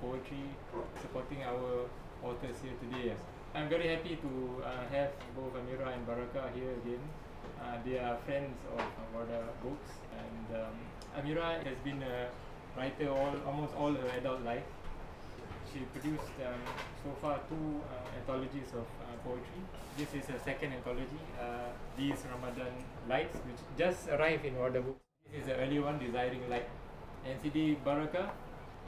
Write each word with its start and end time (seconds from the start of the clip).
poetry, 0.00 0.44
supporting 1.00 1.42
our 1.44 1.86
authors 2.24 2.56
here 2.62 2.72
today. 2.80 3.14
I'm 3.54 3.68
very 3.68 3.88
happy 3.88 4.16
to 4.16 4.62
uh, 4.62 4.86
have 4.92 5.10
both 5.34 5.52
Ameera 5.54 5.92
and 5.94 6.06
Baraka 6.06 6.50
here 6.54 6.70
again. 6.84 7.02
Uh, 7.60 7.76
they 7.84 7.98
are 7.98 8.16
friends 8.24 8.56
of 8.76 8.84
Wardah 9.12 9.44
Books, 9.62 9.90
and 10.16 10.62
um, 10.62 10.76
Ameera 11.18 11.62
has 11.64 11.76
been 11.84 12.02
a 12.02 12.28
writer 12.76 13.10
all 13.10 13.34
almost 13.46 13.74
all 13.74 13.92
her 13.92 14.10
adult 14.18 14.42
life. 14.44 14.62
She 15.72 15.80
produced 15.92 16.34
um, 16.46 16.62
so 17.04 17.10
far 17.20 17.38
two 17.48 17.80
uh, 17.90 18.18
anthologies 18.18 18.70
of 18.74 18.86
uh, 19.02 19.14
poetry. 19.24 19.62
This 19.96 20.14
is 20.14 20.26
her 20.30 20.38
second 20.44 20.72
anthology, 20.72 21.20
uh, 21.40 21.70
These 21.96 22.24
Ramadan 22.32 22.72
Lights, 23.08 23.36
which 23.46 23.60
just 23.78 24.08
arrived 24.08 24.44
in 24.44 24.54
Wardah 24.54 24.84
Books. 24.84 25.00
This 25.30 25.42
is 25.42 25.46
the 25.46 25.56
early 25.56 25.78
one, 25.78 25.98
Desiring 25.98 26.48
Light. 26.48 26.68
NCD 27.26 27.76
Baraka, 27.84 28.32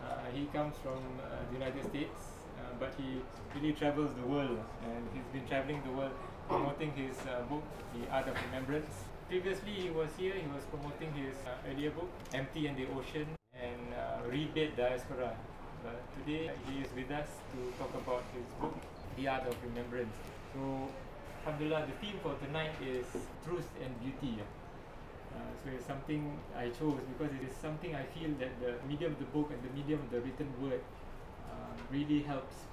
uh, 0.03 0.31
he 0.35 0.47
comes 0.53 0.75
from 0.83 0.99
uh, 1.21 1.43
the 1.49 1.59
United 1.59 1.85
States, 1.89 2.19
uh, 2.59 2.75
but 2.79 2.93
he 2.99 3.21
really 3.55 3.73
travels 3.73 4.11
the 4.15 4.27
world, 4.27 4.59
and 4.85 5.01
he's 5.15 5.27
been 5.33 5.47
traveling 5.49 5.83
the 5.85 5.93
world 5.93 6.13
promoting 6.49 6.93
his 6.93 7.17
uh, 7.27 7.43
book, 7.49 7.63
The 7.95 8.11
Art 8.13 8.29
of 8.29 8.37
Remembrance. 8.47 8.95
Previously, 9.29 9.73
he 9.73 9.91
was 9.91 10.11
here, 10.19 10.35
he 10.35 10.49
was 10.53 10.65
promoting 10.69 11.13
his 11.15 11.35
uh, 11.47 11.71
earlier 11.71 11.91
book, 11.91 12.11
Empty 12.35 12.67
and 12.67 12.77
the 12.77 12.87
Ocean, 12.99 13.27
and 13.55 13.83
uh, 13.95 14.29
Rebate 14.29 14.77
Diaspora. 14.77 15.37
But 15.83 15.99
today, 16.19 16.51
he 16.69 16.83
is 16.83 16.89
with 16.95 17.11
us 17.11 17.29
to 17.53 17.59
talk 17.79 17.95
about 17.95 18.25
his 18.35 18.45
book, 18.61 18.75
The 19.17 19.29
Art 19.29 19.47
of 19.47 19.57
Remembrance. 19.65 20.15
So, 20.55 20.89
Alhamdulillah, 21.47 21.87
the 21.87 22.07
theme 22.07 22.19
for 22.23 22.35
tonight 22.45 22.71
is 22.85 23.07
Truth 23.45 23.67
and 23.83 23.93
Beauty. 24.01 24.39
Uh, 25.33 25.41
so 25.65 25.71
it's 25.75 25.87
something 25.87 26.39
I 26.57 26.69
chose 26.69 27.01
because 27.09 27.33
it 27.33 27.43
is 27.49 27.57
something 27.57 27.95
I 27.95 28.05
feel 28.15 28.31
that 28.39 28.53
the 28.61 28.77
medium 28.87 29.13
of 29.13 29.19
the 29.19 29.31
book 29.33 29.51
and 29.51 29.61
the 29.65 29.73
medium 29.75 30.01
of 30.01 30.11
the 30.11 30.21
written 30.21 30.53
word 30.61 30.81
uh, 31.49 31.73
really 31.91 32.23
helps 32.23 32.69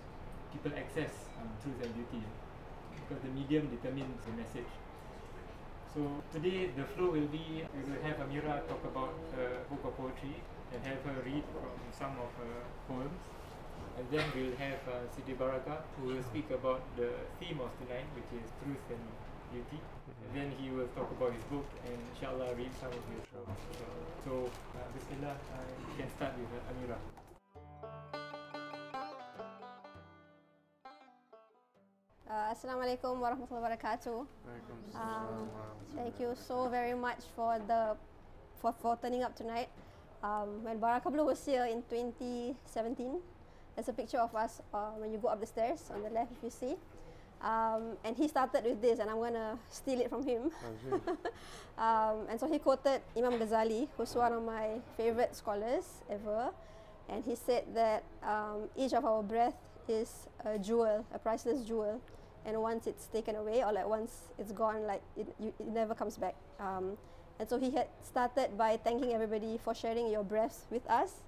people 0.52 0.72
access 0.76 1.12
um, 1.40 1.50
truth 1.64 1.80
and 1.84 1.94
beauty 1.96 2.26
because 3.00 3.24
the 3.24 3.32
medium 3.32 3.70
determines 3.70 4.20
the 4.26 4.34
message. 4.36 4.72
So 5.94 6.06
today 6.32 6.70
the 6.76 6.84
flow 6.94 7.10
will 7.10 7.30
be 7.34 7.66
we 7.66 7.82
will 7.90 8.02
have 8.04 8.18
Amira 8.22 8.62
talk 8.68 8.84
about 8.86 9.16
her 9.36 9.66
book 9.70 9.82
of 9.86 9.98
poetry 9.98 10.38
and 10.74 10.84
have 10.86 11.02
her 11.02 11.18
read 11.26 11.44
from 11.54 11.74
some 11.98 12.14
of 12.22 12.30
her 12.44 12.62
poems. 12.88 13.22
And 13.98 14.06
then 14.12 14.24
we'll 14.36 14.56
have 14.56 14.80
uh, 14.88 15.08
Sidi 15.16 15.34
Baraka 15.34 15.84
who 15.98 16.14
will 16.14 16.24
speak 16.24 16.52
about 16.52 16.82
the 16.96 17.10
theme 17.40 17.60
of 17.60 17.72
tonight 17.82 18.06
which 18.16 18.30
is 18.40 18.48
truth 18.62 18.86
and 18.90 19.04
beauty. 19.52 19.82
And 20.30 20.38
then 20.38 20.54
he 20.62 20.70
will 20.70 20.86
talk 20.94 21.10
about 21.10 21.34
his 21.34 21.42
book 21.50 21.66
and 21.90 21.98
inshallah 22.14 22.54
read 22.54 22.70
some 22.78 22.94
of 22.94 23.02
his 23.10 23.26
poems. 23.34 23.58
So, 23.74 23.90
so 24.30 24.32
uh, 24.78 24.86
Bismillah, 24.94 25.34
uh, 25.34 25.74
you 25.90 25.94
can 25.98 26.10
start 26.14 26.38
with 26.38 26.54
uh, 26.54 26.70
Ameera. 26.70 26.98
Uh, 32.30 32.54
Assalamualaikum 32.54 33.18
warahmatullahi 33.18 33.74
wabarakatuh. 33.74 34.22
Um, 34.94 35.50
thank 35.98 36.14
you 36.22 36.38
so 36.38 36.70
very 36.70 36.94
much 36.94 37.26
for 37.34 37.58
the 37.66 37.98
for, 38.62 38.70
for 38.78 39.02
turning 39.02 39.26
up 39.26 39.34
tonight. 39.34 39.74
Um, 40.22 40.62
when 40.62 40.78
Baraka 40.78 41.10
Blue 41.10 41.26
was 41.26 41.42
here 41.42 41.66
in 41.66 41.82
2017, 41.90 43.18
there's 43.74 43.90
a 43.90 43.98
picture 43.98 44.22
of 44.22 44.30
us 44.38 44.62
uh, 44.78 44.94
when 45.02 45.10
you 45.10 45.18
go 45.18 45.34
up 45.34 45.42
the 45.42 45.50
stairs 45.50 45.90
on 45.90 46.06
the 46.06 46.14
left 46.14 46.30
if 46.38 46.46
you 46.46 46.54
see. 46.54 46.78
Um, 47.42 47.96
and 48.04 48.18
he 48.18 48.28
started 48.28 48.66
with 48.66 48.82
this, 48.82 49.00
and 49.00 49.10
I'm 49.10 49.20
gonna 49.20 49.58
steal 49.70 50.02
it 50.02 50.10
from 50.10 50.26
him. 50.26 50.52
um, 51.78 52.28
and 52.30 52.40
so 52.40 52.48
he 52.52 52.60
quoted 52.60 53.02
Imam 53.16 53.40
Ghazali, 53.40 53.88
who's 53.96 54.14
one 54.16 54.34
of 54.34 54.44
my 54.44 54.80
favorite 54.98 55.36
scholars 55.36 56.04
ever, 56.10 56.52
and 57.08 57.24
he 57.24 57.36
said 57.36 57.64
that 57.74 58.04
um, 58.24 58.68
each 58.76 58.94
of 58.94 59.06
our 59.06 59.24
breath 59.24 59.56
is 59.88 60.28
a 60.46 60.60
jewel, 60.60 61.06
a 61.14 61.20
priceless 61.20 61.62
jewel, 61.64 62.02
and 62.46 62.62
once 62.62 62.88
it's 62.88 63.08
taken 63.08 63.36
away 63.36 63.64
or 63.64 63.72
like 63.72 63.88
once 63.88 64.30
it's 64.38 64.52
gone, 64.52 64.86
like 64.86 65.02
it, 65.16 65.28
you, 65.40 65.54
it 65.60 65.68
never 65.68 65.96
comes 65.96 66.18
back. 66.18 66.36
Um, 66.60 66.98
and 67.40 67.48
so 67.50 67.58
he 67.58 67.72
had 67.72 67.88
started 68.04 68.58
by 68.58 68.76
thanking 68.78 69.14
everybody 69.14 69.58
for 69.64 69.74
sharing 69.74 70.12
your 70.12 70.24
breaths 70.26 70.66
with 70.70 70.86
us, 70.90 71.24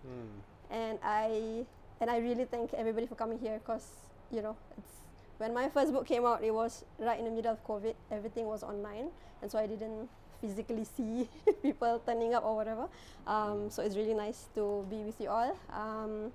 and 0.70 1.00
I 1.04 1.66
and 2.02 2.10
I 2.10 2.18
really 2.18 2.44
thank 2.46 2.74
everybody 2.74 3.08
for 3.08 3.16
coming 3.16 3.40
here 3.40 3.60
because 3.64 3.88
you 4.30 4.42
know 4.42 4.58
it's 4.78 5.01
when 5.42 5.54
my 5.56 5.68
first 5.70 5.92
book 5.92 6.06
came 6.06 6.24
out, 6.24 6.44
it 6.44 6.54
was 6.54 6.86
right 7.00 7.18
in 7.18 7.26
the 7.26 7.32
middle 7.32 7.52
of 7.52 7.66
COVID. 7.66 7.96
Everything 8.12 8.46
was 8.46 8.62
online, 8.62 9.10
and 9.42 9.50
so 9.50 9.58
I 9.58 9.66
didn't 9.66 10.08
physically 10.40 10.86
see 10.86 11.28
people 11.64 12.00
turning 12.06 12.36
up 12.36 12.46
or 12.46 12.56
whatever. 12.56 12.86
Um, 13.26 13.70
so 13.70 13.82
it's 13.82 13.98
really 13.98 14.14
nice 14.14 14.46
to 14.54 14.86
be 14.88 14.98
with 14.98 15.20
you 15.20 15.30
all. 15.30 15.58
Um, 15.74 16.32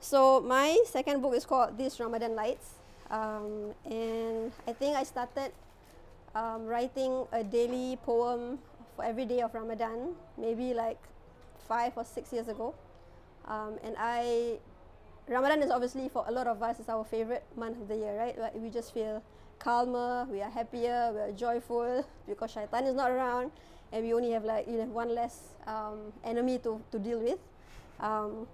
so 0.00 0.40
my 0.40 0.72
second 0.86 1.20
book 1.20 1.34
is 1.36 1.44
called 1.44 1.76
These 1.76 2.00
Ramadan 2.00 2.34
Lights, 2.34 2.80
um, 3.10 3.76
and 3.84 4.52
I 4.66 4.72
think 4.72 4.96
I 4.96 5.04
started 5.04 5.52
um, 6.34 6.64
writing 6.64 7.28
a 7.32 7.44
daily 7.44 8.00
poem 8.08 8.58
for 8.96 9.04
every 9.04 9.26
day 9.26 9.42
of 9.42 9.52
Ramadan, 9.52 10.16
maybe 10.38 10.72
like 10.72 10.98
five 11.68 11.92
or 11.96 12.06
six 12.06 12.32
years 12.32 12.48
ago. 12.48 12.74
Um, 13.44 13.76
and 13.84 13.94
I, 13.98 14.56
Ramadan 15.28 15.60
is 15.60 15.70
obviously 15.70 16.08
for 16.08 16.24
a 16.28 16.30
lot 16.30 16.46
of 16.46 16.62
us 16.62 16.78
is 16.78 16.88
our 16.88 17.04
favorite 17.04 17.42
month 17.56 17.80
of 17.82 17.88
the 17.88 17.96
year, 17.96 18.16
right? 18.16 18.38
Like 18.38 18.54
we 18.54 18.70
just 18.70 18.94
feel 18.94 19.22
calmer, 19.58 20.24
we 20.30 20.40
are 20.40 20.50
happier, 20.50 21.10
we 21.12 21.20
are 21.20 21.32
joyful 21.32 22.06
because 22.28 22.52
shaitan 22.52 22.84
is 22.84 22.94
not 22.94 23.10
around, 23.10 23.50
and 23.90 24.04
we 24.04 24.14
only 24.14 24.30
have 24.30 24.44
like 24.44 24.68
you 24.68 24.78
know 24.78 24.86
one 24.86 25.14
less 25.14 25.58
um, 25.66 26.12
enemy 26.22 26.58
to, 26.62 26.80
to 26.92 26.98
deal 26.98 27.18
with. 27.18 27.38
Um, 27.98 28.46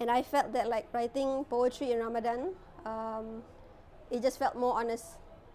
and 0.00 0.10
I 0.10 0.22
felt 0.22 0.54
that 0.54 0.68
like 0.68 0.88
writing 0.94 1.44
poetry 1.44 1.92
in 1.92 1.98
Ramadan, 1.98 2.56
um, 2.86 3.42
it 4.10 4.22
just 4.22 4.38
felt 4.38 4.56
more 4.56 4.80
honest, 4.80 5.04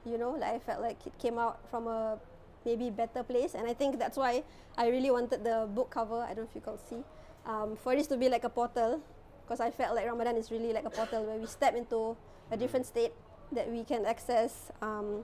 you 0.05 0.19
know. 0.19 0.37
Like 0.37 0.53
I 0.53 0.59
felt 0.59 0.79
like 0.79 1.01
it 1.07 1.17
came 1.17 1.39
out 1.39 1.57
from 1.71 1.87
a 1.87 2.19
maybe 2.65 2.91
better 2.91 3.23
place, 3.23 3.55
and 3.55 3.65
I 3.67 3.73
think 3.73 3.97
that's 3.97 4.17
why 4.17 4.43
I 4.77 4.89
really 4.89 5.09
wanted 5.09 5.43
the 5.43 5.67
book 5.73 5.89
cover. 5.89 6.21
I 6.21 6.37
don't 6.37 6.45
know 6.45 6.49
if 6.49 6.55
you 6.55 6.61
can 6.61 6.77
see, 6.77 7.01
um, 7.49 7.75
for 7.81 7.95
this 7.95 8.05
to 8.13 8.17
be 8.17 8.29
like 8.29 8.43
a 8.43 8.49
portal, 8.49 9.01
because 9.45 9.61
I 9.61 9.69
felt 9.69 9.95
like 9.95 10.05
Ramadan 10.05 10.35
is 10.35 10.49
really 10.49 10.73
like 10.73 10.85
a 10.85 10.89
portal 10.89 11.23
where 11.23 11.37
we 11.37 11.45
step 11.45 11.75
into 11.75 12.17
a 12.51 12.57
different 12.57 12.85
state 12.85 13.13
that 13.51 13.69
we 13.69 13.83
can 13.83 14.05
access. 14.05 14.71
Um, 14.81 15.23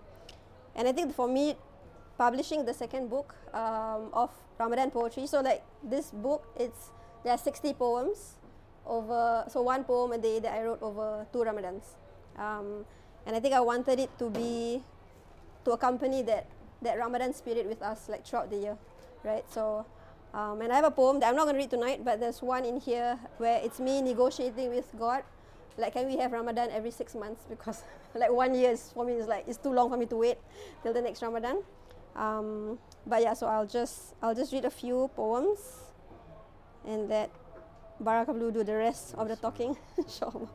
and 0.76 0.88
I 0.88 0.94
think 0.94 1.14
for 1.14 1.28
me, 1.28 1.58
publishing 2.18 2.66
the 2.66 2.74
second 2.74 3.09
book 3.09 3.34
um, 3.54 4.14
of 4.14 4.30
Ramadan 4.59 4.92
poetry. 4.92 5.26
So 5.26 5.42
like 5.42 5.64
this 5.84 6.12
book, 6.12 6.46
it's 6.56 6.92
there 7.24 7.34
are 7.34 7.38
sixty 7.38 7.74
poems 7.74 8.38
over 8.86 9.46
so 9.50 9.62
one 9.62 9.84
poem 9.84 10.12
a 10.14 10.18
day 10.18 10.40
that 10.40 10.53
I 10.53 10.64
wrote 10.64 10.82
over 10.82 11.26
two 11.34 11.40
Ramadans. 11.40 11.98
Um, 12.38 12.86
and 13.26 13.36
I 13.36 13.40
think 13.40 13.53
I 13.53 13.62
wanted 13.62 14.00
it 14.00 14.09
to 14.20 14.30
be 14.30 14.84
to 15.66 15.72
accompany 15.72 16.22
that 16.24 16.46
that 16.82 16.98
Ramadan 16.98 17.34
spirit 17.34 17.66
with 17.66 17.82
us 17.82 18.09
like 18.09 18.26
throughout 18.26 18.50
the 18.50 18.58
year, 18.58 18.78
right? 19.24 19.46
So, 19.50 19.86
um, 20.34 20.62
and 20.62 20.72
I 20.72 20.75
have 20.75 20.86
a 20.86 20.92
poem 20.92 21.19
that 21.19 21.30
I'm 21.30 21.36
not 21.36 21.44
going 21.44 21.56
to 21.56 21.62
read 21.62 21.69
tonight, 21.69 22.06
but 22.06 22.19
there's 22.19 22.42
one 22.42 22.64
in 22.64 22.80
here 22.80 23.19
where 23.38 23.59
it's 23.64 23.80
me 23.80 24.02
negotiating 24.02 24.69
with 24.69 24.88
God, 24.97 25.24
like 25.78 25.94
can 25.94 26.08
we 26.08 26.18
have 26.18 26.31
Ramadan 26.31 26.69
every 26.72 26.92
six 26.92 27.16
months 27.16 27.44
because 27.50 27.84
like 28.16 28.31
one 28.31 28.56
year 28.56 28.72
is 28.72 28.91
for 28.94 29.06
me 29.06 29.14
is 29.14 29.28
like 29.28 29.46
it's 29.47 29.58
too 29.58 29.74
long 29.74 29.90
for 29.90 29.97
me 29.97 30.06
to 30.06 30.16
wait 30.16 30.38
till 30.84 30.94
the 30.94 31.02
next 31.02 31.22
Ramadan. 31.22 31.64
Um, 32.16 32.80
but 33.06 33.22
yeah, 33.22 33.34
so 33.34 33.47
I'll 33.47 33.66
just 33.66 34.16
I'll 34.22 34.36
just 34.36 34.53
read 34.53 34.66
a 34.66 34.70
few 34.70 35.09
poems, 35.16 35.59
and 36.85 37.09
that 37.09 37.29
Baraka 38.00 38.34
Blue 38.34 38.52
do 38.52 38.64
the 38.64 38.76
rest 38.76 39.16
of 39.16 39.28
the 39.28 39.35
talking, 39.35 39.78
inshallah. 39.97 40.50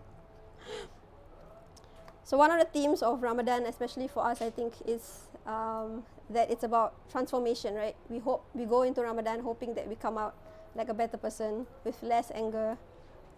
So 2.25 2.37
one 2.37 2.51
of 2.51 2.59
the 2.59 2.67
themes 2.67 3.03
of 3.03 3.23
Ramadan, 3.23 3.67
especially 3.67 4.09
for 4.09 4.27
us, 4.27 4.43
I 4.43 4.51
think, 4.51 4.75
is 4.85 5.29
um, 5.47 6.03
that 6.31 6.51
it's 6.51 6.65
about 6.65 6.95
transformation, 7.11 7.75
right? 7.75 7.97
We 8.09 8.19
hope 8.19 8.45
we 8.55 8.65
go 8.65 8.83
into 8.83 9.03
Ramadan 9.03 9.41
hoping 9.41 9.75
that 9.75 9.89
we 9.89 9.95
come 9.95 10.19
out 10.19 10.35
like 10.75 10.89
a 10.89 10.95
better 10.95 11.17
person 11.17 11.67
with 11.85 12.03
less 12.03 12.31
anger, 12.35 12.77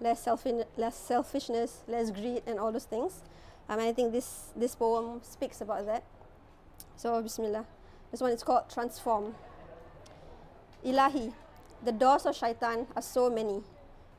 less 0.00 0.22
selfish, 0.22 0.64
less 0.76 0.96
selfishness, 0.96 1.84
less 1.86 2.10
greed, 2.10 2.42
and 2.46 2.58
all 2.58 2.72
those 2.72 2.84
things. 2.84 3.22
Um, 3.68 3.78
and 3.78 3.88
I 3.88 3.92
think 3.92 4.12
this 4.12 4.52
this 4.56 4.74
poem 4.74 5.20
speaks 5.22 5.60
about 5.60 5.86
that. 5.86 6.04
So 6.96 7.20
Bismillah. 7.22 7.66
This 8.10 8.20
one 8.20 8.32
is 8.32 8.42
called 8.42 8.70
Transform. 8.72 9.34
Ilahi, 10.84 11.34
the 11.84 11.92
doors 11.92 12.24
of 12.24 12.34
shaitan 12.34 12.86
are 12.96 13.02
so 13.02 13.28
many 13.28 13.62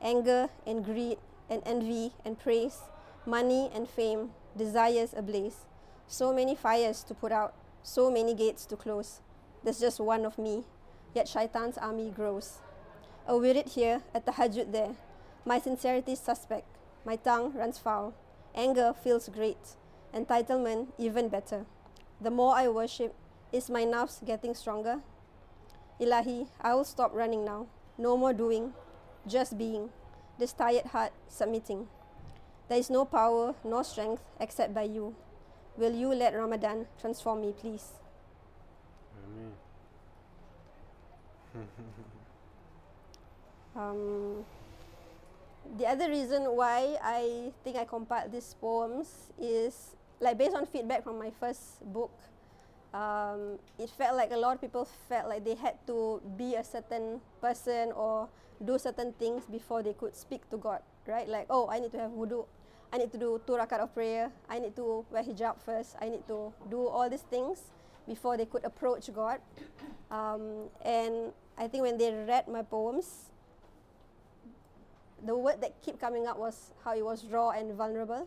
anger 0.00 0.48
and 0.66 0.84
greed 0.84 1.18
and 1.48 1.62
envy 1.66 2.12
and 2.24 2.38
praise, 2.38 2.78
money 3.26 3.68
and 3.74 3.88
fame, 3.88 4.30
desires 4.56 5.12
ablaze. 5.16 5.66
So 6.06 6.32
many 6.32 6.54
fires 6.54 7.02
to 7.04 7.14
put 7.14 7.32
out, 7.32 7.54
so 7.82 8.10
many 8.10 8.34
gates 8.34 8.66
to 8.66 8.76
close. 8.76 9.20
There's 9.62 9.80
just 9.80 10.00
one 10.00 10.24
of 10.24 10.38
me, 10.38 10.64
yet 11.14 11.28
shaitan's 11.28 11.78
army 11.78 12.10
grows. 12.10 12.58
A 13.26 13.34
wirid 13.34 13.72
here, 13.72 14.02
a 14.14 14.20
tahajjud 14.20 14.72
there. 14.72 14.96
My 15.44 15.58
sincerity 15.58 16.14
suspect, 16.14 16.66
my 17.04 17.16
tongue 17.16 17.52
runs 17.54 17.78
foul. 17.78 18.14
Anger 18.54 18.92
feels 18.92 19.28
great, 19.28 19.76
entitlement 20.14 20.88
even 20.98 21.28
better. 21.28 21.66
The 22.20 22.30
more 22.30 22.54
I 22.54 22.68
worship, 22.68 23.14
is 23.52 23.70
my 23.70 23.84
nafs 23.84 24.24
getting 24.24 24.54
stronger? 24.54 25.00
Ilahi, 26.00 26.48
I 26.60 26.74
will 26.74 26.84
stop 26.84 27.14
running 27.14 27.44
now. 27.44 27.66
No 27.98 28.16
more 28.16 28.32
doing, 28.32 28.72
just 29.26 29.58
being. 29.58 29.90
This 30.38 30.52
tired 30.52 30.86
heart 30.86 31.12
submitting. 31.28 31.88
There 32.68 32.78
is 32.78 32.88
no 32.88 33.04
power 33.04 33.54
nor 33.64 33.84
strength 33.84 34.22
except 34.38 34.72
by 34.72 34.84
you. 34.84 35.14
Will 35.80 35.96
you 35.96 36.12
let 36.12 36.36
Ramadan 36.36 36.84
transform 37.00 37.40
me, 37.40 37.56
please? 37.56 37.96
Ameen. 39.24 39.56
Um, 43.70 44.44
the 45.78 45.86
other 45.86 46.10
reason 46.10 46.42
why 46.56 46.98
I 47.00 47.52
think 47.62 47.76
I 47.78 47.84
compiled 47.84 48.32
these 48.32 48.52
poems 48.60 49.30
is 49.38 49.94
like 50.18 50.36
based 50.36 50.56
on 50.56 50.66
feedback 50.66 51.04
from 51.04 51.20
my 51.20 51.30
first 51.30 51.78
book. 51.94 52.10
Um, 52.92 53.60
it 53.78 53.88
felt 53.90 54.16
like 54.16 54.32
a 54.32 54.36
lot 54.36 54.56
of 54.56 54.60
people 54.60 54.88
felt 55.08 55.28
like 55.28 55.44
they 55.44 55.54
had 55.54 55.78
to 55.86 56.20
be 56.36 56.56
a 56.56 56.64
certain 56.64 57.22
person 57.40 57.92
or 57.92 58.28
do 58.62 58.76
certain 58.76 59.12
things 59.14 59.44
before 59.46 59.84
they 59.84 59.94
could 59.94 60.16
speak 60.16 60.50
to 60.50 60.58
God, 60.58 60.82
right? 61.06 61.28
Like, 61.28 61.46
oh, 61.48 61.70
I 61.70 61.78
need 61.78 61.92
to 61.92 61.98
have 62.00 62.10
wudu, 62.10 62.44
I 62.92 62.98
need 62.98 63.12
to 63.12 63.18
do 63.18 63.40
two 63.46 63.54
rakat 63.54 63.78
of 63.78 63.94
prayer, 63.94 64.30
I 64.48 64.58
need 64.58 64.74
to 64.76 65.04
wear 65.10 65.22
hijab 65.22 65.62
first, 65.62 65.96
I 66.00 66.08
need 66.08 66.26
to 66.26 66.52
do 66.68 66.86
all 66.86 67.08
these 67.08 67.22
things 67.22 67.70
before 68.06 68.36
they 68.36 68.46
could 68.46 68.64
approach 68.64 69.12
God. 69.14 69.38
Um, 70.10 70.68
and 70.84 71.32
I 71.56 71.68
think 71.68 71.84
when 71.84 71.98
they 71.98 72.10
read 72.12 72.48
my 72.48 72.62
poems, 72.62 73.30
the 75.22 75.36
word 75.36 75.60
that 75.60 75.80
kept 75.82 76.00
coming 76.00 76.26
up 76.26 76.38
was 76.38 76.72
how 76.84 76.96
it 76.96 77.04
was 77.04 77.24
raw 77.26 77.50
and 77.50 77.74
vulnerable. 77.74 78.26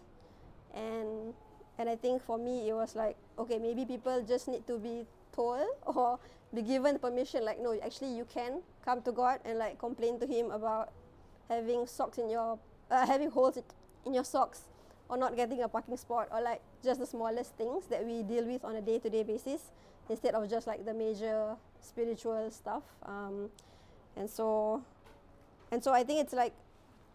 And 0.73 1.33
and 1.77 1.89
I 1.89 1.95
think 1.95 2.21
for 2.21 2.37
me 2.37 2.69
it 2.69 2.73
was 2.73 2.95
like 2.95 3.17
okay 3.37 3.57
maybe 3.57 3.85
people 3.85 4.21
just 4.27 4.47
need 4.47 4.65
to 4.67 4.77
be 4.77 5.05
told 5.33 5.65
or 5.85 6.19
be 6.53 6.61
given 6.61 6.99
permission 6.99 7.43
like 7.43 7.59
no 7.59 7.73
actually 7.83 8.15
you 8.15 8.25
can 8.25 8.61
come 8.85 9.01
to 9.01 9.11
God 9.11 9.39
and 9.45 9.57
like 9.57 9.79
complain 9.79 10.19
to 10.19 10.27
him 10.27 10.51
about 10.51 10.91
having 11.49 11.87
socks 11.87 12.17
in 12.17 12.29
your 12.29 12.59
uh, 12.91 13.05
having 13.05 13.31
holes 13.31 13.57
in 14.05 14.13
your 14.13 14.23
socks 14.23 14.61
or 15.09 15.17
not 15.17 15.35
getting 15.35 15.61
a 15.61 15.67
parking 15.67 15.97
spot 15.97 16.27
or 16.31 16.41
like 16.41 16.61
just 16.83 16.99
the 16.99 17.05
smallest 17.05 17.55
things 17.55 17.85
that 17.87 18.05
we 18.05 18.23
deal 18.23 18.45
with 18.45 18.63
on 18.63 18.75
a 18.75 18.81
day-to-day 18.81 19.23
basis 19.23 19.71
instead 20.09 20.33
of 20.33 20.49
just 20.49 20.67
like 20.67 20.85
the 20.85 20.93
major 20.93 21.55
spiritual 21.81 22.49
stuff 22.51 22.83
um, 23.05 23.49
and 24.15 24.29
so 24.29 24.83
and 25.73 25.83
so 25.83 25.91
I 25.91 26.03
think 26.03 26.21
it's 26.21 26.33
like 26.33 26.53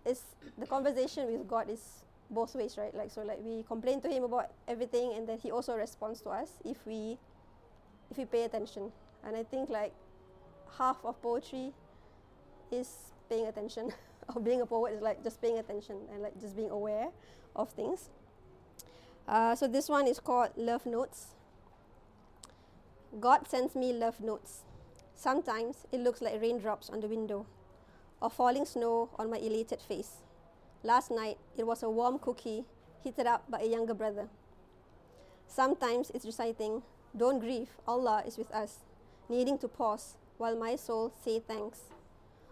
it's 0.04 0.22
the 0.58 0.66
conversation 0.66 1.30
with 1.30 1.46
God 1.46 1.70
is 1.70 2.02
both 2.28 2.56
ways, 2.56 2.76
right? 2.76 2.92
Like 2.92 3.10
so, 3.10 3.22
like 3.22 3.38
we 3.40 3.62
complain 3.62 4.00
to 4.00 4.08
Him 4.08 4.24
about 4.24 4.50
everything, 4.66 5.12
and 5.14 5.28
then 5.28 5.38
He 5.38 5.52
also 5.52 5.76
responds 5.76 6.20
to 6.22 6.30
us 6.30 6.50
if 6.64 6.84
we 6.84 7.18
if 8.10 8.18
we 8.18 8.24
pay 8.24 8.42
attention. 8.42 8.90
And 9.24 9.36
I 9.36 9.44
think 9.44 9.70
like 9.70 9.92
half 10.76 10.98
of 11.04 11.22
poetry 11.22 11.72
is 12.72 13.12
paying 13.28 13.46
attention. 13.46 13.92
or 14.34 14.40
being 14.40 14.60
a 14.60 14.66
poet 14.66 14.94
is 14.94 15.02
like 15.02 15.22
just 15.22 15.40
paying 15.40 15.58
attention 15.58 15.96
and 16.12 16.22
like 16.22 16.40
just 16.40 16.56
being 16.56 16.70
aware 16.70 17.08
of 17.56 17.70
things. 17.70 18.10
Uh, 19.26 19.54
so 19.54 19.66
this 19.66 19.88
one 19.88 20.06
is 20.06 20.20
called 20.20 20.50
Love 20.56 20.86
Notes. 20.86 21.28
God 23.20 23.48
sends 23.48 23.74
me 23.74 23.92
love 23.92 24.20
notes. 24.20 24.62
Sometimes 25.14 25.86
it 25.90 26.00
looks 26.00 26.20
like 26.20 26.40
raindrops 26.40 26.90
on 26.90 27.00
the 27.00 27.08
window 27.08 27.46
or 28.20 28.30
falling 28.30 28.64
snow 28.64 29.08
on 29.18 29.30
my 29.30 29.38
elated 29.38 29.80
face. 29.80 30.18
Last 30.82 31.10
night, 31.10 31.38
it 31.56 31.66
was 31.66 31.82
a 31.82 31.90
warm 31.90 32.18
cookie 32.18 32.64
heated 33.02 33.26
up 33.26 33.50
by 33.50 33.60
a 33.60 33.66
younger 33.66 33.94
brother. 33.94 34.28
Sometimes 35.46 36.10
it's 36.14 36.26
reciting, 36.26 36.82
Don't 37.16 37.40
grieve, 37.40 37.70
Allah 37.86 38.22
is 38.26 38.36
with 38.36 38.50
us, 38.52 38.80
needing 39.28 39.58
to 39.58 39.68
pause 39.68 40.14
while 40.36 40.56
my 40.56 40.76
soul 40.76 41.12
say 41.24 41.40
thanks. 41.40 41.80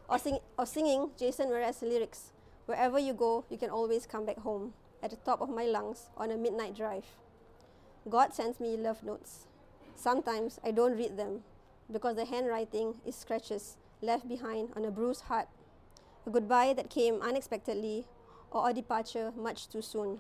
Or, 0.09 0.19
sing, 0.19 0.39
or 0.59 0.67
singing 0.67 1.11
Jason 1.19 1.49
Mraz 1.49 1.83
lyrics, 1.83 2.33
Wherever 2.67 2.99
you 2.99 3.13
go, 3.13 3.45
you 3.49 3.59
can 3.59 3.71
always 3.71 4.07
come 4.07 4.27
back 4.27 4.39
home, 4.39 4.75
at 5.03 5.11
the 5.11 5.17
top 5.17 5.41
of 5.41 5.49
my 5.49 5.65
lungs 5.65 6.11
on 6.17 6.33
a 6.33 6.37
midnight 6.37 6.75
drive. 6.75 7.05
God 8.09 8.35
sends 8.35 8.59
me 8.59 8.77
love 8.77 9.05
notes. 9.05 9.47
Sometimes 9.95 10.59
I 10.65 10.73
don't 10.73 10.97
read 10.97 11.17
them 11.17 11.43
because 11.91 12.17
the 12.17 12.25
handwriting 12.25 12.95
is 13.07 13.15
scratches 13.15 13.77
left 14.03 14.29
behind 14.29 14.71
on 14.75 14.85
a 14.85 14.91
bruised 14.91 15.23
heart 15.23 15.49
a 16.27 16.31
goodbye 16.31 16.73
that 16.73 16.91
came 16.91 17.23
unexpectedly, 17.23 18.05
or 18.51 18.69
a 18.69 18.75
departure 18.75 19.33
much 19.37 19.69
too 19.69 19.81
soon. 19.81 20.19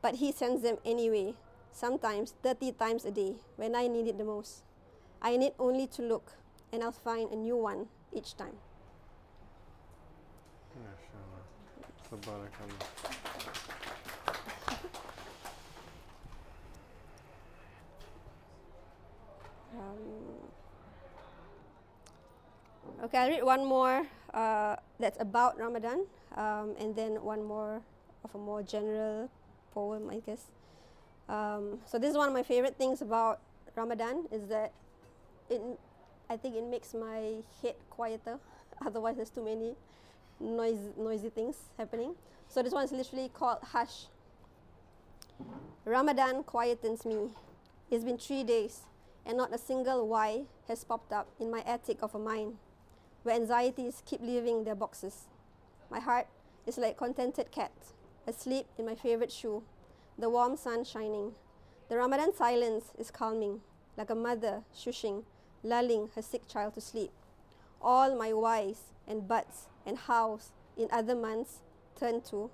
But 0.00 0.16
he 0.16 0.32
sends 0.32 0.62
them 0.62 0.78
anyway, 0.84 1.34
sometimes 1.72 2.34
30 2.42 2.72
times 2.72 3.04
a 3.04 3.10
day, 3.10 3.34
when 3.56 3.76
I 3.76 3.86
need 3.86 4.06
it 4.06 4.16
the 4.16 4.24
most. 4.24 4.62
I 5.20 5.36
need 5.36 5.52
only 5.58 5.86
to 5.88 6.02
look, 6.02 6.32
and 6.72 6.82
I'll 6.82 6.92
find 6.92 7.30
a 7.30 7.36
new 7.36 7.56
one 7.56 7.88
each 8.12 8.36
time. 8.36 8.56
Um, 19.76 20.42
okay, 23.04 23.18
I'll 23.18 23.28
read 23.28 23.44
one 23.44 23.64
more 23.64 24.06
uh, 24.32 24.76
that's 24.98 25.20
about 25.20 25.58
Ramadan, 25.58 26.06
um, 26.36 26.74
and 26.78 26.94
then 26.94 27.22
one 27.22 27.44
more 27.44 27.82
of 28.24 28.34
a 28.34 28.38
more 28.38 28.62
general 28.62 29.30
poem, 29.72 30.08
I 30.10 30.20
guess. 30.20 30.50
Um, 31.28 31.80
so 31.86 31.98
this 31.98 32.10
is 32.10 32.16
one 32.16 32.28
of 32.28 32.34
my 32.34 32.42
favorite 32.42 32.76
things 32.76 33.02
about 33.02 33.40
Ramadan 33.74 34.26
is 34.30 34.46
that 34.48 34.72
it, 35.50 35.60
I 36.30 36.36
think 36.36 36.54
it 36.56 36.64
makes 36.64 36.94
my 36.94 37.42
head 37.62 37.74
quieter. 37.90 38.38
Otherwise, 38.86 39.16
there's 39.16 39.30
too 39.30 39.44
many 39.44 39.74
noise, 40.40 40.78
noisy 40.96 41.30
things 41.30 41.56
happening. 41.78 42.14
So 42.48 42.62
this 42.62 42.72
one 42.72 42.84
is 42.84 42.92
literally 42.92 43.30
called 43.32 43.58
Hush. 43.62 44.06
Ramadan 45.84 46.42
quietens 46.42 47.04
me. 47.04 47.30
It's 47.90 48.04
been 48.04 48.18
three 48.18 48.42
days, 48.42 48.80
and 49.24 49.36
not 49.36 49.54
a 49.54 49.58
single 49.58 50.08
why 50.08 50.42
has 50.68 50.84
popped 50.84 51.12
up 51.12 51.28
in 51.38 51.50
my 51.50 51.60
attic 51.60 51.98
of 52.02 52.14
a 52.14 52.18
mind 52.18 52.56
where 53.22 53.34
anxieties 53.34 54.02
keep 54.06 54.20
leaving 54.20 54.64
their 54.64 54.74
boxes. 54.74 55.26
My 55.90 56.00
heart 56.00 56.26
is 56.66 56.78
like 56.78 56.96
contented 56.96 57.50
cat, 57.50 57.72
asleep 58.26 58.66
in 58.78 58.86
my 58.86 58.94
favorite 58.94 59.30
shoe, 59.32 59.62
the 60.18 60.30
warm 60.30 60.56
sun 60.56 60.84
shining. 60.84 61.32
The 61.88 61.96
Ramadan 61.96 62.34
silence 62.34 62.92
is 62.98 63.10
calming, 63.10 63.60
like 63.96 64.10
a 64.10 64.14
mother 64.14 64.62
shushing, 64.74 65.24
lulling 65.62 66.10
her 66.14 66.22
sick 66.22 66.48
child 66.48 66.74
to 66.74 66.80
sleep. 66.80 67.10
All 67.80 68.16
my 68.16 68.32
whys 68.32 68.92
and 69.06 69.28
buts 69.28 69.66
and 69.86 69.96
hows 69.96 70.50
in 70.76 70.88
other 70.90 71.14
months 71.14 71.60
turn 71.98 72.20
to 72.20 72.50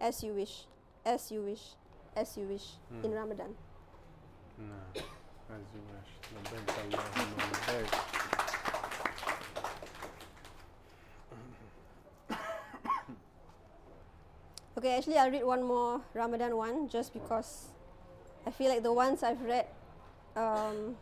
as 0.00 0.24
you 0.24 0.32
wish, 0.32 0.64
as 1.04 1.30
you 1.30 1.42
wish, 1.42 1.76
as 2.16 2.36
you 2.36 2.44
wish 2.44 2.64
mm. 2.92 3.04
in 3.04 3.12
Ramadan. 3.12 3.54
No, 4.58 4.64
as 4.96 5.02
you 5.74 5.80
wish. 5.92 6.08
Okay, 14.78 14.96
actually, 14.96 15.18
I'll 15.18 15.30
read 15.30 15.44
one 15.44 15.62
more 15.62 16.00
Ramadan 16.14 16.56
one 16.56 16.88
just 16.88 17.12
because 17.12 17.68
I 18.46 18.50
feel 18.50 18.70
like 18.70 18.82
the 18.82 18.94
ones 18.94 19.22
I've 19.22 19.42
read 19.42 19.66
um, 20.36 20.96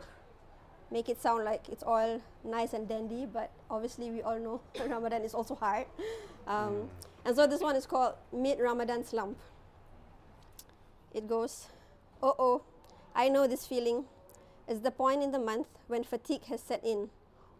make 0.90 1.08
it 1.08 1.22
sound 1.22 1.44
like 1.44 1.68
it's 1.68 1.84
all 1.84 2.20
nice 2.42 2.72
and 2.72 2.88
dandy, 2.88 3.24
but 3.24 3.52
obviously, 3.70 4.10
we 4.10 4.22
all 4.22 4.38
know 4.38 4.60
Ramadan 4.86 5.22
is 5.22 5.34
also 5.34 5.54
hard. 5.54 5.86
Um, 6.46 6.72
mm. 6.72 6.88
And 7.26 7.36
so, 7.36 7.46
this 7.46 7.60
one 7.60 7.76
is 7.76 7.84
called 7.84 8.14
Mid 8.32 8.58
Ramadan 8.58 9.04
Slump. 9.04 9.36
It 11.12 11.28
goes, 11.28 11.66
Oh, 12.22 12.34
oh, 12.38 12.62
I 13.14 13.28
know 13.28 13.46
this 13.46 13.66
feeling. 13.66 14.06
It's 14.66 14.80
the 14.80 14.90
point 14.90 15.22
in 15.22 15.30
the 15.30 15.38
month 15.38 15.66
when 15.88 16.04
fatigue 16.04 16.44
has 16.44 16.62
set 16.62 16.82
in. 16.82 17.10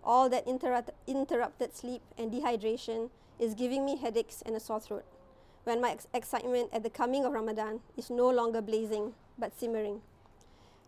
All 0.03 0.31
that 0.31 0.49
interrupt- 0.49 0.97
interrupted 1.07 1.77
sleep 1.77 2.01
and 2.17 2.33
dehydration 2.33 3.11
is 3.39 3.53
giving 3.53 3.85
me 3.85 3.97
headaches 3.97 4.43
and 4.47 4.57
a 4.57 4.61
sore 4.61 4.81
throat 4.81 5.05
when 5.65 5.83
my 5.83 5.91
ex- 5.91 6.07
excitement 6.15 6.71
at 6.73 6.83
the 6.83 6.89
coming 6.89 7.27
of 7.27 7.33
Ramadan 7.33 7.81
is 7.95 8.09
no 8.09 8.31
longer 8.31 8.63
blazing 8.63 9.13
but 9.39 9.53
simmering. 9.59 10.01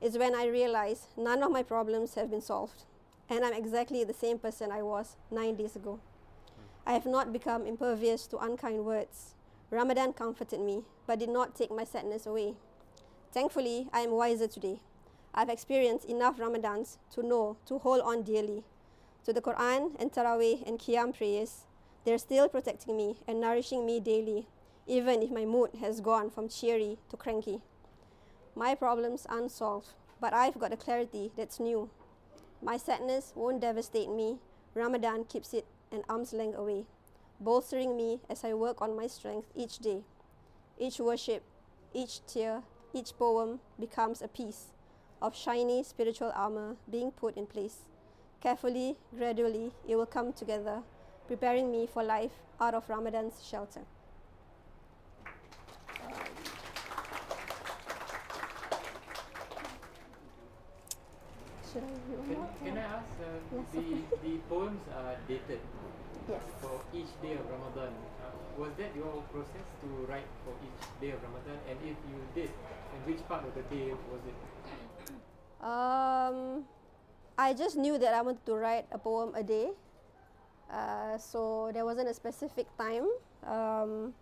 Is 0.01 0.17
when 0.17 0.35
I 0.35 0.47
realize 0.47 1.09
none 1.19 1.43
of 1.43 1.53
my 1.53 1.63
problems 1.63 2.15
have 2.15 2.31
been 2.31 2.41
solved, 2.41 2.85
and 3.31 3.45
I'm 3.45 3.55
exactly 3.55 4.05
the 4.05 4.13
same 4.13 4.39
person 4.39 4.71
I 4.71 4.83
was 4.83 5.17
nine 5.31 5.55
days 5.55 5.77
ago. 5.77 6.01
I 6.87 6.93
have 6.93 7.07
not 7.07 7.33
become 7.33 7.65
impervious 7.65 8.27
to 8.27 8.39
unkind 8.39 8.85
words. 8.85 9.35
Ramadan 9.71 10.13
comforted 10.13 10.61
me, 10.61 10.83
but 11.07 11.21
did 11.21 11.31
not 11.31 11.55
take 11.55 11.71
my 11.71 11.85
sadness 11.85 12.27
away. 12.27 12.55
Thankfully, 13.33 13.89
I 13.93 14.01
am 14.01 14.11
wiser 14.11 14.49
today. 14.49 14.81
I've 15.33 15.49
experienced 15.49 16.07
enough 16.07 16.39
Ramadans 16.39 16.99
to 17.15 17.23
know 17.23 17.57
to 17.67 17.79
hold 17.79 18.01
on 18.01 18.25
dearly. 18.25 18.65
To 19.25 19.33
the 19.33 19.41
Quran 19.41 19.95
and 20.01 20.13
Taraweeh 20.13 20.67
and 20.67 20.79
Qiyam 20.79 21.17
prayers, 21.17 21.67
they're 22.05 22.19
still 22.19 22.49
protecting 22.49 22.97
me 22.97 23.17
and 23.29 23.41
nourishing 23.41 23.87
me 23.87 24.01
daily 24.01 24.49
even 24.91 25.23
if 25.23 25.31
my 25.31 25.45
mood 25.45 25.71
has 25.81 26.01
gone 26.01 26.29
from 26.31 26.49
cheery 26.49 26.99
to 27.09 27.17
cranky. 27.17 27.61
My 28.57 28.75
problems 28.75 29.25
unsolved, 29.31 29.91
but 30.21 30.35
I've 30.35 30.59
got 30.59 30.73
a 30.73 30.77
clarity 30.77 31.31
that's 31.37 31.61
new. 31.61 31.91
My 32.63 32.77
sadness 32.77 33.33
won't 33.35 33.61
devastate 33.61 34.11
me 34.11 34.39
Ramadan 34.75 35.25
keeps 35.25 35.53
it 35.53 35.67
an 35.91 36.05
arm's 36.09 36.33
length 36.33 36.57
away, 36.57 36.85
bolstering 37.41 37.97
me 37.97 38.21
as 38.31 38.45
I 38.45 38.55
work 38.55 38.81
on 38.81 38.97
my 38.97 39.09
strength 39.09 39.49
each 39.57 39.81
day. 39.81 40.03
Each 40.79 41.01
worship, 41.01 41.43
each 41.93 42.25
tear, 42.27 42.63
each 42.95 43.19
poem 43.19 43.59
becomes 43.81 44.23
a 44.23 44.29
piece 44.29 44.67
of 45.21 45.37
shiny 45.37 45.83
spiritual 45.83 46.31
armor 46.37 46.77
being 46.89 47.11
put 47.11 47.37
in 47.37 47.47
place. 47.47 47.79
Carefully, 48.41 48.97
gradually, 49.17 49.73
it 49.89 49.97
will 49.97 50.07
come 50.07 50.33
together, 50.33 50.83
preparing 51.27 51.73
me 51.73 51.89
for 51.93 52.05
life 52.05 52.39
out 52.61 52.75
of 52.75 52.89
Ramadan's 52.89 53.45
shelter. 53.45 53.83
Read 61.75 61.85
one 62.19 62.27
Can, 62.27 62.37
more? 62.37 62.49
can 62.65 62.75
I 62.79 62.87
ask, 62.99 63.11
uh, 63.23 63.39
Yes. 63.55 63.67
the, 63.73 63.87
the 64.27 64.35
poems 64.51 64.83
are 64.95 65.15
dated 65.29 65.61
Yes. 66.29 66.43
for 66.61 66.81
each 66.93 67.11
day 67.23 67.35
of 67.35 67.47
Ramadan. 67.51 67.95
Uh, 68.23 68.35
was 68.59 68.71
that 68.79 68.95
your 68.95 69.23
process 69.33 69.67
to 69.83 69.89
write 70.11 70.27
for 70.45 70.55
each 70.67 70.83
day 71.01 71.11
of 71.15 71.23
Ramadan? 71.23 71.59
And 71.71 71.79
if 71.87 71.97
you 72.11 72.19
did, 72.35 72.51
and 72.95 73.01
which 73.07 73.23
part 73.29 73.45
of 73.47 73.55
the 73.55 73.63
day 73.75 73.91
was 74.11 74.23
it? 74.27 74.35
Um, 75.61 76.65
I 77.37 77.53
just 77.53 77.77
knew 77.77 77.99
that 77.99 78.15
I 78.15 78.23
wanted 78.23 78.45
to 78.47 78.55
write 78.55 78.87
a 78.93 78.99
poem 78.99 79.35
a 79.35 79.43
day. 79.43 79.69
Uh, 80.73 81.19
so 81.19 81.71
there 81.75 81.85
wasn't 81.85 82.09
a 82.09 82.15
specific 82.15 82.65
time. 82.79 83.05
Um, 83.45 84.15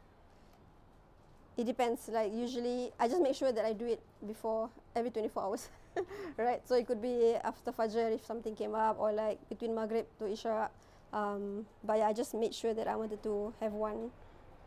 it 1.56 1.62
depends. 1.64 2.08
Like 2.08 2.32
usually, 2.34 2.90
I 2.98 3.06
just 3.06 3.22
make 3.22 3.36
sure 3.36 3.52
that 3.52 3.64
I 3.64 3.72
do 3.72 3.86
it 3.86 4.02
before 4.26 4.70
every 4.96 5.10
24 5.10 5.42
hours, 5.42 5.68
right? 6.36 6.66
So 6.66 6.74
it 6.74 6.86
could 6.86 7.02
be 7.02 7.34
after 7.42 7.72
Fajr 7.72 8.14
if 8.14 8.24
something 8.24 8.54
came 8.54 8.74
up, 8.74 8.98
or 8.98 9.12
like 9.12 9.38
between 9.48 9.74
Maghrib 9.74 10.06
to 10.18 10.26
Isha. 10.26 10.70
Um, 11.12 11.66
but 11.84 11.98
yeah, 11.98 12.08
I 12.08 12.12
just 12.12 12.34
made 12.34 12.54
sure 12.54 12.74
that 12.74 12.86
I 12.86 12.96
wanted 12.96 13.22
to 13.22 13.52
have 13.60 13.72
one, 13.72 14.10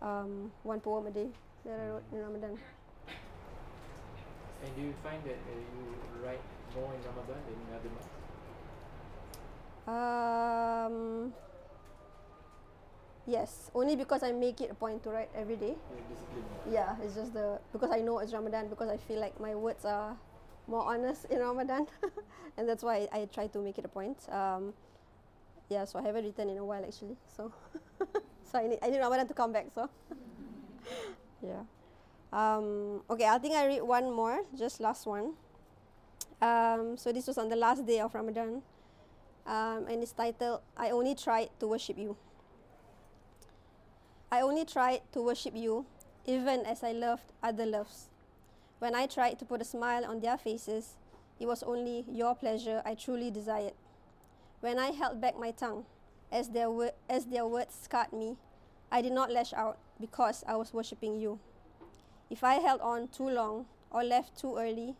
um, 0.01 0.51
one 0.63 0.79
poem 0.79 1.07
a 1.07 1.11
day 1.11 1.29
that 1.65 1.79
I 1.79 1.87
wrote 1.87 2.03
in 2.11 2.19
Ramadan. 2.19 2.57
And 4.63 4.75
do 4.75 4.81
you 4.81 4.93
find 5.03 5.23
that 5.25 5.37
uh, 5.37 5.57
you 5.57 6.25
write 6.25 6.41
more 6.75 6.93
in 6.93 7.01
Ramadan 7.01 7.37
than 7.45 7.57
in 7.57 7.69
other 7.73 7.89
months? 7.89 8.09
Um, 9.87 11.33
yes, 13.25 13.71
only 13.73 13.95
because 13.95 14.21
I 14.23 14.31
make 14.31 14.61
it 14.61 14.71
a 14.71 14.75
point 14.75 15.03
to 15.03 15.09
write 15.09 15.29
every 15.35 15.55
day. 15.55 15.75
Yeah, 16.69 16.95
it's 17.03 17.15
just 17.15 17.33
the 17.33 17.59
because 17.73 17.89
I 17.91 18.01
know 18.01 18.19
it's 18.19 18.33
Ramadan 18.33 18.69
because 18.69 18.89
I 18.89 18.97
feel 18.97 19.19
like 19.19 19.39
my 19.39 19.55
words 19.55 19.83
are 19.85 20.15
more 20.67 20.83
honest 20.83 21.25
in 21.25 21.39
Ramadan, 21.39 21.87
and 22.57 22.67
that's 22.67 22.83
why 22.83 23.07
I, 23.11 23.21
I 23.21 23.25
try 23.25 23.47
to 23.47 23.59
make 23.59 23.77
it 23.77 23.85
a 23.85 23.87
point. 23.87 24.17
Um, 24.29 24.73
yeah, 25.69 25.85
so 25.85 25.99
I 25.99 26.03
haven't 26.03 26.25
written 26.25 26.49
in 26.49 26.57
a 26.57 26.65
while 26.65 26.83
actually. 26.83 27.15
So, 27.35 27.51
so 28.43 28.59
I 28.59 28.67
need 28.67 28.79
I 28.81 28.89
need 28.89 28.99
Ramadan 28.99 29.27
to 29.27 29.33
come 29.33 29.51
back. 29.51 29.67
So, 29.73 29.89
yeah. 31.41 31.63
Um, 32.31 33.03
okay, 33.09 33.27
I 33.27 33.37
think 33.37 33.55
I 33.55 33.67
read 33.67 33.83
one 33.83 34.11
more, 34.11 34.43
just 34.57 34.79
last 34.79 35.05
one. 35.05 35.33
Um, 36.41 36.97
so 36.97 37.11
this 37.11 37.27
was 37.27 37.37
on 37.37 37.49
the 37.49 37.55
last 37.55 37.85
day 37.85 37.99
of 37.99 38.15
Ramadan, 38.15 38.61
um, 39.45 39.85
and 39.89 40.01
it's 40.01 40.11
titled 40.11 40.61
"I 40.77 40.91
Only 40.91 41.15
Tried 41.15 41.49
to 41.59 41.67
Worship 41.67 41.97
You." 41.97 42.15
I 44.31 44.39
only 44.39 44.63
tried 44.63 45.01
to 45.11 45.21
worship 45.21 45.57
you 45.57 45.85
even 46.25 46.65
as 46.65 46.83
I 46.83 46.93
loved 46.93 47.33
other 47.43 47.65
loves. 47.65 48.10
When 48.81 48.95
I 48.95 49.05
tried 49.05 49.37
to 49.37 49.45
put 49.45 49.61
a 49.61 49.63
smile 49.63 50.03
on 50.05 50.21
their 50.21 50.39
faces, 50.39 50.95
it 51.39 51.45
was 51.45 51.61
only 51.61 52.03
your 52.11 52.33
pleasure 52.33 52.81
I 52.83 52.95
truly 52.95 53.29
desired. 53.29 53.73
When 54.59 54.79
I 54.79 54.87
held 54.87 55.21
back 55.21 55.37
my 55.37 55.51
tongue, 55.51 55.85
as 56.31 56.49
their, 56.49 56.71
wo- 56.71 56.89
as 57.07 57.27
their 57.27 57.45
words 57.45 57.75
scarred 57.79 58.11
me, 58.11 58.37
I 58.91 59.03
did 59.03 59.11
not 59.11 59.29
lash 59.29 59.53
out 59.53 59.77
because 59.99 60.43
I 60.47 60.55
was 60.55 60.73
worshipping 60.73 61.21
you. 61.21 61.37
If 62.31 62.43
I 62.43 62.55
held 62.55 62.81
on 62.81 63.09
too 63.09 63.29
long 63.29 63.67
or 63.91 64.03
left 64.03 64.39
too 64.39 64.57
early, 64.57 64.95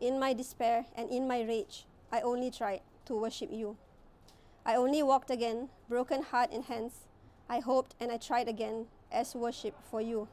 in 0.00 0.18
my 0.18 0.32
despair 0.32 0.86
and 0.96 1.10
in 1.10 1.28
my 1.28 1.42
rage, 1.42 1.84
I 2.10 2.22
only 2.22 2.50
tried 2.50 2.80
to 3.04 3.20
worship 3.20 3.50
you. 3.52 3.76
I 4.64 4.76
only 4.76 5.02
walked 5.02 5.30
again, 5.30 5.68
broken 5.90 6.22
heart 6.22 6.52
in 6.52 6.62
hands. 6.62 7.00
I 7.50 7.58
hoped 7.60 7.96
and 8.00 8.10
I 8.10 8.16
tried 8.16 8.48
again 8.48 8.86
as 9.12 9.34
worship 9.34 9.74
for 9.90 10.00
you. 10.00 10.28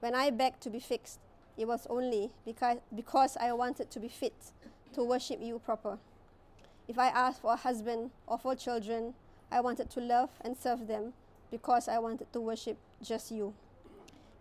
When 0.00 0.14
I 0.14 0.30
begged 0.30 0.62
to 0.62 0.70
be 0.70 0.80
fixed, 0.80 1.20
it 1.56 1.66
was 1.66 1.86
only 1.88 2.30
because, 2.44 2.78
because 2.94 3.36
I 3.36 3.52
wanted 3.52 3.90
to 3.90 4.00
be 4.00 4.08
fit 4.08 4.34
to 4.94 5.02
worship 5.02 5.40
you 5.42 5.58
proper. 5.58 5.98
If 6.88 6.98
I 6.98 7.08
asked 7.08 7.42
for 7.42 7.52
a 7.52 7.56
husband 7.56 8.10
or 8.26 8.38
for 8.38 8.54
children, 8.54 9.14
I 9.50 9.60
wanted 9.60 9.90
to 9.90 10.00
love 10.00 10.30
and 10.40 10.56
serve 10.56 10.86
them 10.86 11.12
because 11.50 11.88
I 11.88 11.98
wanted 11.98 12.32
to 12.32 12.40
worship 12.40 12.76
just 13.02 13.30
you. 13.30 13.54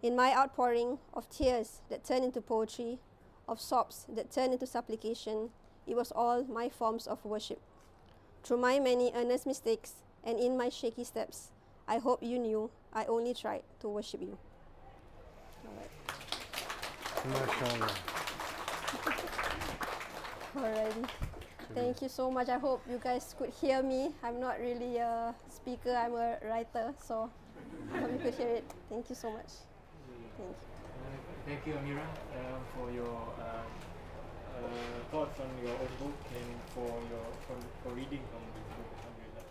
In 0.03 0.15
my 0.15 0.35
outpouring 0.35 0.99
of 1.13 1.29
tears 1.29 1.81
that 1.89 2.03
turned 2.03 2.25
into 2.25 2.41
poetry, 2.41 2.99
of 3.47 3.61
sobs 3.61 4.05
that 4.09 4.31
turned 4.31 4.53
into 4.53 4.67
supplication, 4.67 5.49
it 5.87 5.95
was 5.95 6.11
all 6.11 6.43
my 6.43 6.69
forms 6.69 7.07
of 7.07 7.23
worship. 7.23 7.61
Through 8.43 8.57
my 8.57 8.79
many 8.79 9.11
earnest 9.15 9.45
mistakes 9.45 9.93
and 10.23 10.39
in 10.39 10.57
my 10.57 10.69
shaky 10.69 11.03
steps, 11.03 11.49
I 11.87 11.97
hope 11.99 12.21
you 12.23 12.39
knew 12.39 12.69
I 12.93 13.05
only 13.05 13.33
tried 13.33 13.63
to 13.81 13.89
worship 13.89 14.21
you. 14.21 14.37
Alright. 15.67 15.89
MashaAllah. 17.25 17.93
Alrighty. 20.55 21.05
Thank 21.73 22.01
you 22.01 22.09
so 22.09 22.31
much. 22.31 22.47
I 22.49 22.57
hope 22.57 22.81
you 22.89 22.99
guys 23.03 23.35
could 23.37 23.49
hear 23.49 23.83
me. 23.83 24.11
I'm 24.23 24.39
not 24.39 24.59
really 24.59 24.97
a 24.97 25.35
speaker, 25.49 25.91
I'm 25.91 26.13
a 26.15 26.37
writer, 26.47 26.93
so 27.01 27.29
I 27.93 27.99
hope 27.99 28.11
you 28.13 28.19
could 28.19 28.35
hear 28.35 28.47
it. 28.47 28.63
Thank 28.89 29.09
you 29.09 29.15
so 29.15 29.31
much. 29.31 29.51
Thank 30.37 30.49
you. 30.49 30.55
Uh, 30.55 31.17
thank 31.45 31.65
you, 31.67 31.73
Ameera, 31.73 32.07
um, 32.39 32.61
for 32.77 32.91
your 32.91 33.17
uh, 33.41 33.65
uh, 34.55 34.63
thoughts 35.11 35.39
on 35.39 35.49
your 35.59 35.75
own 35.75 35.93
book 35.99 36.17
and 36.31 36.49
for 36.73 36.87
your 37.11 37.25
for, 37.43 37.57
for 37.83 37.91
reading 37.95 38.23
from 38.31 38.43
this 38.55 38.67
book. 38.71 38.89
Alhamdulillah. 38.95 39.47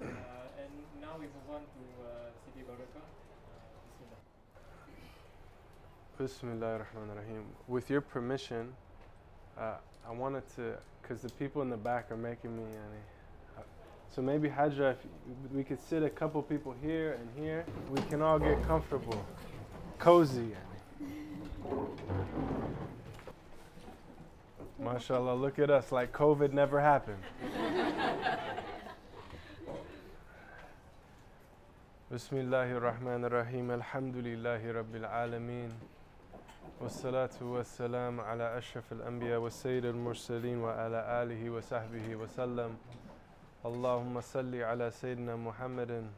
Uh, 0.00 0.62
and 0.62 0.72
now 1.00 1.14
we 1.20 1.26
move 1.28 1.48
on 1.52 1.60
to 1.60 1.82
uh, 2.00 2.32
Sidi 2.40 2.64
Baraka. 2.64 3.04
Uh, 3.04 3.74
Bismillah 6.16 6.74
ar-Rahman 6.74 7.16
rahim 7.16 7.42
With 7.66 7.90
your 7.90 8.00
permission, 8.00 8.72
uh, 9.58 9.78
I 10.08 10.12
wanted 10.12 10.44
to, 10.54 10.74
because 11.02 11.22
the 11.22 11.30
people 11.30 11.60
in 11.62 11.70
the 11.70 11.76
back 11.76 12.12
are 12.12 12.16
making 12.16 12.56
me. 12.56 12.62
Yani, 12.62 13.58
uh, 13.58 13.62
so 14.14 14.22
maybe 14.22 14.48
Hajra, 14.48 14.92
if 14.92 14.96
we 15.52 15.64
could 15.64 15.80
sit 15.80 16.04
a 16.04 16.08
couple 16.10 16.40
people 16.40 16.72
here 16.80 17.18
and 17.18 17.28
here, 17.44 17.64
we 17.90 18.00
can 18.02 18.22
all 18.22 18.38
get 18.38 18.62
comfortable, 18.62 19.26
cozy. 19.98 20.52
Yani. 20.52 21.88
MashaAllah, 24.80 25.40
look 25.40 25.58
at 25.58 25.68
us 25.68 25.90
like 25.90 26.12
COVID 26.12 26.52
never 26.52 26.80
happened. 26.80 27.24
Bismillahir 32.12 32.80
Rahmanir 32.80 33.32
Rahim, 33.32 33.70
Alhamdulillahi 33.70 34.72
Rabbil 34.72 35.10
Alameen. 35.10 35.72
والصلاة 36.80 37.36
والسلام 37.42 38.20
على 38.20 38.58
أشرف 38.58 38.92
الأنبياء 38.92 39.40
والسيد 39.40 39.84
المرسلين 39.84 40.58
وعلى 40.58 41.22
آله 41.22 41.50
وصحبه 41.50 42.16
وسلم. 42.16 42.76
اللهم 43.64 44.20
صل 44.20 44.54
على 44.54 44.90
سيدنا 44.90 45.36
محمد. 45.36 46.10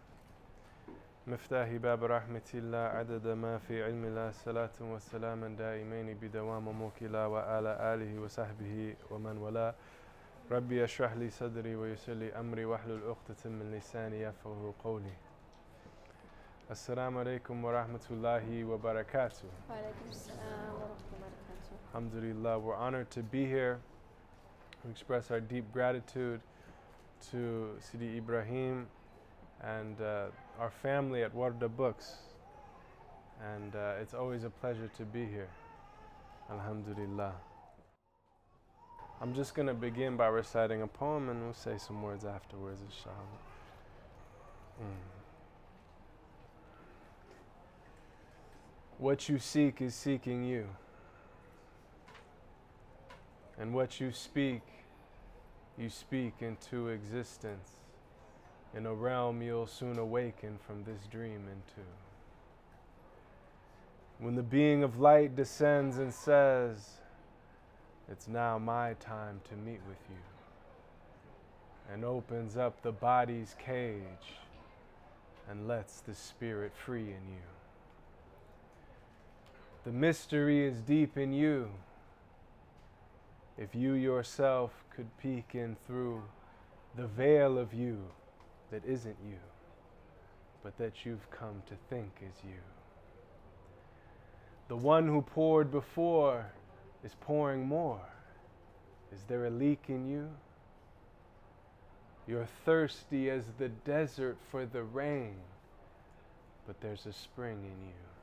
مفتاح 1.26 1.68
باب 1.72 2.04
رحمة 2.04 2.50
الله 2.54 2.78
عدد 2.78 3.26
ما 3.28 3.58
في 3.58 3.84
علم 3.84 4.04
الله 4.04 4.30
صلاة 4.30 4.76
وسلاما 4.80 5.48
دائمين 5.48 6.14
بدوام 6.14 6.68
موكلا 6.68 7.26
وعلى 7.26 7.94
آله 7.94 8.20
وصحبه 8.22 8.96
ومن 9.10 9.38
والاه. 9.38 9.74
ربي 10.50 10.84
اشرح 10.84 11.12
لي 11.12 11.30
صدري 11.30 11.76
ويسر 11.76 12.12
لي 12.12 12.32
أمري 12.32 12.64
واحلل 12.64 13.02
عقدة 13.02 13.50
من 13.50 13.74
لساني 13.74 14.22
يفقهوا 14.22 14.72
قولي. 14.84 15.25
Assalamu 16.68 17.24
alaikum 17.24 17.62
wa 17.62 17.70
rahmatullahi 17.70 18.66
wa 18.66 18.76
barakatuh. 18.76 19.44
Wa 19.68 19.76
alaikum 19.76 20.10
assalam 20.10 20.74
wa 20.74 20.88
rahmatullahi 20.88 21.94
Alhamdulillah, 21.94 22.58
we're 22.58 22.74
honored 22.74 23.08
to 23.12 23.22
be 23.22 23.46
here. 23.46 23.78
We 24.84 24.90
express 24.90 25.30
our 25.30 25.38
deep 25.38 25.72
gratitude 25.72 26.40
to 27.30 27.68
Sidi 27.78 28.16
Ibrahim 28.16 28.88
and 29.62 30.00
uh, 30.00 30.26
our 30.58 30.70
family 30.82 31.22
at 31.22 31.32
Wardah 31.36 31.68
Books. 31.76 32.16
And 33.54 33.76
uh, 33.76 34.02
it's 34.02 34.12
always 34.12 34.42
a 34.42 34.50
pleasure 34.50 34.90
to 34.96 35.04
be 35.04 35.24
here. 35.24 35.50
Alhamdulillah. 36.50 37.34
I'm 39.20 39.34
just 39.34 39.54
going 39.54 39.68
to 39.68 39.74
begin 39.74 40.16
by 40.16 40.26
reciting 40.26 40.82
a 40.82 40.88
poem 40.88 41.28
and 41.28 41.44
we'll 41.44 41.54
say 41.54 41.78
some 41.78 42.02
words 42.02 42.24
afterwards, 42.24 42.80
inshallah. 42.80 43.38
Mm. 44.82 45.15
What 48.98 49.28
you 49.28 49.38
seek 49.38 49.82
is 49.82 49.94
seeking 49.94 50.44
you. 50.44 50.68
And 53.58 53.74
what 53.74 54.00
you 54.00 54.12
speak, 54.12 54.62
you 55.78 55.90
speak 55.90 56.34
into 56.40 56.88
existence. 56.88 57.70
in 58.74 58.86
a 58.86 58.94
realm 58.94 59.42
you'll 59.42 59.66
soon 59.66 59.98
awaken 59.98 60.58
from 60.66 60.84
this 60.84 61.06
dream 61.10 61.44
into. 61.48 61.86
When 64.18 64.34
the 64.34 64.42
being 64.42 64.82
of 64.82 64.98
light 65.00 65.36
descends 65.36 65.98
and 65.98 66.12
says, 66.12 66.90
It's 68.10 68.28
now 68.28 68.58
my 68.58 68.94
time 68.94 69.40
to 69.48 69.56
meet 69.56 69.80
with 69.88 69.98
you, 70.10 70.16
and 71.92 72.04
opens 72.04 72.56
up 72.56 72.82
the 72.82 72.92
body's 72.92 73.56
cage 73.58 74.36
and 75.48 75.68
lets 75.68 76.00
the 76.00 76.14
spirit 76.14 76.72
free 76.76 77.02
in 77.02 77.28
you. 77.28 77.55
The 79.86 79.92
mystery 79.92 80.66
is 80.66 80.80
deep 80.80 81.16
in 81.16 81.32
you. 81.32 81.70
If 83.56 83.72
you 83.72 83.92
yourself 83.92 84.72
could 84.90 85.06
peek 85.18 85.54
in 85.54 85.76
through 85.86 86.24
the 86.96 87.06
veil 87.06 87.56
of 87.56 87.72
you 87.72 88.00
that 88.72 88.84
isn't 88.84 89.16
you, 89.24 89.38
but 90.64 90.76
that 90.78 91.06
you've 91.06 91.30
come 91.30 91.62
to 91.66 91.74
think 91.88 92.10
is 92.20 92.34
you. 92.42 92.58
The 94.66 94.74
one 94.74 95.06
who 95.06 95.22
poured 95.22 95.70
before 95.70 96.46
is 97.04 97.14
pouring 97.20 97.64
more. 97.64 98.08
Is 99.14 99.22
there 99.28 99.46
a 99.46 99.50
leak 99.50 99.84
in 99.86 100.08
you? 100.08 100.28
You're 102.26 102.48
thirsty 102.64 103.30
as 103.30 103.44
the 103.56 103.68
desert 103.68 104.36
for 104.50 104.66
the 104.66 104.82
rain, 104.82 105.36
but 106.66 106.80
there's 106.80 107.06
a 107.06 107.12
spring 107.12 107.58
in 107.58 107.86
you. 107.86 108.15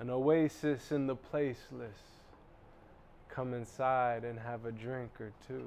An 0.00 0.08
oasis 0.08 0.92
in 0.92 1.06
the 1.06 1.14
placeless. 1.14 2.00
Come 3.28 3.52
inside 3.52 4.24
and 4.24 4.38
have 4.38 4.64
a 4.64 4.72
drink 4.72 5.20
or 5.20 5.30
two. 5.46 5.66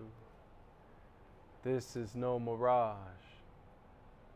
This 1.63 1.95
is 1.95 2.15
no 2.15 2.39
mirage. 2.39 2.97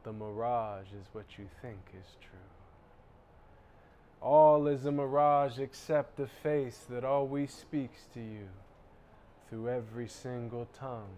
The 0.04 0.14
mirage 0.14 0.86
is 0.94 1.08
what 1.14 1.26
you 1.40 1.48
think 1.64 1.80
is 2.00 2.16
true. 2.22 2.38
All 4.22 4.68
is 4.68 4.86
a 4.86 4.92
mirage 4.92 5.58
except 5.58 6.16
the 6.16 6.28
face 6.28 6.86
that 6.92 7.04
always 7.04 7.52
speaks 7.52 8.06
to 8.14 8.20
you 8.20 8.48
through 9.50 9.70
every 9.70 10.08
single 10.08 10.68
tongue. 10.78 11.18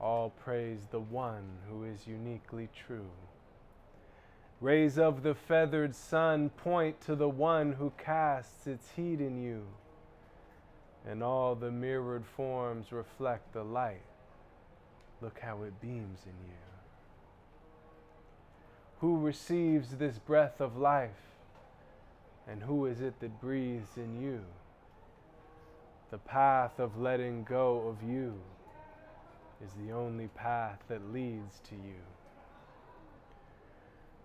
All 0.00 0.30
praise 0.30 0.80
the 0.90 1.00
one 1.00 1.44
who 1.68 1.84
is 1.84 2.06
uniquely 2.06 2.70
true. 2.74 3.10
Rays 4.62 4.96
of 4.96 5.24
the 5.24 5.34
feathered 5.34 5.92
sun 5.92 6.48
point 6.50 7.00
to 7.00 7.16
the 7.16 7.28
one 7.28 7.72
who 7.72 7.92
casts 7.98 8.68
its 8.68 8.92
heat 8.94 9.20
in 9.20 9.42
you, 9.42 9.66
and 11.04 11.20
all 11.20 11.56
the 11.56 11.72
mirrored 11.72 12.24
forms 12.24 12.92
reflect 12.92 13.52
the 13.52 13.64
light. 13.64 14.04
Look 15.20 15.40
how 15.40 15.64
it 15.64 15.80
beams 15.80 16.20
in 16.26 16.46
you. 16.46 16.54
Who 19.00 19.18
receives 19.18 19.96
this 19.96 20.20
breath 20.20 20.60
of 20.60 20.76
life, 20.76 21.10
and 22.46 22.62
who 22.62 22.86
is 22.86 23.00
it 23.00 23.18
that 23.18 23.40
breathes 23.40 23.96
in 23.96 24.22
you? 24.22 24.44
The 26.12 26.18
path 26.18 26.78
of 26.78 27.00
letting 27.00 27.42
go 27.42 27.88
of 27.88 28.08
you 28.08 28.34
is 29.60 29.72
the 29.84 29.92
only 29.92 30.28
path 30.28 30.78
that 30.86 31.12
leads 31.12 31.58
to 31.68 31.74
you. 31.74 31.98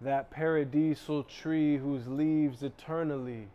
That 0.01 0.30
paradisal 0.32 1.24
tree 1.24 1.77
whose 1.77 2.07
leaves 2.07 2.62
eternally 2.64 3.48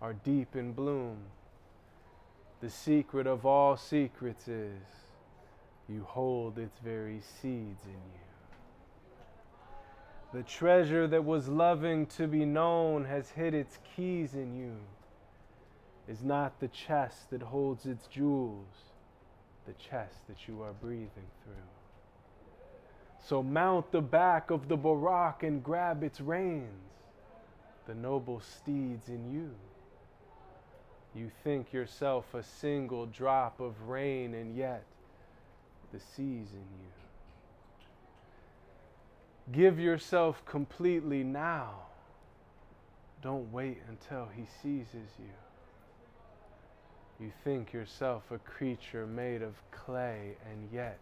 are 0.00 0.14
deep 0.14 0.56
in 0.56 0.72
bloom. 0.72 1.18
The 2.60 2.70
secret 2.70 3.26
of 3.26 3.44
all 3.44 3.76
secrets 3.76 4.48
is 4.48 4.80
you 5.88 6.04
hold 6.04 6.58
its 6.58 6.78
very 6.80 7.20
seeds 7.20 7.84
in 7.84 7.90
you. 7.92 8.28
The 10.32 10.42
treasure 10.42 11.06
that 11.06 11.24
was 11.24 11.48
loving 11.48 12.06
to 12.06 12.26
be 12.26 12.44
known 12.44 13.04
has 13.04 13.30
hid 13.30 13.54
its 13.54 13.78
keys 13.96 14.34
in 14.34 14.54
you. 14.54 14.76
Is 16.06 16.22
not 16.22 16.60
the 16.60 16.68
chest 16.68 17.30
that 17.30 17.42
holds 17.42 17.84
its 17.86 18.06
jewels 18.06 18.88
the 19.68 19.74
chest 19.74 20.26
that 20.28 20.48
you 20.48 20.62
are 20.62 20.72
breathing 20.72 21.28
through. 21.44 21.77
So 23.24 23.42
mount 23.42 23.92
the 23.92 24.00
back 24.00 24.50
of 24.50 24.68
the 24.68 24.76
Buraq 24.76 25.42
and 25.42 25.62
grab 25.62 26.02
its 26.02 26.20
reins, 26.20 26.92
the 27.86 27.94
noble 27.94 28.40
steeds 28.40 29.08
in 29.08 29.30
you. 29.32 29.50
You 31.14 31.30
think 31.42 31.72
yourself 31.72 32.34
a 32.34 32.42
single 32.42 33.06
drop 33.06 33.60
of 33.60 33.88
rain, 33.88 34.34
and 34.34 34.56
yet 34.56 34.84
the 35.92 35.98
seas 35.98 36.48
in 36.52 36.58
you. 36.58 36.92
Give 39.52 39.80
yourself 39.80 40.44
completely 40.44 41.24
now. 41.24 41.74
Don't 43.22 43.50
wait 43.52 43.78
until 43.88 44.28
he 44.36 44.44
seizes 44.62 45.08
you. 45.18 45.34
You 47.18 47.32
think 47.42 47.72
yourself 47.72 48.30
a 48.30 48.38
creature 48.38 49.06
made 49.06 49.42
of 49.42 49.54
clay, 49.70 50.36
and 50.50 50.68
yet 50.72 50.98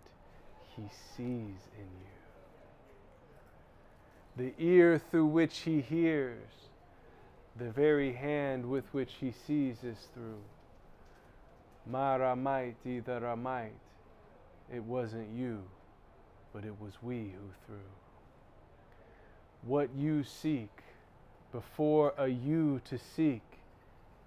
he 0.76 0.88
sees 1.16 1.60
in 1.78 1.88
you. 2.02 2.14
The 4.36 4.52
ear 4.58 4.98
through 5.10 5.26
which 5.26 5.58
he 5.58 5.80
hears, 5.80 6.50
the 7.58 7.70
very 7.70 8.12
hand 8.12 8.68
with 8.68 8.84
which 8.92 9.14
he 9.20 9.32
sees 9.46 9.82
is 9.82 9.96
through. 10.12 10.42
Mara 11.86 12.36
might, 12.36 12.76
Maramait, 12.84 13.22
Ramait. 13.22 13.70
It 14.72 14.82
wasn't 14.82 15.28
you, 15.34 15.62
but 16.52 16.64
it 16.64 16.78
was 16.80 16.92
we 17.00 17.18
who 17.18 17.48
threw. 17.66 17.76
What 19.62 19.88
you 19.96 20.24
seek, 20.24 20.68
before 21.52 22.12
a 22.18 22.26
you 22.26 22.80
to 22.90 22.98
seek, 22.98 23.42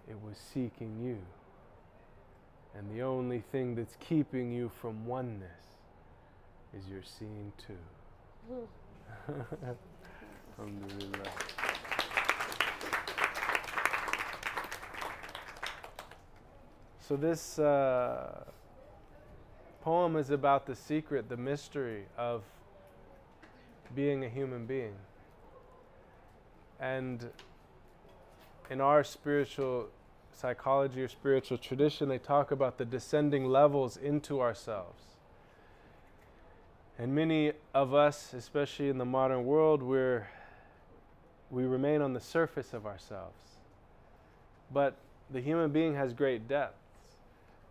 it 0.10 0.16
was 0.24 0.38
seeking 0.54 1.00
you. 1.04 1.20
And 2.76 2.90
the 2.96 3.04
only 3.04 3.44
thing 3.52 3.76
that's 3.76 3.98
keeping 4.00 4.52
you 4.52 4.72
from 4.82 5.06
oneness 5.06 5.69
is 6.78 6.88
your 6.88 7.02
seeing 7.04 7.52
too. 7.58 7.74
Alhamdulillah. 10.60 11.30
So, 17.00 17.16
this 17.16 17.58
uh, 17.58 18.44
poem 19.82 20.16
is 20.16 20.30
about 20.30 20.68
the 20.68 20.76
secret, 20.76 21.28
the 21.28 21.38
mystery 21.38 22.04
of 22.18 22.44
being 23.96 24.24
a 24.24 24.30
human 24.30 24.66
being. 24.68 24.94
And 26.80 27.30
in 28.70 28.80
our 28.80 29.04
spiritual 29.04 29.88
psychology 30.32 31.02
or 31.02 31.08
spiritual 31.08 31.58
tradition, 31.58 32.10
they 32.10 32.20
talk 32.20 32.52
about 32.52 32.78
the 32.78 32.86
descending 32.86 33.46
levels 33.46 33.98
into 33.98 34.40
ourselves. 34.40 35.09
And 37.00 37.16
many 37.16 37.54
of 37.74 37.94
us, 37.94 38.34
especially 38.34 38.90
in 38.90 38.98
the 38.98 39.06
modern 39.06 39.46
world, 39.46 39.82
we're, 39.82 40.28
we 41.50 41.64
remain 41.64 42.02
on 42.02 42.12
the 42.12 42.20
surface 42.20 42.74
of 42.74 42.86
ourselves. 42.86 43.42
But 44.74 44.98
the 45.32 45.40
human 45.40 45.72
being 45.72 45.96
has 45.96 46.12
great 46.12 46.50
depths. 46.50 46.76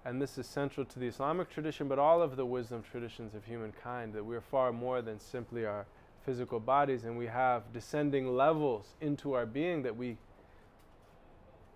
And 0.06 0.22
this 0.22 0.38
is 0.38 0.46
central 0.46 0.86
to 0.86 0.98
the 0.98 1.06
Islamic 1.06 1.50
tradition, 1.50 1.88
but 1.88 1.98
all 1.98 2.22
of 2.22 2.36
the 2.36 2.46
wisdom 2.46 2.82
traditions 2.90 3.34
of 3.34 3.44
humankind, 3.44 4.14
that 4.14 4.24
we're 4.24 4.40
far 4.40 4.72
more 4.72 5.02
than 5.02 5.20
simply 5.20 5.66
our 5.66 5.84
physical 6.24 6.58
bodies, 6.58 7.04
and 7.04 7.18
we 7.18 7.26
have 7.26 7.70
descending 7.74 8.34
levels 8.34 8.94
into 9.02 9.34
our 9.34 9.44
being 9.44 9.82
that 9.82 9.94
we 9.94 10.16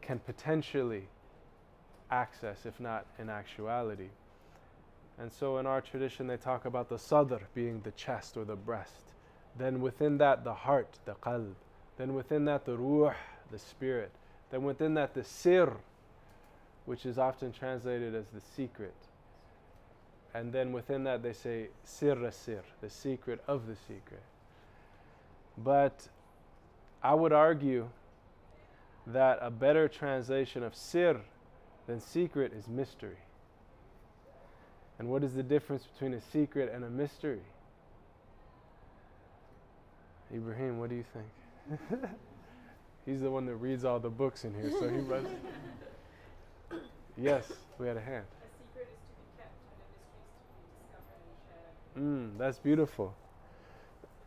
can 0.01 0.19
potentially 0.21 1.07
access, 2.11 2.65
if 2.65 2.81
not 2.81 3.05
in 3.19 3.29
actuality. 3.29 4.09
And 5.23 5.33
so 5.33 5.59
in 5.59 5.67
our 5.67 5.81
tradition, 5.81 6.27
they 6.27 6.37
talk 6.37 6.65
about 6.65 6.89
the 6.89 6.99
sadr 6.99 7.37
being 7.55 7.81
the 7.83 7.93
chest 7.93 8.37
or 8.37 8.45
the 8.45 8.57
breast. 8.57 9.13
Then 9.57 9.81
within 9.81 10.19
that, 10.19 10.43
the 10.43 10.53
heart, 10.53 10.99
the 11.05 11.15
qalb. 11.15 11.55
Then 11.97 12.15
within 12.15 12.45
that, 12.47 12.65
the 12.65 12.77
ruh, 12.77 13.15
the 13.53 13.59
spirit. 13.61 14.11
Then 14.51 14.65
within 14.65 14.95
that, 14.95 15.15
the 15.15 15.23
sir, 15.23 15.75
which 16.87 17.07
is 17.07 17.19
often 17.19 17.53
translated 17.53 18.17
as 18.17 18.27
the 18.35 18.41
secret. 18.41 18.97
And 20.35 20.53
then 20.53 20.73
within 20.73 21.05
that, 21.05 21.23
they 21.23 21.35
say 21.35 21.69
sir 21.85 22.29
sir, 22.33 22.63
the 22.81 22.91
secret 22.91 23.45
of 23.47 23.69
the 23.69 23.77
secret. 23.77 24.25
But 25.57 26.09
I 27.01 27.15
would 27.15 27.33
argue 27.33 27.91
that 29.07 29.39
a 29.41 29.53
better 29.53 29.87
translation 29.87 30.65
of 30.65 30.75
sir 30.75 31.21
than 31.87 32.01
secret 32.01 32.53
is 32.53 32.67
mystery. 32.67 33.19
And 34.99 35.09
what 35.09 35.25
is 35.25 35.35
the 35.35 35.43
difference 35.43 35.85
between 35.85 36.15
a 36.15 36.21
secret 36.21 36.71
and 36.73 36.85
a 36.85 36.91
mystery? 36.91 37.41
Ibrahim, 40.33 40.79
what 40.79 40.91
do 40.91 40.97
you 40.97 41.05
think? 41.13 41.81
He's 43.07 43.21
the 43.21 43.31
one 43.31 43.47
that 43.47 43.57
reads 43.57 43.85
all 43.85 43.99
the 43.99 44.11
books 44.11 44.45
in 44.45 44.55
here, 44.55 44.71
so 44.71 44.89
he 44.89 44.99
runs. 44.99 45.29
yes, 47.17 47.53
we 47.79 47.87
had 47.87 47.97
a 47.97 48.01
hand. 48.01 48.25
A 48.25 48.47
secret 48.69 48.89
is 48.89 49.01
to 49.03 49.15
be 49.19 49.27
kept, 49.37 49.53
and 49.67 49.75
a 49.75 49.99
mystery 49.99 50.31
is 50.31 50.47
to 50.47 50.57
be 50.57 50.79
discovered 50.79 51.23
and 51.27 52.33
shared. 52.33 52.35
Mm, 52.35 52.39
that's 52.39 52.59
beautiful. 52.59 53.15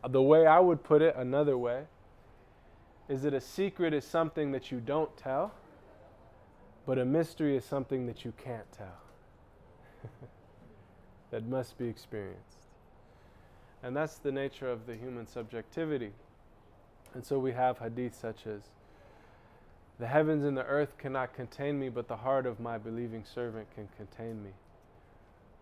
The 0.08 0.22
way 0.22 0.46
I 0.46 0.60
would 0.60 0.84
put 0.84 1.02
it, 1.02 1.16
another 1.16 1.56
way, 1.56 1.84
is 3.08 3.22
that 3.22 3.34
a 3.34 3.40
secret 3.40 3.94
is 3.94 4.04
something 4.04 4.52
that 4.52 4.70
you 4.70 4.80
don't 4.80 5.16
tell, 5.16 5.52
but 6.84 6.98
a 6.98 7.04
mystery 7.04 7.56
is 7.56 7.64
something 7.64 8.06
that 8.06 8.24
you 8.24 8.32
can't 8.36 8.70
tell, 8.72 8.98
that 11.30 11.46
must 11.46 11.78
be 11.78 11.88
experienced. 11.88 12.66
And 13.82 13.96
that's 13.96 14.16
the 14.18 14.32
nature 14.32 14.70
of 14.70 14.86
the 14.86 14.96
human 14.96 15.26
subjectivity. 15.26 16.12
And 17.14 17.24
so 17.24 17.38
we 17.38 17.52
have 17.52 17.78
hadith 17.78 18.14
such 18.14 18.46
as 18.46 18.62
The 19.98 20.06
heavens 20.06 20.44
and 20.44 20.56
the 20.56 20.64
earth 20.64 20.98
cannot 20.98 21.34
contain 21.34 21.78
me, 21.78 21.88
but 21.88 22.06
the 22.08 22.16
heart 22.16 22.46
of 22.46 22.60
my 22.60 22.76
believing 22.78 23.24
servant 23.24 23.66
can 23.74 23.88
contain 23.96 24.42
me. 24.42 24.50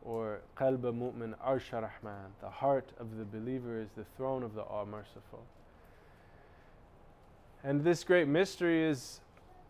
Or 0.05 0.41
Qalba 0.57 0.93
Mu'min 0.93 1.35
Arsha 1.39 1.75
Rahman, 1.75 2.33
the 2.41 2.51
heart 2.51 2.91
of 2.99 3.17
the 3.17 3.25
believer 3.25 3.81
is 3.81 3.89
the 3.97 4.05
throne 4.17 4.43
of 4.43 4.55
the 4.55 4.63
All 4.63 4.87
Merciful. 4.87 5.45
And 7.63 7.85
this 7.85 8.05
great 8.05 8.29
mystery 8.29 8.85
is 8.85 9.21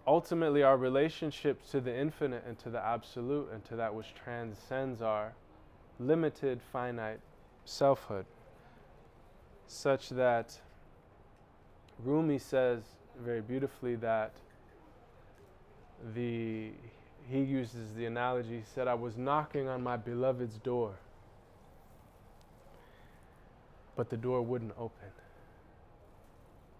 ultimately 0.06 0.62
our 0.62 0.76
relationship 0.76 1.60
to 1.70 1.80
the 1.80 1.96
infinite 1.96 2.44
and 2.46 2.58
to 2.60 2.70
the 2.70 2.84
absolute 2.84 3.50
and 3.52 3.64
to 3.66 3.76
that 3.76 3.94
which 3.94 4.14
transcends 4.14 5.00
our 5.00 5.34
limited, 5.98 6.60
finite 6.72 7.20
selfhood, 7.64 8.26
such 9.66 10.10
that 10.10 10.58
Rumi 12.04 12.38
says 12.38 12.82
very 13.22 13.40
beautifully 13.40 13.96
that 13.96 14.32
the 16.14 16.72
he 17.30 17.40
uses 17.40 17.94
the 17.94 18.04
analogy 18.04 18.58
he 18.58 18.64
said 18.74 18.86
I 18.88 18.94
was 18.94 19.16
knocking 19.16 19.68
on 19.68 19.82
my 19.82 19.96
beloved's 19.96 20.58
door 20.58 20.94
but 23.96 24.10
the 24.10 24.16
door 24.16 24.42
wouldn't 24.42 24.72
open. 24.76 25.08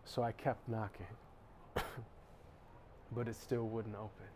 So 0.05 0.23
I 0.23 0.33
kept 0.33 0.69
knocking 0.69 1.07
but 3.13 3.29
it 3.29 3.37
still 3.37 3.67
wouldn't 3.69 3.95
open. 3.95 4.27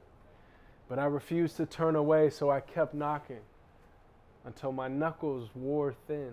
But 0.88 0.98
I 0.98 1.04
refused 1.04 1.56
to 1.56 1.66
turn 1.66 1.96
away 1.96 2.30
so 2.30 2.50
I 2.50 2.60
kept 2.60 2.94
knocking 2.94 3.40
until 4.48 4.72
my 4.72 4.88
knuckles 4.88 5.50
wore 5.54 5.92
thin 6.06 6.32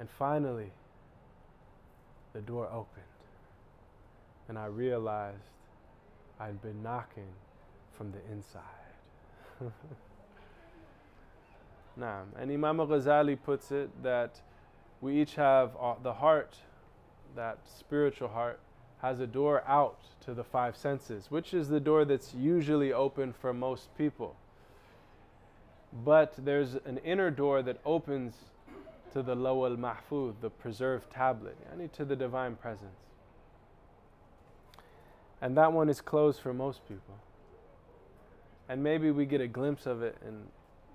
and 0.00 0.08
finally 0.08 0.70
the 2.32 2.40
door 2.40 2.66
opened 2.72 3.04
and 4.48 4.58
I 4.58 4.64
realized 4.64 5.36
I'd 6.40 6.62
been 6.62 6.82
knocking 6.82 7.28
from 7.92 8.12
the 8.12 8.32
inside. 8.32 8.62
Nah, 11.98 12.24
and 12.38 12.50
Imam 12.52 12.76
Ghazali 12.76 13.38
puts 13.42 13.72
it 13.72 13.88
that 14.02 14.42
we 15.00 15.18
each 15.18 15.34
have 15.36 15.70
uh, 15.80 15.94
the 16.02 16.12
heart, 16.12 16.56
that 17.34 17.56
spiritual 17.64 18.28
heart, 18.28 18.60
has 18.98 19.18
a 19.18 19.26
door 19.26 19.62
out 19.66 19.98
to 20.26 20.34
the 20.34 20.44
five 20.44 20.76
senses, 20.76 21.30
which 21.30 21.54
is 21.54 21.68
the 21.70 21.80
door 21.80 22.04
that's 22.04 22.34
usually 22.34 22.92
open 22.92 23.32
for 23.32 23.54
most 23.54 23.88
people. 23.96 24.36
But 25.92 26.34
there's 26.36 26.74
an 26.74 26.98
inner 26.98 27.30
door 27.30 27.62
that 27.62 27.80
opens 27.84 28.34
to 29.12 29.22
the 29.22 29.34
Law 29.34 29.66
al 29.66 29.76
Mahfuz, 29.76 30.34
the 30.40 30.50
preserved 30.50 31.10
tablet, 31.10 31.56
yani 31.70 31.90
to 31.92 32.04
the 32.04 32.16
divine 32.16 32.56
presence. 32.56 32.98
And 35.40 35.56
that 35.56 35.72
one 35.72 35.88
is 35.88 36.00
closed 36.00 36.40
for 36.40 36.52
most 36.52 36.86
people. 36.88 37.14
And 38.68 38.82
maybe 38.82 39.10
we 39.10 39.26
get 39.26 39.40
a 39.40 39.46
glimpse 39.46 39.86
of 39.86 40.02
it 40.02 40.16
in 40.26 40.42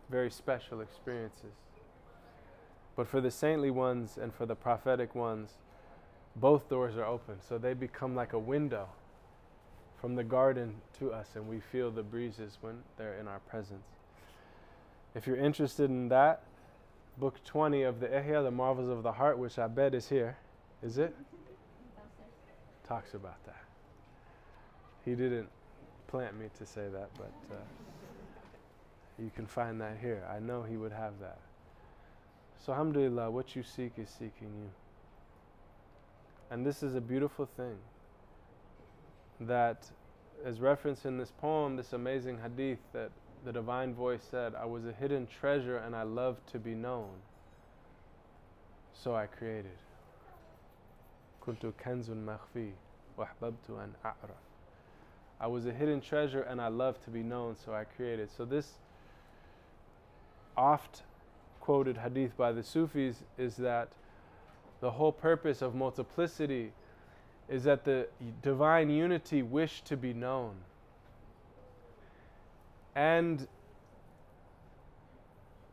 very 0.09 0.29
special 0.29 0.81
experiences. 0.81 1.53
But 2.95 3.07
for 3.07 3.21
the 3.21 3.31
saintly 3.31 3.71
ones 3.71 4.17
and 4.21 4.33
for 4.33 4.45
the 4.45 4.55
prophetic 4.55 5.15
ones, 5.15 5.51
both 6.35 6.69
doors 6.69 6.97
are 6.97 7.05
open. 7.05 7.37
So 7.47 7.57
they 7.57 7.73
become 7.73 8.15
like 8.15 8.33
a 8.33 8.39
window 8.39 8.89
from 9.99 10.15
the 10.15 10.23
garden 10.23 10.81
to 10.99 11.13
us, 11.13 11.29
and 11.35 11.47
we 11.47 11.59
feel 11.59 11.91
the 11.91 12.03
breezes 12.03 12.57
when 12.61 12.79
they're 12.97 13.17
in 13.19 13.27
our 13.27 13.39
presence. 13.39 13.85
If 15.13 15.27
you're 15.27 15.37
interested 15.37 15.89
in 15.89 16.09
that, 16.09 16.43
book 17.17 17.43
20 17.43 17.83
of 17.83 17.99
the 17.99 18.07
Ihya, 18.07 18.43
The 18.43 18.51
Marvels 18.51 18.89
of 18.89 19.03
the 19.03 19.11
Heart, 19.11 19.37
which 19.37 19.59
I 19.59 19.67
bet 19.67 19.93
is 19.93 20.07
here. 20.07 20.37
Is 20.81 20.97
it? 20.97 21.15
Talks 22.87 23.13
about 23.13 23.43
that. 23.45 23.63
He 25.03 25.11
didn't 25.15 25.49
plant 26.07 26.39
me 26.39 26.47
to 26.57 26.65
say 26.65 26.87
that, 26.91 27.09
but 27.17 27.33
uh, 27.51 27.55
you 29.19 29.31
can 29.35 29.45
find 29.45 29.79
that 29.81 29.97
here. 29.99 30.23
I 30.33 30.39
know 30.39 30.63
he 30.63 30.77
would 30.77 30.91
have 30.91 31.19
that. 31.19 31.39
So, 32.65 32.71
alhamdulillah, 32.71 33.31
what 33.31 33.55
you 33.55 33.63
seek 33.63 33.93
is 33.97 34.09
seeking 34.09 34.51
you. 34.61 34.69
And 36.49 36.65
this 36.65 36.83
is 36.83 36.95
a 36.95 37.01
beautiful 37.01 37.47
thing 37.57 37.77
that, 39.41 39.89
as 40.45 40.59
referenced 40.59 41.05
in 41.05 41.17
this 41.17 41.31
poem, 41.39 41.75
this 41.75 41.93
amazing 41.93 42.39
hadith, 42.39 42.79
that 42.93 43.11
the 43.44 43.52
divine 43.52 43.94
voice 43.94 44.22
said, 44.30 44.54
I 44.54 44.64
was 44.64 44.84
a 44.86 44.92
hidden 44.92 45.26
treasure 45.26 45.78
and 45.78 45.94
I 45.94 46.02
loved 46.02 46.46
to 46.52 46.58
be 46.58 46.74
known. 46.74 47.10
So 48.92 49.14
I 49.14 49.26
created. 49.26 49.78
كنت 51.46 51.72
كنز 51.78 52.10
مخفي 52.10 52.72
وأحببت 53.18 53.70
أن 53.70 53.92
أعرف 54.04 54.46
I 55.38 55.46
was 55.46 55.66
a 55.66 55.72
hidden 55.72 56.00
treasure 56.00 56.42
and 56.42 56.60
I 56.60 56.68
love 56.68 57.02
to 57.04 57.10
be 57.10 57.22
known, 57.22 57.56
so 57.56 57.74
I 57.74 57.84
created. 57.84 58.30
So, 58.30 58.44
this 58.44 58.78
oft 60.56 61.02
quoted 61.60 61.98
hadith 61.98 62.36
by 62.36 62.52
the 62.52 62.62
Sufis 62.62 63.22
is 63.36 63.56
that 63.56 63.88
the 64.80 64.90
whole 64.92 65.12
purpose 65.12 65.62
of 65.62 65.74
multiplicity 65.74 66.72
is 67.48 67.64
that 67.64 67.84
the 67.84 68.06
divine 68.42 68.88
unity 68.88 69.42
wished 69.42 69.84
to 69.86 69.96
be 69.96 70.14
known. 70.14 70.54
And 72.95 73.47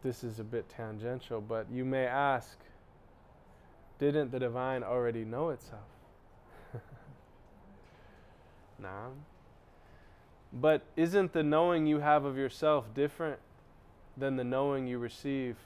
this 0.02 0.22
is 0.22 0.38
a 0.38 0.44
bit 0.44 0.68
tangential, 0.68 1.40
but 1.40 1.66
you 1.70 1.84
may 1.84 2.06
ask, 2.06 2.58
didn't 3.98 4.30
the 4.30 4.38
divine 4.38 4.84
already 4.84 5.24
know 5.24 5.50
itself? 5.50 5.82
nah. 8.78 9.08
But 10.52 10.82
isn't 10.96 11.32
the 11.32 11.42
knowing 11.42 11.86
you 11.86 11.98
have 11.98 12.24
of 12.24 12.36
yourself 12.36 12.94
different 12.94 13.40
than 14.16 14.36
the 14.36 14.44
knowing 14.44 14.86
you 14.86 14.98
receive 14.98 15.56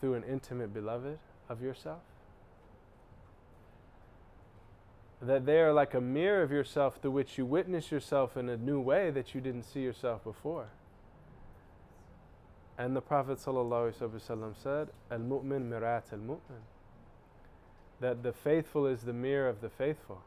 through 0.00 0.14
an 0.14 0.24
intimate 0.24 0.74
beloved 0.74 1.18
of 1.48 1.62
yourself? 1.62 2.02
That 5.22 5.46
they 5.46 5.60
are 5.60 5.72
like 5.72 5.94
a 5.94 6.00
mirror 6.00 6.42
of 6.42 6.50
yourself 6.50 6.98
through 7.00 7.12
which 7.12 7.38
you 7.38 7.46
witness 7.46 7.90
yourself 7.90 8.36
in 8.36 8.48
a 8.48 8.56
new 8.56 8.80
way 8.80 9.10
that 9.12 9.34
you 9.34 9.40
didn't 9.40 9.62
see 9.62 9.80
yourself 9.80 10.24
before. 10.24 10.68
And 12.78 12.94
the 12.94 13.00
Prophet 13.00 13.38
ﷺ 13.38 14.54
said, 14.62 14.88
Al 15.10 15.18
Mu'min 15.18 15.68
Mirat 15.70 16.12
al 16.12 16.18
Mu'min. 16.18 16.62
That 18.00 18.22
the 18.22 18.32
faithful 18.32 18.86
is 18.86 19.02
the 19.02 19.12
mirror 19.12 19.48
of 19.48 19.60
the 19.60 19.70
faithful 19.70 20.22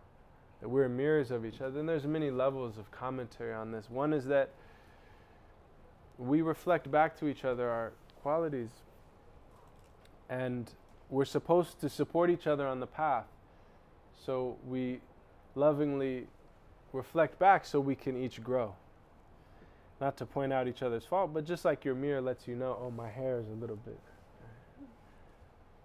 that 0.62 0.68
we're 0.68 0.90
mirrors 0.90 1.32
of 1.32 1.46
each 1.46 1.62
other. 1.62 1.80
And 1.80 1.88
there's 1.88 2.06
many 2.06 2.32
levels 2.32 2.78
of 2.78 2.92
commentary 2.92 3.54
on 3.54 3.72
this. 3.72 3.90
One 3.90 4.14
is 4.14 4.26
that 4.26 4.50
we 6.18 6.42
reflect 6.42 6.92
back 6.92 7.18
to 7.20 7.28
each 7.28 7.46
other 7.46 7.70
our 7.70 7.94
qualities, 8.22 8.70
and 10.30 10.70
we're 11.10 11.26
supposed 11.26 11.80
to 11.80 11.90
support 11.90 12.30
each 12.30 12.46
other 12.46 12.68
on 12.68 12.82
the 12.82 12.88
path. 12.88 13.26
So 14.26 14.58
we 14.68 15.00
lovingly 15.56 16.28
reflect 16.92 17.40
back 17.40 17.66
so 17.66 17.80
we 17.80 17.96
can 17.96 18.22
each 18.22 18.44
grow. 18.44 18.76
Not 20.00 20.18
to 20.18 20.26
point 20.26 20.54
out 20.54 20.68
each 20.68 20.82
other's 20.82 21.04
fault, 21.04 21.34
but 21.34 21.46
just 21.46 21.66
like 21.66 21.84
your 21.84 21.96
mirror 21.96 22.22
lets 22.22 22.48
you 22.48 22.56
know, 22.56 22.78
oh, 22.82 22.92
my 22.92 23.10
hair 23.10 23.40
is 23.40 23.48
a 23.50 23.60
little 23.60 23.76
bit. 23.76 24.00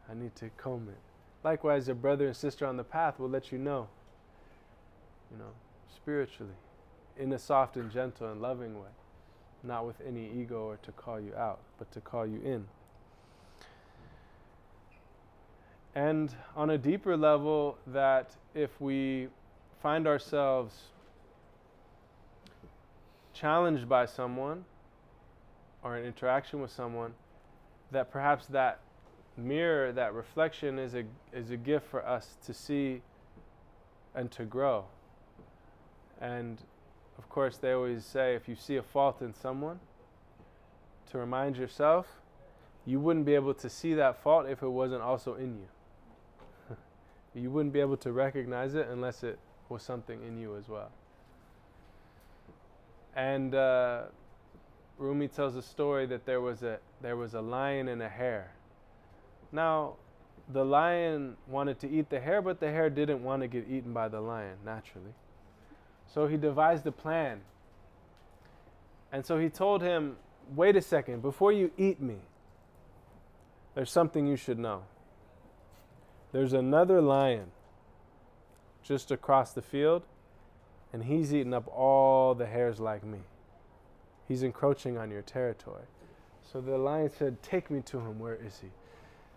I 0.08 0.14
need 0.14 0.36
to 0.36 0.50
comb 0.56 0.88
it. 0.88 1.00
Likewise, 1.42 1.88
a 1.88 1.94
brother 1.94 2.26
and 2.26 2.36
sister 2.36 2.66
on 2.66 2.76
the 2.76 2.84
path 2.84 3.18
will 3.18 3.28
let 3.28 3.50
you 3.50 3.58
know 3.58 3.88
you 5.34 5.38
know, 5.38 5.50
spiritually, 5.94 6.52
in 7.18 7.32
a 7.32 7.38
soft 7.38 7.76
and 7.76 7.90
gentle 7.90 8.30
and 8.30 8.40
loving 8.40 8.78
way, 8.78 8.88
not 9.62 9.86
with 9.86 9.96
any 10.06 10.30
ego 10.30 10.68
or 10.68 10.76
to 10.78 10.92
call 10.92 11.20
you 11.20 11.34
out, 11.34 11.60
but 11.78 11.90
to 11.92 12.00
call 12.00 12.26
you 12.26 12.40
in. 12.44 12.64
And 15.94 16.34
on 16.56 16.70
a 16.70 16.78
deeper 16.78 17.16
level, 17.16 17.78
that 17.86 18.34
if 18.54 18.80
we 18.80 19.28
find 19.80 20.06
ourselves 20.06 20.74
challenged 23.34 23.88
by 23.88 24.06
someone 24.06 24.64
or 25.82 25.96
an 25.96 26.06
interaction 26.06 26.62
with 26.62 26.70
someone, 26.70 27.12
that 27.90 28.10
perhaps 28.10 28.46
that 28.46 28.80
mirror, 29.36 29.92
that 29.92 30.14
reflection 30.14 30.78
is 30.78 30.94
a, 30.94 31.04
is 31.32 31.50
a 31.50 31.56
gift 31.56 31.86
for 31.86 32.06
us 32.06 32.36
to 32.46 32.54
see 32.54 33.02
and 34.14 34.30
to 34.30 34.44
grow. 34.44 34.84
And 36.20 36.62
of 37.18 37.28
course, 37.28 37.58
they 37.58 37.72
always 37.72 38.04
say 38.04 38.34
if 38.34 38.48
you 38.48 38.54
see 38.54 38.76
a 38.76 38.82
fault 38.82 39.20
in 39.20 39.34
someone, 39.34 39.80
to 41.10 41.18
remind 41.18 41.56
yourself 41.56 42.06
you 42.86 43.00
wouldn't 43.00 43.24
be 43.24 43.34
able 43.34 43.54
to 43.54 43.68
see 43.68 43.94
that 43.94 44.22
fault 44.22 44.46
if 44.48 44.62
it 44.62 44.68
wasn't 44.68 45.02
also 45.02 45.34
in 45.34 45.56
you. 45.56 46.76
you 47.34 47.50
wouldn't 47.50 47.72
be 47.72 47.80
able 47.80 47.96
to 47.98 48.12
recognize 48.12 48.74
it 48.74 48.88
unless 48.90 49.22
it 49.22 49.38
was 49.68 49.82
something 49.82 50.22
in 50.26 50.38
you 50.38 50.56
as 50.56 50.68
well. 50.68 50.90
And 53.16 53.54
uh, 53.54 54.02
Rumi 54.98 55.28
tells 55.28 55.56
a 55.56 55.62
story 55.62 56.06
that 56.06 56.26
there 56.26 56.40
was 56.40 56.62
a 56.62 56.78
there 57.00 57.16
was 57.16 57.34
a 57.34 57.40
lion 57.40 57.88
and 57.88 58.02
a 58.02 58.08
hare. 58.08 58.52
Now, 59.52 59.94
the 60.52 60.64
lion 60.64 61.36
wanted 61.48 61.78
to 61.80 61.90
eat 61.90 62.10
the 62.10 62.20
hare, 62.20 62.42
but 62.42 62.60
the 62.60 62.70
hare 62.70 62.90
didn't 62.90 63.22
want 63.22 63.42
to 63.42 63.48
get 63.48 63.68
eaten 63.68 63.92
by 63.92 64.08
the 64.08 64.20
lion 64.20 64.56
naturally. 64.64 65.14
So 66.12 66.26
he 66.26 66.36
devised 66.36 66.86
a 66.86 66.92
plan. 66.92 67.40
And 69.12 69.24
so 69.24 69.38
he 69.38 69.48
told 69.48 69.82
him, 69.82 70.16
"Wait 70.54 70.76
a 70.76 70.82
second, 70.82 71.22
before 71.22 71.52
you 71.52 71.70
eat 71.76 72.00
me, 72.00 72.18
there's 73.74 73.90
something 73.90 74.26
you 74.26 74.36
should 74.36 74.58
know. 74.58 74.82
There's 76.32 76.52
another 76.52 77.00
lion 77.00 77.52
just 78.82 79.10
across 79.10 79.52
the 79.52 79.62
field, 79.62 80.02
and 80.94 81.04
he's 81.04 81.34
eating 81.34 81.52
up 81.52 81.68
all 81.68 82.34
the 82.34 82.46
hares 82.46 82.80
like 82.80 83.04
me." 83.04 83.18
He's 84.26 84.42
encroaching 84.42 84.96
on 84.96 85.10
your 85.10 85.22
territory. 85.22 85.84
So 86.50 86.60
the 86.60 86.78
lion 86.78 87.10
said, 87.10 87.42
Take 87.42 87.70
me 87.70 87.80
to 87.82 87.98
him. 87.98 88.18
Where 88.18 88.36
is 88.36 88.60
he? 88.60 88.68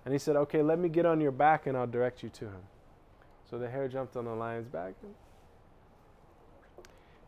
And 0.06 0.14
he 0.14 0.18
said, 0.18 0.36
Okay, 0.36 0.62
let 0.62 0.80
me 0.80 0.90
get 0.90 1.06
on 1.06 1.20
your 1.20 1.32
back 1.32 1.68
and 1.68 1.78
I'll 1.78 1.88
direct 1.88 2.24
you 2.24 2.30
to 2.30 2.46
him. 2.46 2.62
So 3.50 3.58
the 3.58 3.70
hare 3.70 3.88
jumped 3.88 4.16
on 4.16 4.26
the 4.26 4.34
lion's 4.34 4.68
back. 4.68 4.94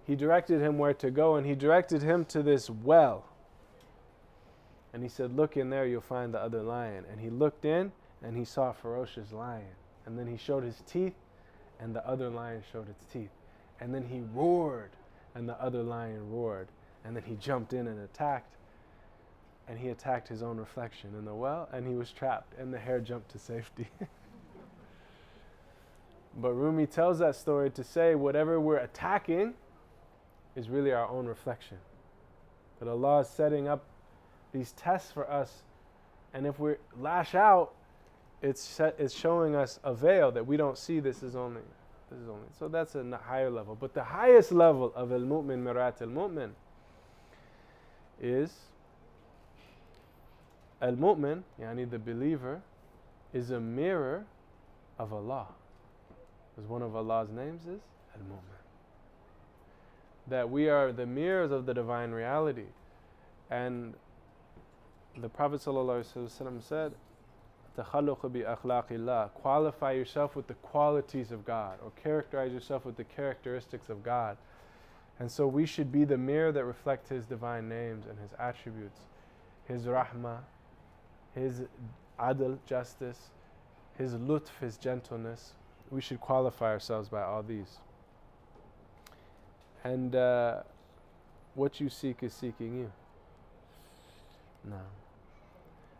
He 0.05 0.15
directed 0.15 0.61
him 0.61 0.77
where 0.77 0.93
to 0.95 1.11
go 1.11 1.35
and 1.35 1.45
he 1.45 1.55
directed 1.55 2.01
him 2.01 2.25
to 2.25 2.41
this 2.41 2.69
well. 2.69 3.25
And 4.93 5.03
he 5.03 5.09
said, 5.09 5.35
Look 5.35 5.57
in 5.57 5.69
there, 5.69 5.85
you'll 5.85 6.01
find 6.01 6.33
the 6.33 6.39
other 6.39 6.63
lion. 6.63 7.05
And 7.11 7.19
he 7.19 7.29
looked 7.29 7.65
in 7.65 7.91
and 8.23 8.37
he 8.37 8.45
saw 8.45 8.69
a 8.69 8.73
ferocious 8.73 9.31
lion. 9.31 9.75
And 10.05 10.17
then 10.17 10.27
he 10.27 10.37
showed 10.37 10.63
his 10.63 10.81
teeth 10.87 11.13
and 11.79 11.95
the 11.95 12.05
other 12.07 12.29
lion 12.29 12.63
showed 12.71 12.89
its 12.89 13.05
teeth. 13.05 13.29
And 13.81 13.93
then 13.93 14.03
he 14.03 14.21
roared 14.33 14.91
and 15.35 15.47
the 15.47 15.61
other 15.61 15.83
lion 15.83 16.29
roared. 16.31 16.67
And 17.05 17.15
then 17.15 17.23
he 17.23 17.35
jumped 17.35 17.73
in 17.73 17.87
and 17.87 17.99
attacked. 18.01 18.55
And 19.67 19.77
he 19.79 19.89
attacked 19.89 20.27
his 20.27 20.41
own 20.43 20.57
reflection 20.57 21.11
in 21.17 21.25
the 21.25 21.33
well, 21.33 21.69
and 21.71 21.87
he 21.87 21.93
was 21.93 22.11
trapped, 22.11 22.57
and 22.57 22.73
the 22.73 22.79
hare 22.79 22.99
jumped 22.99 23.29
to 23.31 23.39
safety. 23.39 23.87
but 26.41 26.53
Rumi 26.53 26.87
tells 26.87 27.19
that 27.19 27.35
story 27.35 27.69
to 27.71 27.83
say 27.83 28.15
whatever 28.15 28.59
we're 28.59 28.77
attacking 28.77 29.53
is 30.55 30.69
really 30.69 30.91
our 30.91 31.07
own 31.07 31.27
reflection. 31.27 31.77
That 32.79 32.89
Allah 32.89 33.19
is 33.19 33.29
setting 33.29 33.67
up 33.67 33.83
these 34.53 34.71
tests 34.71 35.11
for 35.11 35.29
us, 35.29 35.61
and 36.33 36.47
if 36.47 36.57
we 36.57 36.73
lash 36.99 37.35
out, 37.35 37.73
it's, 38.41 38.79
it's 38.97 39.13
showing 39.13 39.55
us 39.55 39.79
a 39.83 39.93
veil 39.93 40.31
that 40.31 40.47
we 40.47 40.57
don't 40.57 40.79
see 40.79 40.99
this 40.99 41.21
is 41.21 41.35
only 41.35 41.61
this 42.09 42.19
is 42.19 42.29
only 42.29 42.47
so 42.57 42.67
that's 42.67 42.95
a 42.95 43.19
higher 43.23 43.49
level 43.49 43.75
but 43.79 43.93
the 43.93 44.03
highest 44.03 44.51
level 44.51 44.91
of 44.95 45.11
al-mu'min 45.11 45.63
mirat 45.63 46.01
al-mu'min 46.01 46.51
is 48.21 48.51
Al 50.81 50.93
Mu'min, 50.93 51.43
yani 51.61 51.89
the 51.89 51.99
believer, 51.99 52.61
is 53.33 53.51
a 53.51 53.59
mirror 53.59 54.25
of 54.97 55.13
Allah. 55.13 55.47
Because 56.55 56.69
one 56.69 56.81
of 56.81 56.95
Allah's 56.95 57.29
names 57.29 57.63
is 57.63 57.81
Al 58.15 58.21
Mu'min. 58.21 58.61
That 60.27 60.49
we 60.49 60.69
are 60.69 60.91
the 60.91 61.05
mirrors 61.05 61.51
of 61.51 61.65
the 61.65 61.73
divine 61.73 62.11
reality. 62.11 62.67
And 63.49 63.93
the 65.17 65.27
Prophet 65.27 65.61
said, 65.61 66.93
Qualify 67.83 69.91
yourself 69.91 70.35
with 70.35 70.47
the 70.47 70.53
qualities 70.55 71.31
of 71.31 71.45
God, 71.45 71.79
or 71.83 71.91
characterize 72.01 72.51
yourself 72.51 72.85
with 72.85 72.97
the 72.97 73.03
characteristics 73.03 73.89
of 73.89 74.03
God. 74.03 74.37
And 75.19 75.31
so 75.31 75.47
we 75.47 75.65
should 75.65 75.91
be 75.91 76.05
the 76.05 76.17
mirror 76.17 76.51
that 76.51 76.63
reflects 76.63 77.09
His 77.09 77.25
divine 77.25 77.67
names 77.67 78.05
and 78.05 78.17
His 78.19 78.31
attributes, 78.39 78.99
His 79.67 79.83
rahmah, 79.83 80.39
His 81.35 81.63
adl, 82.19 82.57
justice, 82.65 83.31
His 83.97 84.13
lutf, 84.13 84.49
His 84.61 84.77
gentleness. 84.77 85.53
We 85.91 86.01
should 86.01 86.21
qualify 86.21 86.67
ourselves 86.67 87.09
by 87.09 87.23
all 87.23 87.43
these. 87.43 87.79
And 89.83 90.15
uh, 90.15 90.61
what 91.55 91.79
you 91.79 91.89
seek 91.89 92.23
is 92.23 92.33
seeking 92.33 92.77
you. 92.77 92.91
No. 94.63 94.81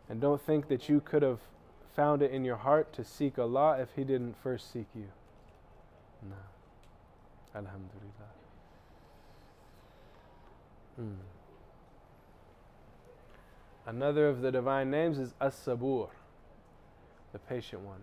And 0.08 0.20
don't 0.20 0.40
think 0.40 0.68
that 0.68 0.88
you 0.88 1.00
could 1.00 1.22
have 1.22 1.40
found 1.94 2.22
it 2.22 2.30
in 2.30 2.44
your 2.44 2.56
heart 2.56 2.92
to 2.94 3.04
seek 3.04 3.38
Allah 3.38 3.78
if 3.80 3.88
He 3.96 4.04
didn't 4.04 4.36
first 4.42 4.72
seek 4.72 4.86
you. 4.94 5.08
No. 6.28 6.36
Alhamdulillah. 7.54 8.30
Hmm. 10.96 11.14
Another 13.86 14.28
of 14.28 14.42
the 14.42 14.52
divine 14.52 14.90
names 14.90 15.18
is 15.18 15.34
As-Sabur, 15.40 16.08
the 17.32 17.38
patient 17.38 17.82
one. 17.82 18.02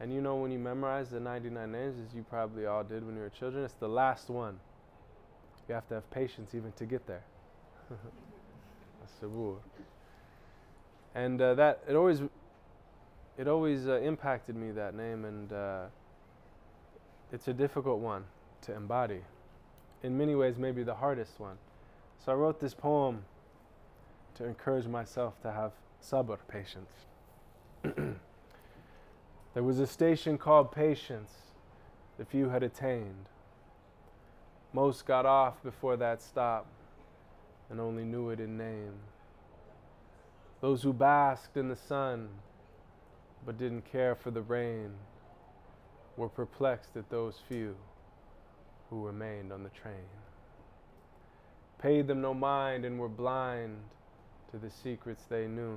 And 0.00 0.12
you 0.12 0.20
know 0.20 0.34
when 0.34 0.50
you 0.50 0.58
memorize 0.58 1.10
the 1.10 1.20
99 1.20 1.70
names, 1.70 1.96
as 2.04 2.14
you 2.14 2.24
probably 2.28 2.66
all 2.66 2.82
did 2.82 3.06
when 3.06 3.14
you 3.14 3.22
were 3.22 3.30
children, 3.30 3.64
it's 3.64 3.74
the 3.74 3.88
last 3.88 4.28
one. 4.28 4.58
You 5.68 5.74
have 5.74 5.88
to 5.88 5.94
have 5.94 6.10
patience 6.10 6.54
even 6.54 6.72
to 6.72 6.84
get 6.84 7.06
there. 7.06 7.22
As-Sabur. 9.04 9.56
And 11.14 11.40
uh, 11.40 11.54
that, 11.54 11.84
it 11.88 11.94
always, 11.94 12.20
it 13.36 13.48
always 13.48 13.86
uh, 13.88 14.00
impacted 14.00 14.56
me, 14.56 14.70
that 14.72 14.94
name, 14.94 15.24
and 15.24 15.52
uh, 15.52 15.84
it's 17.32 17.48
a 17.48 17.52
difficult 17.52 18.00
one 18.00 18.24
to 18.62 18.74
embody. 18.74 19.20
In 20.02 20.16
many 20.16 20.34
ways, 20.34 20.56
maybe 20.58 20.82
the 20.82 20.94
hardest 20.94 21.40
one. 21.40 21.56
So 22.24 22.32
I 22.32 22.34
wrote 22.34 22.60
this 22.60 22.74
poem 22.74 23.24
to 24.36 24.44
encourage 24.44 24.86
myself 24.86 25.40
to 25.42 25.50
have 25.50 25.72
sabr, 26.02 26.38
patience. 26.48 26.92
there 27.82 29.62
was 29.62 29.78
a 29.78 29.86
station 29.86 30.38
called 30.38 30.72
Patience 30.72 31.30
the 32.18 32.24
few 32.24 32.48
had 32.48 32.62
attained. 32.62 33.28
Most 34.72 35.06
got 35.06 35.26
off 35.26 35.62
before 35.62 35.96
that 35.96 36.22
stop 36.22 36.66
and 37.70 37.80
only 37.80 38.04
knew 38.04 38.30
it 38.30 38.40
in 38.40 38.56
name. 38.56 38.94
Those 40.60 40.82
who 40.82 40.92
basked 40.92 41.56
in 41.56 41.68
the 41.68 41.76
sun 41.76 42.28
but 43.44 43.58
didn't 43.58 43.90
care 43.90 44.14
for 44.14 44.30
the 44.30 44.42
rain 44.42 44.90
were 46.16 46.28
perplexed 46.28 46.96
at 46.96 47.08
those 47.10 47.40
few 47.48 47.74
who 48.90 49.04
remained 49.04 49.52
on 49.52 49.62
the 49.62 49.70
train 49.70 50.06
paid 51.84 52.06
them 52.06 52.22
no 52.22 52.32
mind 52.32 52.86
and 52.86 52.98
were 52.98 53.10
blind 53.10 53.76
to 54.50 54.56
the 54.56 54.70
secrets 54.70 55.24
they 55.28 55.46
knew. 55.46 55.76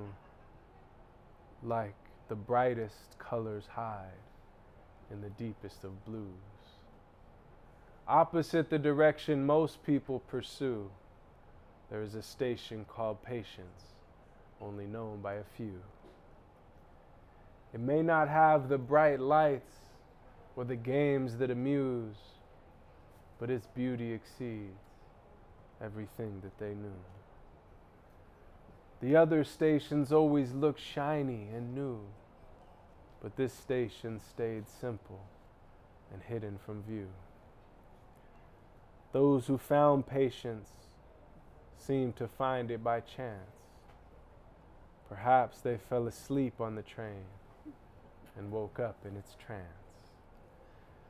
Like 1.62 1.94
the 2.30 2.34
brightest 2.34 3.18
colors 3.18 3.64
hide 3.70 4.24
in 5.10 5.20
the 5.20 5.28
deepest 5.28 5.84
of 5.84 6.06
blues. 6.06 6.24
Opposite 8.06 8.70
the 8.70 8.78
direction 8.78 9.44
most 9.44 9.84
people 9.84 10.20
pursue, 10.20 10.90
there 11.90 12.02
is 12.02 12.14
a 12.14 12.22
station 12.22 12.86
called 12.88 13.22
patience, 13.22 13.92
only 14.62 14.86
known 14.86 15.20
by 15.20 15.34
a 15.34 15.44
few. 15.58 15.78
It 17.72 17.80
may 17.80 18.02
not 18.02 18.28
have 18.28 18.68
the 18.68 18.78
bright 18.78 19.20
lights 19.20 19.74
or 20.56 20.64
the 20.64 20.76
games 20.76 21.36
that 21.36 21.50
amuse, 21.50 22.16
but 23.38 23.50
its 23.50 23.66
beauty 23.66 24.12
exceeds 24.12 24.80
everything 25.80 26.40
that 26.42 26.58
they 26.58 26.74
knew. 26.74 26.98
The 29.00 29.14
other 29.14 29.44
stations 29.44 30.12
always 30.12 30.52
looked 30.52 30.80
shiny 30.80 31.48
and 31.54 31.74
new, 31.74 32.00
but 33.22 33.36
this 33.36 33.52
station 33.52 34.18
stayed 34.18 34.64
simple 34.68 35.20
and 36.12 36.22
hidden 36.22 36.58
from 36.64 36.82
view. 36.82 37.08
Those 39.12 39.46
who 39.46 39.58
found 39.58 40.06
patience 40.06 40.68
seemed 41.76 42.16
to 42.16 42.26
find 42.26 42.70
it 42.70 42.82
by 42.82 43.00
chance. 43.00 43.50
Perhaps 45.08 45.60
they 45.60 45.76
fell 45.76 46.06
asleep 46.06 46.60
on 46.60 46.74
the 46.74 46.82
train 46.82 47.24
and 48.38 48.50
woke 48.50 48.78
up 48.78 48.96
in 49.04 49.16
its 49.16 49.36
trance. 49.44 49.64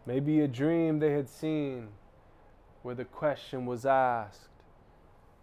Maybe 0.07 0.41
a 0.41 0.49
dream 0.49 0.99
they 0.99 1.13
had 1.13 1.29
seen 1.29 1.89
where 2.83 2.95
the 2.95 3.05
question 3.05 3.67
was 3.67 3.85
asked 3.85 4.49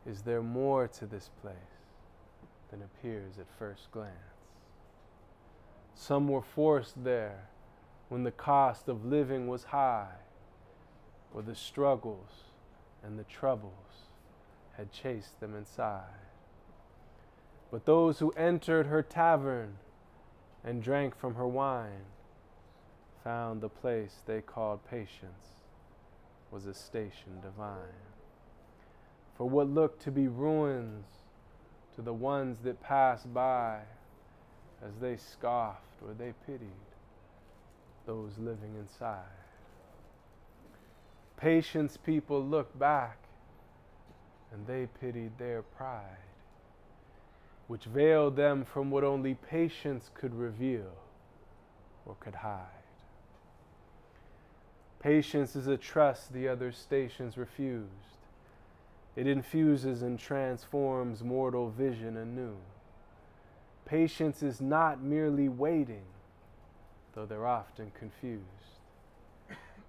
is 0.06 0.22
there 0.22 0.42
more 0.42 0.88
to 0.88 1.06
this 1.06 1.30
place 1.42 1.56
than 2.70 2.82
appears 2.82 3.40
at 3.40 3.48
first 3.58 3.92
glance? 3.92 4.14
Some 5.96 6.28
were 6.28 6.42
forced 6.42 7.04
there 7.04 7.50
when 8.10 8.24
the 8.24 8.32
cost 8.32 8.88
of 8.88 9.06
living 9.06 9.48
was 9.48 9.66
high, 9.66 10.20
or 11.34 11.42
the 11.42 11.56
struggles 11.56 12.44
and 13.04 13.18
the 13.18 13.24
troubles 13.24 14.10
had 14.74 14.92
chased 14.92 15.40
them 15.40 15.56
inside. 15.56 16.04
But 17.72 17.86
those 17.86 18.20
who 18.20 18.32
entered 18.32 18.88
her 18.88 19.02
tavern 19.02 19.78
and 20.66 20.82
drank 20.82 21.16
from 21.16 21.36
her 21.36 21.48
wine 21.48 22.06
found 23.24 23.62
the 23.62 23.70
place 23.70 24.18
they 24.26 24.42
called 24.42 24.80
patience 24.90 25.62
was 26.52 26.66
a 26.66 26.74
station 26.74 27.40
divine. 27.42 27.78
For 29.38 29.48
what 29.48 29.70
looked 29.70 30.02
to 30.04 30.12
be 30.12 30.28
ruins 30.28 31.06
to 31.96 32.02
the 32.02 32.14
ones 32.14 32.60
that 32.64 32.82
passed 32.82 33.34
by 33.34 33.80
as 34.84 34.96
they 35.00 35.18
scoffed 35.18 36.02
or 36.06 36.14
they 36.14 36.34
pitied 36.46 36.70
those 38.06 38.38
living 38.38 38.76
inside. 38.80 39.24
Patience 41.38 41.98
people 41.98 42.44
looked 42.44 42.78
back 42.78 43.18
and 44.52 44.66
they 44.68 44.88
pitied 45.00 45.38
their 45.38 45.62
pride, 45.62 46.18
which 47.68 47.86
veiled 47.86 48.36
them 48.36 48.64
from 48.64 48.92
what 48.92 49.04
only 49.04 49.34
patience 49.34 50.12
could 50.14 50.34
reveal 50.36 50.94
or 52.06 52.16
could 52.20 52.36
hide. 52.36 52.62
Patience 55.00 55.56
is 55.56 55.68
a 55.68 55.78
trust 55.78 56.34
the 56.34 56.48
other 56.48 56.72
stations 56.72 57.38
refused. 57.38 57.90
It 59.16 59.28
infuses 59.28 60.02
and 60.02 60.20
transforms 60.20 61.24
mortal 61.24 61.70
vision 61.70 62.18
anew. 62.18 62.56
Patience 63.86 64.44
is 64.44 64.60
not 64.60 65.02
merely 65.02 65.48
waiting, 65.48 66.06
though 67.14 67.26
they're 67.26 67.46
often 67.46 67.92
confused. 67.98 68.42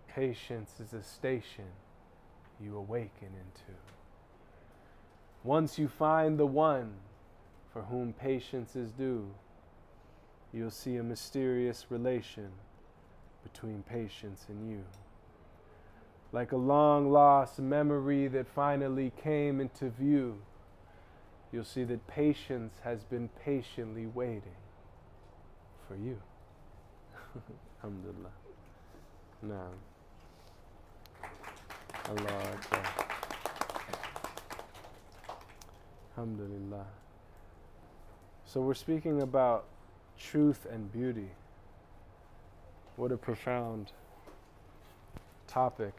Patience 0.07 0.75
is 0.81 0.93
a 0.93 1.03
station 1.03 1.65
you 2.61 2.77
awaken 2.77 3.29
into. 3.29 3.79
Once 5.43 5.79
you 5.79 5.89
find 5.89 6.39
the 6.39 6.47
one 6.47 6.93
for 7.77 7.83
whom 7.83 8.15
patience 8.15 8.75
is 8.75 8.91
due, 8.93 9.29
you'll 10.51 10.71
see 10.71 10.97
a 10.97 11.03
mysterious 11.03 11.85
relation 11.91 12.49
between 13.43 13.83
patience 13.83 14.47
and 14.49 14.71
you. 14.71 14.83
Like 16.33 16.53
a 16.53 16.57
long 16.57 17.13
lost 17.13 17.59
memory 17.59 18.29
that 18.29 18.47
finally 18.49 19.13
came 19.23 19.61
into 19.61 19.91
view 19.91 20.39
you'll 21.53 21.65
see 21.65 21.85
that 21.85 22.07
patience 22.07 22.73
has 22.83 23.05
been 23.05 23.29
patiently 23.45 24.07
waiting 24.07 24.57
for 25.87 25.97
you. 25.97 26.17
Alhamdulillah. 27.85 28.33
Now, 29.43 29.69
Allah. 32.09 32.59
Alhamdulillah. 36.17 36.87
So 38.57 38.63
we're 38.63 38.73
speaking 38.73 39.21
about 39.21 39.67
truth 40.19 40.67
and 40.73 40.91
beauty. 40.91 41.29
What 42.97 43.13
a 43.13 43.19
profound 43.19 43.93
topic. 45.47 45.93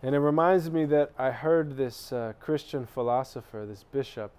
And 0.00 0.14
it 0.14 0.20
reminds 0.20 0.70
me 0.70 0.84
that 0.84 1.10
I 1.18 1.32
heard 1.32 1.76
this 1.76 2.12
uh, 2.12 2.34
Christian 2.38 2.86
philosopher, 2.86 3.66
this 3.66 3.82
bishop, 3.82 4.30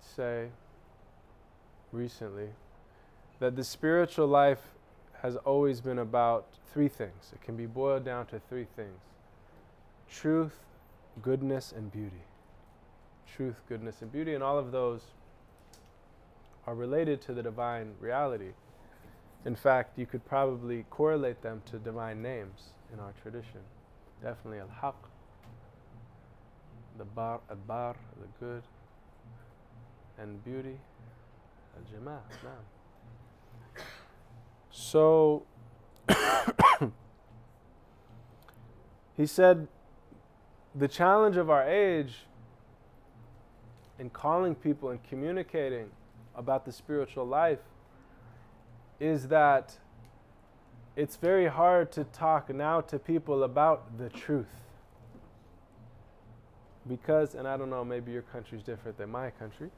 say 0.00 0.48
recently 1.92 2.48
that 3.40 3.56
the 3.56 3.64
spiritual 3.64 4.26
life 4.26 4.70
has 5.20 5.36
always 5.36 5.82
been 5.82 5.98
about 5.98 6.46
three 6.72 6.88
things. 6.88 7.30
It 7.34 7.42
can 7.42 7.56
be 7.58 7.66
boiled 7.66 8.06
down 8.06 8.24
to 8.28 8.40
three 8.48 8.66
things 8.74 9.02
truth, 10.10 10.60
goodness, 11.20 11.74
and 11.76 11.92
beauty. 11.92 12.22
Truth, 13.34 13.62
goodness, 13.68 14.00
and 14.00 14.12
beauty. 14.12 14.34
And 14.34 14.44
all 14.44 14.58
of 14.58 14.70
those 14.70 15.00
are 16.66 16.74
related 16.74 17.20
to 17.22 17.34
the 17.34 17.42
divine 17.42 17.94
reality. 18.00 18.52
In 19.44 19.56
fact, 19.56 19.98
you 19.98 20.06
could 20.06 20.24
probably 20.24 20.84
correlate 20.88 21.42
them 21.42 21.60
to 21.70 21.78
divine 21.78 22.22
names 22.22 22.70
in 22.92 23.00
our 23.00 23.12
tradition. 23.22 23.60
Definitely 24.22 24.60
al 24.60 24.70
haq, 24.80 24.94
the 26.96 27.04
bar, 27.04 27.40
al 27.50 27.56
bar, 27.56 27.96
the 28.20 28.28
good, 28.44 28.62
and 30.18 30.42
beauty, 30.44 30.78
al 31.76 31.82
jamal. 31.92 32.22
So 34.70 35.42
he 39.16 39.26
said, 39.26 39.68
the 40.74 40.88
challenge 40.88 41.36
of 41.36 41.50
our 41.50 41.68
age 41.68 42.26
in 43.98 44.10
calling 44.10 44.54
people 44.54 44.90
and 44.90 45.02
communicating 45.04 45.90
about 46.34 46.64
the 46.64 46.72
spiritual 46.72 47.26
life 47.26 47.60
is 49.00 49.28
that 49.28 49.76
it's 50.96 51.16
very 51.16 51.46
hard 51.46 51.90
to 51.92 52.04
talk 52.04 52.52
now 52.52 52.80
to 52.80 52.98
people 52.98 53.42
about 53.42 53.98
the 53.98 54.08
truth. 54.08 54.46
Because, 56.88 57.34
and 57.34 57.48
I 57.48 57.56
don't 57.56 57.70
know, 57.70 57.84
maybe 57.84 58.12
your 58.12 58.22
country's 58.22 58.62
different 58.62 58.98
than 58.98 59.10
my 59.10 59.30
country, 59.30 59.70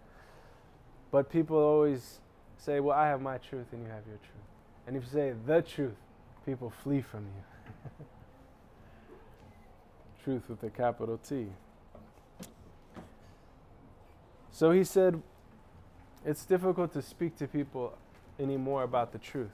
but 1.11 1.31
people 1.31 1.57
always 1.57 2.21
say, 2.59 2.81
Well, 2.81 2.97
I 2.97 3.07
have 3.07 3.21
my 3.21 3.39
truth 3.39 3.67
and 3.73 3.83
you 3.83 3.89
have 3.89 4.07
your 4.07 4.19
truth. 4.19 4.47
And 4.87 4.97
if 4.97 5.05
you 5.05 5.11
say 5.11 5.33
the 5.47 5.63
truth, 5.63 5.97
people 6.45 6.73
flee 6.83 7.01
from 7.01 7.21
you. 7.21 8.05
truth 10.25 10.49
with 10.49 10.63
a 10.65 10.71
capital 10.71 11.19
T. 11.19 11.47
So 14.57 14.71
he 14.71 14.85
said, 14.85 15.23
It's 16.25 16.47
difficult 16.47 16.91
to 16.95 17.03
speak 17.03 17.37
to 17.37 17.47
people 17.47 17.99
anymore 18.41 18.85
about 18.85 19.13
the 19.13 19.19
truth. 19.19 19.51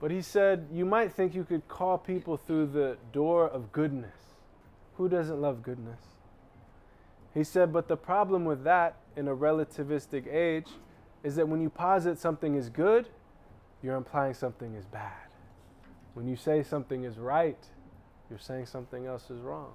But 0.00 0.10
he 0.10 0.20
said, 0.20 0.66
You 0.72 0.84
might 0.84 1.12
think 1.12 1.36
you 1.36 1.44
could 1.44 1.68
call 1.68 1.98
people 1.98 2.36
through 2.36 2.66
the 2.66 2.96
door 3.12 3.46
of 3.46 3.70
goodness. 3.70 4.18
Who 4.96 5.08
doesn't 5.08 5.40
love 5.40 5.62
goodness? 5.62 6.00
He 7.32 7.44
said, 7.44 7.72
But 7.72 7.86
the 7.86 7.96
problem 7.96 8.44
with 8.44 8.64
that 8.64 8.96
in 9.14 9.28
a 9.28 9.36
relativistic 9.36 10.26
age 10.26 10.70
is 11.22 11.36
that 11.36 11.48
when 11.48 11.60
you 11.60 11.70
posit 11.70 12.18
something 12.18 12.56
is 12.56 12.70
good, 12.70 13.06
you're 13.84 13.94
implying 13.94 14.34
something 14.34 14.74
is 14.74 14.84
bad. 14.84 15.28
When 16.14 16.26
you 16.26 16.34
say 16.34 16.64
something 16.64 17.04
is 17.04 17.18
right, 17.18 17.68
you're 18.28 18.40
saying 18.40 18.66
something 18.66 19.06
else 19.06 19.30
is 19.30 19.40
wrong. 19.42 19.74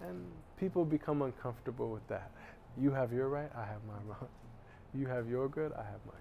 And 0.00 0.24
people 0.58 0.84
become 0.84 1.22
uncomfortable 1.22 1.90
with 1.90 2.06
that. 2.08 2.30
You 2.80 2.92
have 2.92 3.12
your 3.12 3.28
right, 3.28 3.50
I 3.56 3.64
have 3.64 3.84
my 3.86 3.94
wrong. 4.06 4.28
You 4.94 5.06
have 5.06 5.28
your 5.28 5.48
good, 5.48 5.72
I 5.72 5.82
have 5.82 6.00
my 6.06 6.12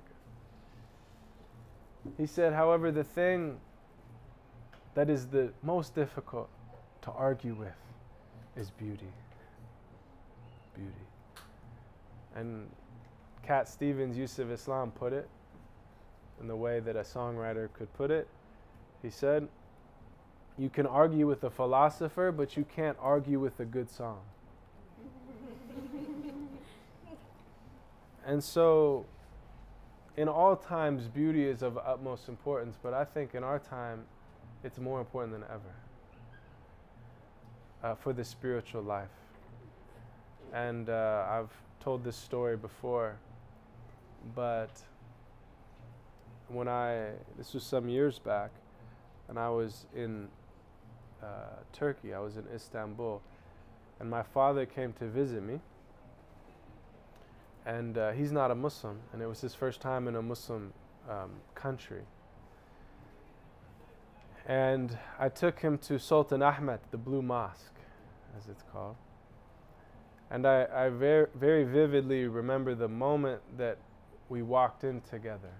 good. 2.05 2.13
He 2.17 2.25
said, 2.25 2.53
however, 2.53 2.91
the 2.91 3.03
thing 3.03 3.59
that 4.95 5.09
is 5.09 5.27
the 5.27 5.51
most 5.61 5.93
difficult 5.93 6.49
to 7.03 7.11
argue 7.11 7.53
with 7.53 7.75
is 8.55 8.71
beauty. 8.71 9.11
Beauty. 10.75 10.91
And 12.35 12.69
Cat 13.43 13.69
Stevens, 13.69 14.17
Yusuf 14.17 14.49
Islam, 14.49 14.91
put 14.91 15.13
it 15.13 15.29
in 16.41 16.47
the 16.47 16.55
way 16.55 16.79
that 16.79 16.95
a 16.95 17.01
songwriter 17.01 17.71
could 17.73 17.91
put 17.93 18.11
it. 18.11 18.27
He 19.01 19.09
said, 19.09 19.47
You 20.57 20.69
can 20.69 20.87
argue 20.87 21.27
with 21.27 21.43
a 21.43 21.49
philosopher, 21.49 22.31
but 22.31 22.57
you 22.57 22.65
can't 22.75 22.97
argue 22.99 23.39
with 23.39 23.59
a 23.59 23.65
good 23.65 23.89
song. 23.89 24.19
and 28.25 28.43
so 28.43 29.05
in 30.17 30.27
all 30.27 30.55
times, 30.55 31.07
beauty 31.07 31.45
is 31.45 31.61
of 31.61 31.77
utmost 31.77 32.27
importance, 32.27 32.75
but 32.81 32.93
I 32.93 33.05
think 33.05 33.35
in 33.35 33.43
our 33.43 33.59
time, 33.59 34.03
it's 34.63 34.79
more 34.79 34.99
important 34.99 35.33
than 35.33 35.43
ever 35.43 35.75
uh, 37.83 37.95
for 37.95 38.13
the 38.13 38.23
spiritual 38.23 38.81
life. 38.81 39.07
And 40.53 40.89
uh, 40.89 41.25
I've 41.29 41.53
told 41.79 42.03
this 42.03 42.15
story 42.15 42.57
before, 42.57 43.17
but 44.35 44.71
when 46.47 46.67
I, 46.67 47.11
this 47.37 47.53
was 47.53 47.63
some 47.63 47.87
years 47.87 48.17
back, 48.17 48.49
and 49.29 49.37
I 49.37 49.49
was 49.49 49.85
in 49.95 50.29
uh, 51.23 51.27
Turkey, 51.73 52.13
I 52.13 52.19
was 52.19 52.37
in 52.37 52.45
Istanbul, 52.53 53.21
and 53.99 54.09
my 54.09 54.23
father 54.23 54.65
came 54.65 54.93
to 54.93 55.07
visit 55.07 55.43
me 55.43 55.59
and 57.67 57.97
uh, 57.97 58.11
he's 58.13 58.31
not 58.31 58.49
a 58.49 58.55
Muslim, 58.55 58.97
and 59.11 59.21
it 59.21 59.27
was 59.27 59.41
his 59.41 59.53
first 59.53 59.81
time 59.81 60.07
in 60.07 60.15
a 60.15 60.21
Muslim 60.21 60.71
um, 61.09 61.31
country. 61.53 62.01
And 64.47 64.97
I 65.19 65.27
took 65.27 65.59
him 65.59 65.77
to 65.79 65.99
Sultan 65.99 66.41
Ahmed, 66.41 66.79
the 66.91 66.97
Blue 66.97 67.21
Mosque, 67.21 67.75
as 68.37 68.47
it's 68.47 68.63
called. 68.71 68.95
And 70.31 70.47
I, 70.47 70.65
I 70.73 70.89
very, 70.89 71.65
vividly 71.65 72.27
remember 72.27 72.73
the 72.73 72.87
moment 72.87 73.41
that 73.57 73.77
we 74.29 74.43
walked 74.43 74.85
in 74.85 75.01
together. 75.01 75.51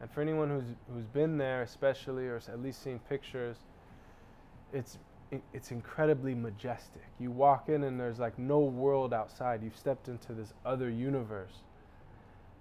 And 0.00 0.10
for 0.10 0.22
anyone 0.22 0.50
who's, 0.50 0.74
who's 0.92 1.06
been 1.06 1.38
there, 1.38 1.62
especially, 1.62 2.26
or 2.26 2.36
at 2.36 2.60
least 2.60 2.82
seen 2.82 2.98
pictures, 3.08 3.58
it's 4.74 4.98
it's 5.52 5.72
incredibly 5.72 6.34
majestic. 6.34 7.02
You 7.18 7.30
walk 7.30 7.68
in 7.68 7.82
and 7.84 7.98
there's 7.98 8.18
like 8.18 8.38
no 8.38 8.60
world 8.60 9.12
outside. 9.12 9.62
You've 9.62 9.76
stepped 9.76 10.08
into 10.08 10.32
this 10.32 10.52
other 10.64 10.90
universe. 10.90 11.62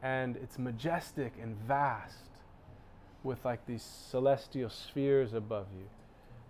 And 0.01 0.37
it's 0.37 0.57
majestic 0.57 1.33
and 1.41 1.55
vast 1.55 2.29
with 3.23 3.45
like 3.45 3.65
these 3.67 3.83
celestial 3.83 4.69
spheres 4.69 5.33
above 5.33 5.67
you. 5.77 5.85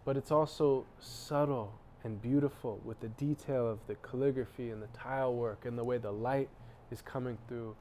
But 0.06 0.18
it's 0.18 0.32
also 0.32 0.86
subtle 1.00 1.74
and 2.04 2.22
beautiful 2.22 2.80
with 2.84 3.00
the 3.00 3.10
detail 3.10 3.68
of 3.68 3.80
the 3.88 3.96
calligraphy 3.96 4.70
and 4.70 4.82
the 4.82 4.88
tile 4.88 5.34
work 5.34 5.66
and 5.66 5.78
the 5.78 5.84
way 5.84 5.98
the 5.98 6.12
light 6.12 6.50
is 6.92 7.02
coming 7.02 7.38
through 7.48 7.76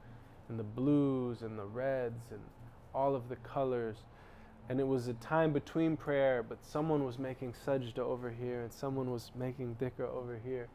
and 0.49 0.59
the 0.59 0.63
blues 0.63 1.41
and 1.41 1.57
the 1.57 1.65
reds 1.65 2.31
and 2.31 2.41
all 2.93 3.15
of 3.15 3.29
the 3.29 3.35
colors 3.37 3.97
and 4.69 4.79
it 4.79 4.87
was 4.87 5.07
a 5.07 5.13
time 5.15 5.51
between 5.53 5.97
prayer, 5.97 6.41
but 6.43 6.63
someone 6.63 7.03
was 7.03 7.19
making 7.19 7.53
sajda 7.65 7.99
over 7.99 8.29
here 8.29 8.61
and 8.61 8.71
someone 8.71 9.11
was 9.11 9.31
making 9.35 9.75
dhikr 9.75 10.07
over 10.09 10.39
here. 10.43 10.67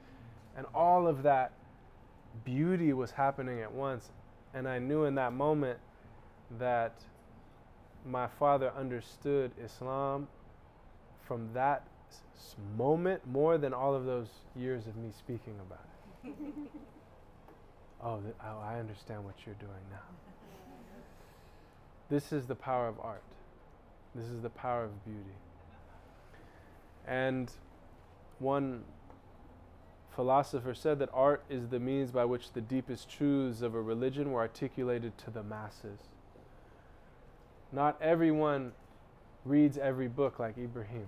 And 0.56 0.66
all 0.74 1.06
of 1.06 1.22
that 1.22 1.52
beauty 2.44 2.92
was 2.92 3.12
happening 3.12 3.60
at 3.60 3.72
once. 3.72 4.10
And 4.52 4.68
I 4.68 4.78
knew 4.78 5.04
in 5.04 5.14
that 5.16 5.32
moment 5.32 5.78
that 6.58 6.94
my 8.04 8.26
father 8.26 8.72
understood 8.76 9.52
Islam 9.62 10.28
from 11.26 11.52
that 11.54 11.84
s- 12.10 12.56
moment 12.76 13.26
more 13.26 13.58
than 13.58 13.74
all 13.74 13.94
of 13.94 14.04
those 14.04 14.28
years 14.56 14.86
of 14.86 14.96
me 14.96 15.10
speaking 15.16 15.54
about 15.60 15.86
it. 16.24 16.34
oh, 18.02 18.20
th- 18.20 18.34
oh, 18.44 18.58
I 18.60 18.78
understand 18.78 19.24
what 19.24 19.34
you're 19.44 19.54
doing 19.56 19.84
now. 19.90 19.98
This 22.08 22.32
is 22.32 22.46
the 22.46 22.54
power 22.54 22.88
of 22.88 22.98
art. 23.00 23.22
This 24.14 24.26
is 24.26 24.42
the 24.42 24.50
power 24.50 24.84
of 24.84 25.04
beauty. 25.04 25.36
And 27.06 27.50
one 28.38 28.84
philosopher 30.14 30.74
said 30.74 30.98
that 30.98 31.08
art 31.12 31.44
is 31.48 31.68
the 31.68 31.78
means 31.78 32.10
by 32.10 32.24
which 32.24 32.52
the 32.52 32.60
deepest 32.60 33.08
truths 33.08 33.62
of 33.62 33.74
a 33.74 33.80
religion 33.80 34.32
were 34.32 34.40
articulated 34.40 35.16
to 35.18 35.30
the 35.30 35.42
masses. 35.42 36.00
Not 37.72 37.96
everyone 38.02 38.72
reads 39.44 39.78
every 39.78 40.08
book 40.08 40.38
like 40.38 40.58
Ibrahim. 40.58 41.06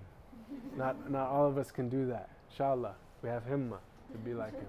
not, 0.77 1.09
not 1.11 1.27
all 1.27 1.47
of 1.47 1.57
us 1.57 1.71
can 1.71 1.89
do 1.89 2.07
that. 2.07 2.29
Inshallah, 2.49 2.95
we 3.21 3.29
have 3.29 3.45
himma 3.45 3.77
to 4.11 4.17
be 4.17 4.33
like 4.33 4.53
him. 4.53 4.67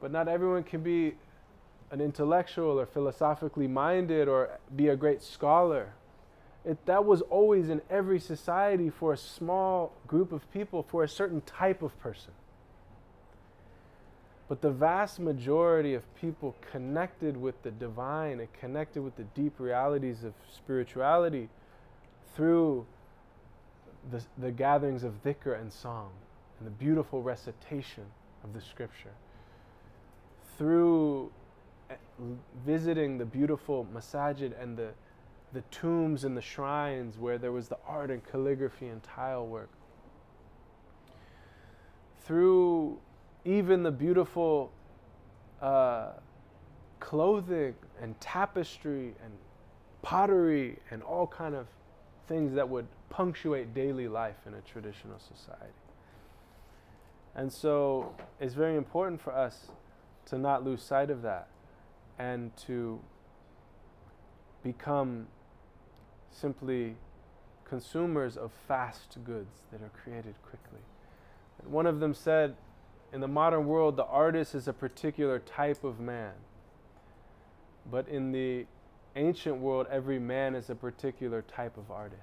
But 0.00 0.12
not 0.12 0.28
everyone 0.28 0.62
can 0.62 0.82
be 0.82 1.14
an 1.90 2.00
intellectual 2.00 2.78
or 2.78 2.86
philosophically 2.86 3.66
minded 3.66 4.28
or 4.28 4.58
be 4.76 4.88
a 4.88 4.96
great 4.96 5.22
scholar 5.22 5.92
it, 6.64 6.84
that 6.86 7.04
was 7.04 7.22
always 7.22 7.68
in 7.68 7.80
every 7.88 8.20
society 8.20 8.90
for 8.90 9.12
a 9.12 9.16
small 9.16 9.92
group 10.06 10.32
of 10.32 10.50
people, 10.52 10.82
for 10.82 11.02
a 11.02 11.08
certain 11.08 11.40
type 11.42 11.82
of 11.82 11.98
person. 12.00 12.32
But 14.48 14.62
the 14.62 14.70
vast 14.70 15.20
majority 15.20 15.94
of 15.94 16.02
people 16.16 16.56
connected 16.72 17.36
with 17.36 17.62
the 17.62 17.70
divine 17.70 18.40
and 18.40 18.52
connected 18.54 19.02
with 19.02 19.16
the 19.16 19.24
deep 19.34 19.60
realities 19.60 20.24
of 20.24 20.32
spirituality 20.54 21.48
through 22.34 22.86
the, 24.10 24.22
the 24.38 24.50
gatherings 24.50 25.04
of 25.04 25.22
dhikr 25.22 25.60
and 25.60 25.70
song 25.70 26.10
and 26.58 26.66
the 26.66 26.70
beautiful 26.72 27.22
recitation 27.22 28.04
of 28.42 28.54
the 28.54 28.60
scripture. 28.60 29.12
Through 30.56 31.30
eh, 31.90 31.94
visiting 32.66 33.18
the 33.18 33.26
beautiful 33.26 33.86
masajid 33.94 34.60
and 34.60 34.76
the 34.76 34.90
the 35.52 35.62
tombs 35.70 36.24
and 36.24 36.36
the 36.36 36.42
shrines 36.42 37.16
where 37.16 37.38
there 37.38 37.52
was 37.52 37.68
the 37.68 37.78
art 37.86 38.10
and 38.10 38.24
calligraphy 38.24 38.88
and 38.88 39.02
tile 39.02 39.46
work. 39.46 39.70
Through 42.24 42.98
even 43.44 43.82
the 43.82 43.90
beautiful 43.90 44.70
uh, 45.62 46.10
clothing 47.00 47.74
and 48.02 48.20
tapestry 48.20 49.14
and 49.24 49.32
pottery 50.02 50.78
and 50.90 51.02
all 51.02 51.26
kind 51.26 51.54
of 51.54 51.66
things 52.26 52.52
that 52.54 52.68
would 52.68 52.86
punctuate 53.08 53.72
daily 53.74 54.06
life 54.06 54.36
in 54.46 54.54
a 54.54 54.60
traditional 54.60 55.18
society. 55.18 55.72
And 57.34 57.50
so 57.50 58.14
it's 58.40 58.54
very 58.54 58.76
important 58.76 59.20
for 59.20 59.32
us 59.32 59.68
to 60.26 60.36
not 60.36 60.64
lose 60.64 60.82
sight 60.82 61.08
of 61.08 61.22
that 61.22 61.48
and 62.18 62.54
to 62.66 63.00
become 64.62 65.26
simply 66.30 66.96
consumers 67.64 68.36
of 68.36 68.50
fast 68.66 69.18
goods 69.24 69.62
that 69.70 69.82
are 69.82 69.90
created 70.02 70.34
quickly. 70.42 70.80
And 71.62 71.72
one 71.72 71.86
of 71.86 72.00
them 72.00 72.14
said, 72.14 72.56
in 73.12 73.20
the 73.20 73.28
modern 73.28 73.66
world, 73.66 73.96
the 73.96 74.04
artist 74.04 74.54
is 74.54 74.68
a 74.68 74.72
particular 74.72 75.38
type 75.38 75.84
of 75.84 75.98
man. 75.98 76.32
But 77.90 78.08
in 78.08 78.32
the 78.32 78.66
ancient 79.16 79.56
world, 79.56 79.86
every 79.90 80.18
man 80.18 80.54
is 80.54 80.70
a 80.70 80.74
particular 80.74 81.42
type 81.42 81.76
of 81.76 81.90
artist. 81.90 82.22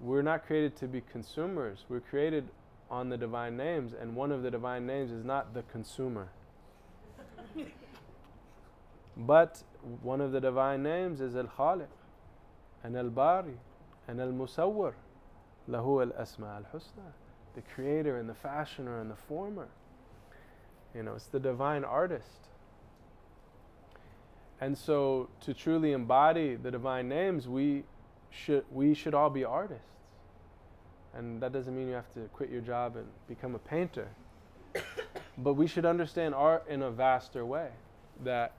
We're 0.00 0.22
not 0.22 0.46
created 0.46 0.76
to 0.76 0.86
be 0.86 1.00
consumers. 1.00 1.84
We're 1.88 2.00
created 2.00 2.48
on 2.90 3.08
the 3.08 3.16
divine 3.16 3.56
names, 3.56 3.92
and 3.98 4.14
one 4.14 4.30
of 4.30 4.42
the 4.42 4.50
divine 4.50 4.86
names 4.86 5.10
is 5.10 5.24
not 5.24 5.54
the 5.54 5.62
consumer. 5.62 6.28
but 9.18 9.62
one 10.02 10.20
of 10.20 10.32
the 10.32 10.40
divine 10.40 10.82
names 10.82 11.20
is 11.20 11.34
Al 11.34 11.50
Khaliq 11.58 11.88
and 12.84 12.96
Al 12.96 13.10
Bari 13.10 13.58
and 14.06 14.20
Al 14.20 14.28
Musawwir. 14.28 14.94
Lahu 15.68 16.02
al 16.02 16.20
Asma 16.20 16.56
al 16.56 16.66
Husna. 16.72 17.12
The 17.54 17.62
creator 17.62 18.18
and 18.18 18.28
the 18.28 18.34
fashioner 18.34 19.00
and 19.00 19.10
the 19.10 19.16
former. 19.16 19.68
You 20.94 21.02
know, 21.02 21.14
it's 21.14 21.26
the 21.26 21.40
divine 21.40 21.84
artist. 21.84 22.48
And 24.60 24.76
so 24.76 25.28
to 25.42 25.54
truly 25.54 25.92
embody 25.92 26.56
the 26.56 26.70
divine 26.70 27.08
names, 27.08 27.48
we 27.48 27.84
should 28.30 28.64
we 28.70 28.94
should 28.94 29.14
all 29.14 29.30
be 29.30 29.44
artists. 29.44 29.84
And 31.14 31.40
that 31.42 31.52
doesn't 31.52 31.74
mean 31.74 31.88
you 31.88 31.94
have 31.94 32.12
to 32.14 32.20
quit 32.32 32.50
your 32.50 32.60
job 32.60 32.96
and 32.96 33.06
become 33.28 33.54
a 33.54 33.58
painter. 33.58 34.08
but 35.38 35.54
we 35.54 35.66
should 35.66 35.84
understand 35.84 36.34
art 36.34 36.64
in 36.68 36.82
a 36.82 36.90
vaster 36.90 37.44
way. 37.44 37.70
That 38.24 38.52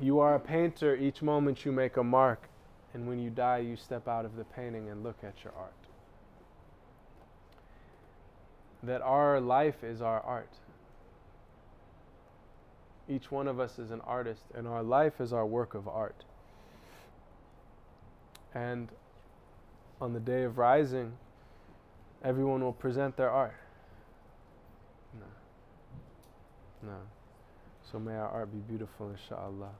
you 0.00 0.20
are 0.20 0.34
a 0.34 0.40
painter 0.40 0.96
each 0.96 1.22
moment 1.22 1.64
you 1.64 1.72
make 1.72 1.96
a 1.96 2.04
mark, 2.04 2.48
and 2.94 3.06
when 3.08 3.18
you 3.18 3.30
die, 3.30 3.58
you 3.58 3.76
step 3.76 4.08
out 4.08 4.24
of 4.24 4.36
the 4.36 4.44
painting 4.44 4.88
and 4.88 5.02
look 5.02 5.16
at 5.22 5.42
your 5.44 5.52
art. 5.58 5.72
That 8.82 9.02
our 9.02 9.40
life 9.40 9.82
is 9.82 10.02
our 10.02 10.20
art. 10.20 10.50
Each 13.08 13.30
one 13.30 13.46
of 13.48 13.60
us 13.60 13.78
is 13.78 13.90
an 13.90 14.00
artist, 14.02 14.42
and 14.54 14.66
our 14.66 14.82
life 14.82 15.20
is 15.20 15.32
our 15.32 15.46
work 15.46 15.74
of 15.74 15.86
art. 15.88 16.24
And 18.54 18.88
on 20.00 20.12
the 20.12 20.20
day 20.20 20.42
of 20.42 20.58
rising, 20.58 21.12
everyone 22.24 22.62
will 22.62 22.72
present 22.72 23.16
their 23.16 23.30
art. 23.30 23.54
No. 25.18 25.26
No. 26.90 26.96
So 27.90 27.98
may 27.98 28.14
our 28.14 28.28
art 28.28 28.52
be 28.52 28.58
beautiful, 28.58 29.10
inshallah. 29.10 29.70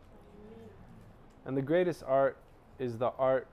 And 1.44 1.56
the 1.56 1.62
greatest 1.62 2.02
art 2.06 2.36
is 2.78 2.98
the 2.98 3.10
art 3.18 3.46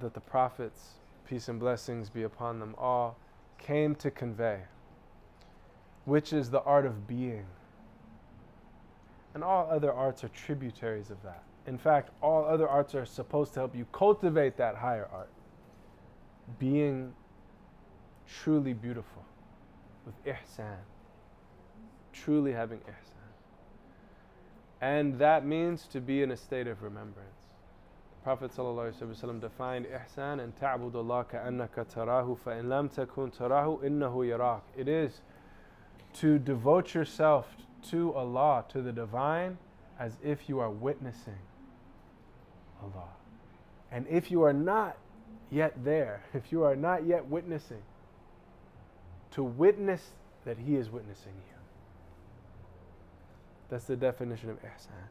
that 0.00 0.14
the 0.14 0.20
prophets, 0.20 0.94
peace 1.28 1.48
and 1.48 1.60
blessings 1.60 2.10
be 2.10 2.24
upon 2.24 2.58
them 2.58 2.74
all, 2.76 3.16
came 3.58 3.94
to 3.96 4.10
convey, 4.10 4.60
which 6.06 6.32
is 6.32 6.50
the 6.50 6.62
art 6.62 6.86
of 6.86 7.06
being. 7.06 7.46
And 9.34 9.44
all 9.44 9.68
other 9.70 9.92
arts 9.92 10.24
are 10.24 10.28
tributaries 10.28 11.10
of 11.10 11.22
that. 11.22 11.42
In 11.66 11.78
fact, 11.78 12.10
all 12.20 12.44
other 12.44 12.68
arts 12.68 12.94
are 12.94 13.06
supposed 13.06 13.54
to 13.54 13.60
help 13.60 13.76
you 13.76 13.86
cultivate 13.92 14.56
that 14.56 14.74
higher 14.74 15.08
art. 15.12 15.30
Being 16.58 17.14
truly 18.28 18.72
beautiful 18.72 19.24
with 20.04 20.14
ihsan. 20.24 20.76
Truly 22.12 22.52
having 22.52 22.78
ihsan. 22.80 23.11
And 24.82 25.16
that 25.20 25.46
means 25.46 25.86
to 25.92 26.00
be 26.00 26.22
in 26.22 26.32
a 26.32 26.36
state 26.36 26.66
of 26.66 26.82
remembrance. 26.82 27.46
The 28.18 28.24
Prophet 28.24 28.50
ﷺ 28.50 29.40
defined 29.40 29.86
ihsan 29.86 30.42
and 30.42 30.54
ta'bud 30.56 30.96
Allah 30.96 31.24
ka'annaka 31.30 31.86
tarahu 31.86 32.36
fa'in 32.36 32.68
lam 32.68 32.88
takun 32.88 33.32
tarahu 33.32 33.80
innahu 33.84 34.28
yarak. 34.28 34.62
It 34.76 34.88
is 34.88 35.20
to 36.14 36.40
devote 36.40 36.94
yourself 36.94 37.46
to 37.90 38.12
Allah, 38.14 38.64
to 38.70 38.82
the 38.82 38.90
divine, 38.90 39.56
as 40.00 40.16
if 40.20 40.48
you 40.48 40.58
are 40.58 40.70
witnessing 40.70 41.38
Allah. 42.82 43.08
And 43.92 44.04
if 44.08 44.32
you 44.32 44.42
are 44.42 44.52
not 44.52 44.96
yet 45.48 45.84
there, 45.84 46.24
if 46.34 46.50
you 46.50 46.64
are 46.64 46.74
not 46.74 47.06
yet 47.06 47.24
witnessing, 47.26 47.82
to 49.30 49.44
witness 49.44 50.02
that 50.44 50.58
He 50.58 50.74
is 50.74 50.90
witnessing 50.90 51.34
you. 51.46 51.51
That's 53.72 53.86
the 53.86 53.96
definition 53.96 54.50
of 54.50 54.58
ihsan. 54.58 55.08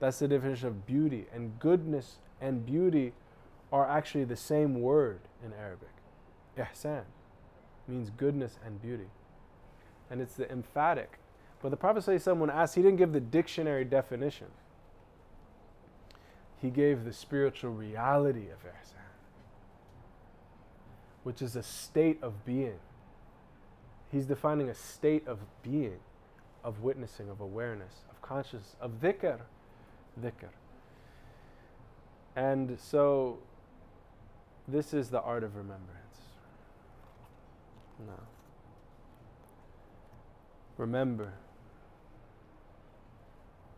That's 0.00 0.18
the 0.18 0.26
definition 0.26 0.66
of 0.66 0.84
beauty. 0.84 1.26
And 1.32 1.56
goodness 1.60 2.16
and 2.40 2.66
beauty 2.66 3.12
are 3.72 3.88
actually 3.88 4.24
the 4.24 4.34
same 4.34 4.80
word 4.80 5.20
in 5.44 5.52
Arabic. 5.52 5.90
Ihsan 6.58 7.04
means 7.86 8.10
goodness 8.10 8.58
and 8.66 8.82
beauty. 8.82 9.06
And 10.10 10.20
it's 10.20 10.34
the 10.34 10.50
emphatic. 10.50 11.20
But 11.62 11.68
the 11.68 11.76
Prophet 11.76 12.02
ﷺ, 12.02 12.36
when 12.38 12.50
asked, 12.50 12.74
he 12.74 12.82
didn't 12.82 12.96
give 12.96 13.12
the 13.12 13.20
dictionary 13.20 13.84
definition. 13.84 14.48
He 16.60 16.70
gave 16.70 17.04
the 17.04 17.12
spiritual 17.12 17.70
reality 17.70 18.48
of 18.50 18.58
ihsan, 18.64 19.06
which 21.22 21.40
is 21.40 21.54
a 21.54 21.62
state 21.62 22.18
of 22.22 22.44
being. 22.44 22.80
He's 24.10 24.26
defining 24.26 24.68
a 24.68 24.74
state 24.74 25.28
of 25.28 25.38
being, 25.62 26.00
of 26.64 26.80
witnessing, 26.80 27.28
of 27.28 27.40
awareness, 27.40 27.92
of 28.10 28.20
consciousness, 28.22 28.74
of 28.80 29.00
dhikr. 29.00 29.38
Dhikr. 30.20 30.48
And 32.34 32.78
so, 32.80 33.38
this 34.66 34.94
is 34.94 35.10
the 35.10 35.20
art 35.20 35.44
of 35.44 35.54
remembrance. 35.56 36.00
No. 38.00 38.18
Remember 40.78 41.34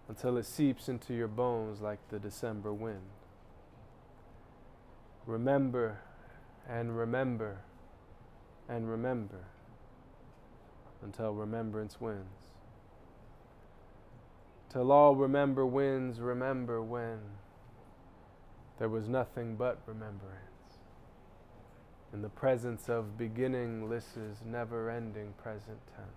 until 0.09 0.37
it 0.37 0.47
seeps 0.47 0.89
into 0.89 1.13
your 1.13 1.29
bones 1.29 1.81
like 1.81 1.99
the 2.09 2.19
December 2.19 2.73
wind. 2.73 3.03
Remember 5.27 5.99
and 6.69 6.97
remember 6.97 7.59
and 8.69 8.89
remember 8.89 9.45
until 11.03 11.35
remembrance 11.35 12.01
wins. 12.01 12.56
Till 14.73 14.93
all 14.93 15.15
remember 15.15 15.65
wins, 15.65 16.21
remember 16.21 16.83
when 16.83 17.19
there 18.79 18.89
was 18.89 19.09
nothing 19.09 19.57
but 19.57 19.81
remembrance. 19.87 20.43
In 22.13 22.23
the 22.23 22.29
presence 22.29 22.89
of 22.89 23.19
beginningless's 23.19 24.39
never 24.45 24.91
ending 24.91 25.35
present 25.43 25.79
tense. 25.95 26.09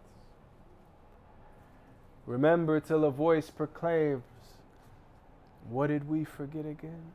Remember 2.26 2.80
till 2.80 3.06
a 3.06 3.12
voice 3.12 3.50
proclaims, 3.50 4.24
What 5.70 5.88
did 5.88 6.08
we 6.08 6.24
forget 6.24 6.66
again? 6.66 7.12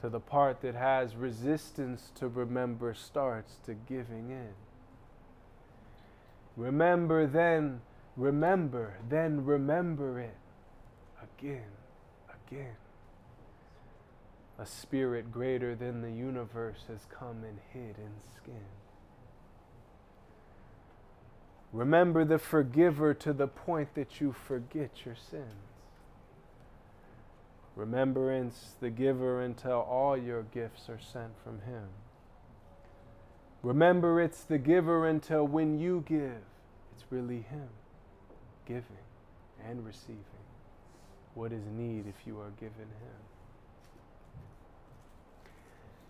To 0.00 0.08
the 0.08 0.20
part 0.20 0.60
that 0.60 0.74
has 0.74 1.16
resistance 1.16 2.10
to 2.16 2.28
remember 2.28 2.94
starts 2.94 3.56
to 3.66 3.74
giving 3.74 4.30
in. 4.30 4.52
Remember 6.56 7.26
then, 7.26 7.80
remember, 8.18 8.98
then 9.08 9.44
remember 9.44 10.20
it 10.20 10.36
again, 11.22 11.70
again. 12.46 12.74
A 14.58 14.66
spirit 14.66 15.32
greater 15.32 15.76
than 15.76 16.02
the 16.02 16.10
universe 16.10 16.82
has 16.88 17.06
come 17.08 17.44
and 17.44 17.58
hid 17.72 17.96
in 17.96 18.10
skin. 18.36 18.66
Remember 21.72 22.24
the 22.24 22.38
forgiver 22.38 23.14
to 23.14 23.32
the 23.32 23.46
point 23.46 23.94
that 23.94 24.20
you 24.20 24.32
forget 24.32 24.90
your 25.04 25.14
sins. 25.14 25.44
Remembrance 27.76 28.74
the 28.80 28.90
giver 28.90 29.40
until 29.40 29.80
all 29.82 30.16
your 30.16 30.42
gifts 30.42 30.88
are 30.88 30.98
sent 30.98 31.38
from 31.44 31.60
him. 31.60 31.86
Remember 33.62 34.20
it's 34.20 34.42
the 34.42 34.58
giver 34.58 35.06
until 35.06 35.46
when 35.46 35.78
you 35.78 36.02
give, 36.08 36.42
it's 36.92 37.04
really 37.10 37.42
him 37.42 37.68
giving 38.68 38.84
and 39.66 39.84
receiving 39.84 40.22
what 41.34 41.52
is 41.52 41.64
need 41.76 42.04
if 42.06 42.26
you 42.26 42.38
are 42.38 42.50
given 42.60 42.76
him. 42.76 43.18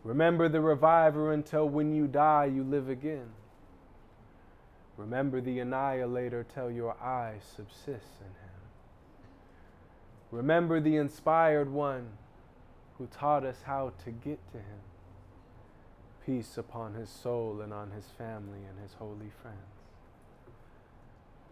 Remember 0.04 0.48
the 0.48 0.60
reviver 0.60 1.32
until 1.32 1.68
when 1.68 1.94
you 1.94 2.06
die, 2.06 2.46
you 2.46 2.64
live 2.64 2.88
again. 2.88 3.28
Remember 4.96 5.40
the 5.40 5.60
annihilator 5.60 6.44
till 6.54 6.70
your 6.70 6.92
eye 6.94 7.36
subsists 7.56 8.20
in 8.20 8.26
him. 8.26 8.58
Remember 10.30 10.80
the 10.80 10.96
inspired 10.96 11.70
one 11.70 12.08
who 12.98 13.06
taught 13.06 13.44
us 13.44 13.62
how 13.64 13.92
to 14.04 14.10
get 14.10 14.38
to 14.52 14.58
him. 14.58 14.80
Peace 16.26 16.58
upon 16.58 16.94
his 16.94 17.08
soul 17.08 17.60
and 17.62 17.72
on 17.72 17.92
his 17.92 18.06
family 18.18 18.58
and 18.68 18.78
his 18.82 18.94
holy 18.94 19.30
friends. 19.40 19.77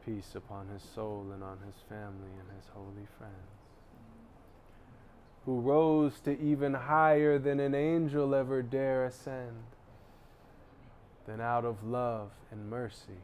Peace 0.06 0.34
upon 0.34 0.68
his 0.68 0.82
soul 0.94 1.26
and 1.34 1.42
on 1.42 1.58
his 1.66 1.82
family 1.88 2.30
and 2.38 2.56
his 2.56 2.70
holy 2.72 3.06
friends. 3.18 3.34
Who 5.44 5.60
rose 5.60 6.20
to 6.20 6.40
even 6.40 6.74
higher 6.74 7.38
than 7.38 7.60
an 7.60 7.74
angel 7.74 8.34
ever 8.34 8.62
dare 8.62 9.04
ascend. 9.04 9.64
Then 11.26 11.40
out 11.40 11.64
of 11.64 11.84
love 11.84 12.30
and 12.52 12.70
mercy 12.70 13.20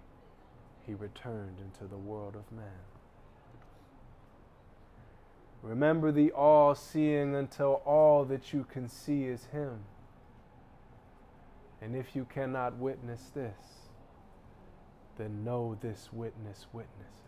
he 0.87 0.95
returned 0.95 1.59
into 1.61 1.89
the 1.89 1.99
world 1.99 2.35
of 2.35 2.51
man. 2.55 2.83
Remember 5.62 6.11
the 6.11 6.33
all 6.33 6.74
seeing 6.74 7.37
until 7.37 7.83
all 7.85 8.24
that 8.24 8.53
you 8.53 8.64
can 8.64 8.89
see 8.89 9.24
is 9.24 9.47
Him. 9.53 9.85
And 11.80 11.95
if 11.95 12.16
you 12.16 12.24
cannot 12.24 12.76
witness 12.76 13.30
this, 13.35 13.82
then 15.19 15.45
know 15.45 15.77
this 15.81 16.09
witness 16.13 16.67
witnesses. 16.73 17.19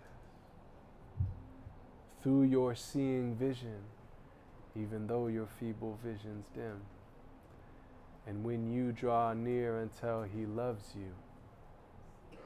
Through 2.22 2.44
your 2.44 2.74
seeing 2.74 3.34
vision, 3.34 3.80
even 4.74 5.06
though 5.06 5.26
your 5.26 5.46
feeble 5.60 5.98
vision's 6.02 6.46
dim. 6.54 6.80
And 8.26 8.42
when 8.42 8.72
you 8.72 8.92
draw 8.92 9.34
near 9.34 9.80
until 9.80 10.22
He 10.22 10.46
loves 10.46 10.94
you, 10.96 11.12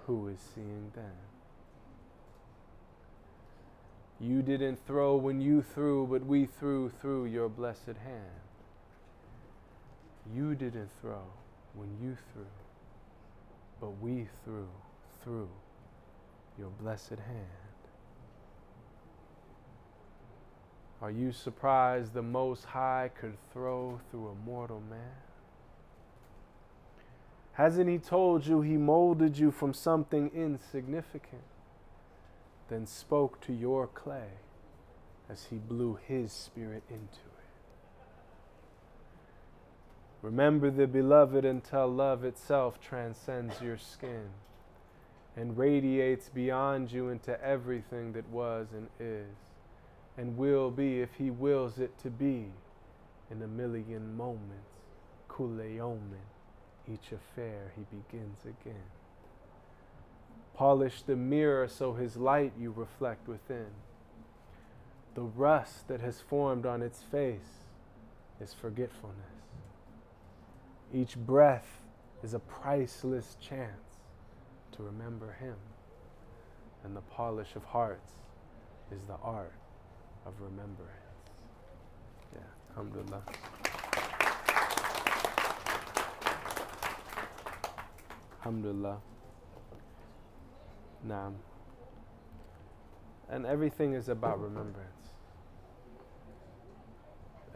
who 0.06 0.28
is 0.28 0.40
seeing 0.54 0.90
then? 0.94 1.12
You 4.20 4.42
didn't 4.42 4.84
throw 4.84 5.14
when 5.14 5.40
you 5.40 5.62
threw, 5.62 6.06
but 6.08 6.26
we 6.26 6.46
threw 6.46 6.88
through 6.88 7.26
your 7.26 7.48
blessed 7.48 7.86
hand. 7.86 8.42
You 10.34 10.56
didn't 10.56 10.90
throw 11.00 11.22
when 11.74 11.96
you 12.02 12.16
threw, 12.32 12.46
but 13.80 14.00
we 14.00 14.26
threw 14.44 14.66
through 15.28 15.50
your 16.58 16.70
blessed 16.80 17.10
hand. 17.10 17.76
Are 21.02 21.10
you 21.10 21.32
surprised 21.32 22.14
the 22.14 22.22
Most 22.22 22.64
High 22.64 23.10
could 23.20 23.36
throw 23.52 24.00
through 24.10 24.28
a 24.28 24.34
mortal 24.46 24.80
man? 24.88 25.20
Hasn't 27.52 27.90
He 27.90 27.98
told 27.98 28.46
you 28.46 28.62
He 28.62 28.78
molded 28.78 29.36
you 29.36 29.50
from 29.50 29.74
something 29.74 30.30
insignificant, 30.34 31.42
then 32.70 32.86
spoke 32.86 33.38
to 33.42 33.52
your 33.52 33.86
clay 33.86 34.30
as 35.28 35.44
He 35.50 35.56
blew 35.56 35.98
His 36.08 36.32
Spirit 36.32 36.84
into 36.88 37.02
it? 37.02 37.44
Remember 40.22 40.70
the 40.70 40.86
beloved 40.86 41.44
until 41.44 41.86
love 41.86 42.24
itself 42.24 42.80
transcends 42.80 43.60
your 43.60 43.76
skin 43.76 44.30
and 45.38 45.56
radiates 45.56 46.28
beyond 46.28 46.90
you 46.90 47.10
into 47.10 47.40
everything 47.44 48.12
that 48.12 48.28
was 48.28 48.66
and 48.74 48.88
is 48.98 49.36
and 50.16 50.36
will 50.36 50.70
be 50.70 51.00
if 51.00 51.14
He 51.14 51.30
wills 51.30 51.78
it 51.78 51.96
to 52.02 52.10
be 52.10 52.46
in 53.30 53.40
a 53.42 53.46
million 53.46 54.16
moments. 54.16 54.72
Kuleyomin 55.28 56.26
each 56.92 57.12
affair 57.12 57.72
he 57.76 57.82
begins 57.82 58.40
again. 58.44 58.90
Polish 60.54 61.02
the 61.02 61.16
mirror 61.16 61.68
so 61.68 61.92
his 61.92 62.16
light 62.16 62.52
you 62.58 62.72
reflect 62.72 63.28
within. 63.28 63.66
The 65.14 65.22
rust 65.22 65.88
that 65.88 66.00
has 66.00 66.20
formed 66.20 66.66
on 66.66 66.82
its 66.82 67.02
face 67.02 67.66
is 68.40 68.54
forgetfulness. 68.54 69.16
Each 70.92 71.16
breath 71.16 71.80
is 72.22 72.34
a 72.34 72.38
priceless 72.38 73.36
chance 73.40 73.87
to 74.78 74.84
remember 74.84 75.36
him. 75.40 75.56
And 76.84 76.96
the 76.96 77.02
polish 77.02 77.56
of 77.56 77.64
hearts 77.64 78.12
is 78.90 79.06
the 79.06 79.16
art 79.22 79.52
of 80.24 80.32
remembrance. 80.40 80.92
Yeah, 82.32 82.40
alhamdulillah. 82.70 83.22
Alhamdulillah. 88.38 88.98
Naam. 91.06 91.34
And 93.28 93.44
everything 93.44 93.94
is 93.94 94.08
about 94.08 94.40
remembrance. 94.40 94.88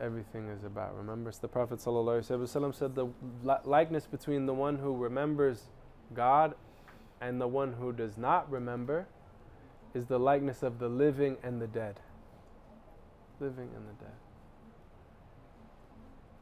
Everything 0.01 0.49
is 0.49 0.65
about 0.65 0.97
remembrance. 0.97 1.39
The 1.39 1.49
Prophet 1.49 1.79
ﷺ 1.79 2.75
said 2.75 2.95
the 2.97 3.07
likeness 3.65 4.07
between 4.07 4.47
the 4.47 4.55
one 4.55 4.79
who 4.79 4.97
remembers 4.97 5.69
God 6.13 6.55
and 7.23 7.41
the 7.41 7.47
one 7.47 7.73
who 7.75 7.93
does 7.93 8.19
not 8.19 8.51
remember 8.51 9.07
is 9.95 10.07
the 10.07 10.19
likeness 10.19 10.65
of 10.65 10.81
the 10.81 10.89
living 10.89 11.37
and 11.43 11.63
the 11.63 11.69
dead. 11.69 12.01
living 13.39 13.71
and 13.77 13.89
the 13.89 14.05
dead. 14.05 14.15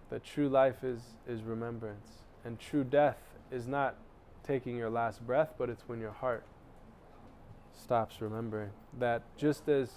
That 0.09 0.24
true 0.24 0.49
life 0.49 0.83
is, 0.83 1.01
is 1.28 1.43
remembrance. 1.43 2.09
And 2.45 2.59
true 2.59 2.85
death 2.85 3.18
is 3.51 3.66
not 3.66 3.97
taking 4.43 4.76
your 4.76 4.91
last 4.91 5.24
breath, 5.26 5.53
but 5.59 5.68
it's 5.68 5.83
when 5.87 6.01
your 6.01 6.12
heart 6.12 6.45
stops 7.78 8.20
remembering. 8.20 8.70
That 8.99 9.22
just 9.37 9.68
as 9.68 9.91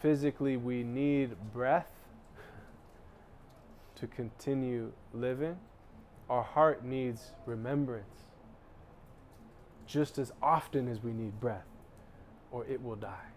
physically 0.00 0.56
we 0.56 0.82
need 0.82 1.36
breath 1.52 1.90
to 3.96 4.06
continue 4.08 4.92
living, 5.12 5.56
our 6.28 6.42
heart 6.42 6.84
needs 6.84 7.32
remembrance 7.46 8.24
just 9.86 10.18
as 10.18 10.32
often 10.42 10.88
as 10.88 11.02
we 11.02 11.12
need 11.12 11.40
breath, 11.40 11.66
or 12.50 12.64
it 12.66 12.82
will 12.82 12.96
die. 12.96 13.30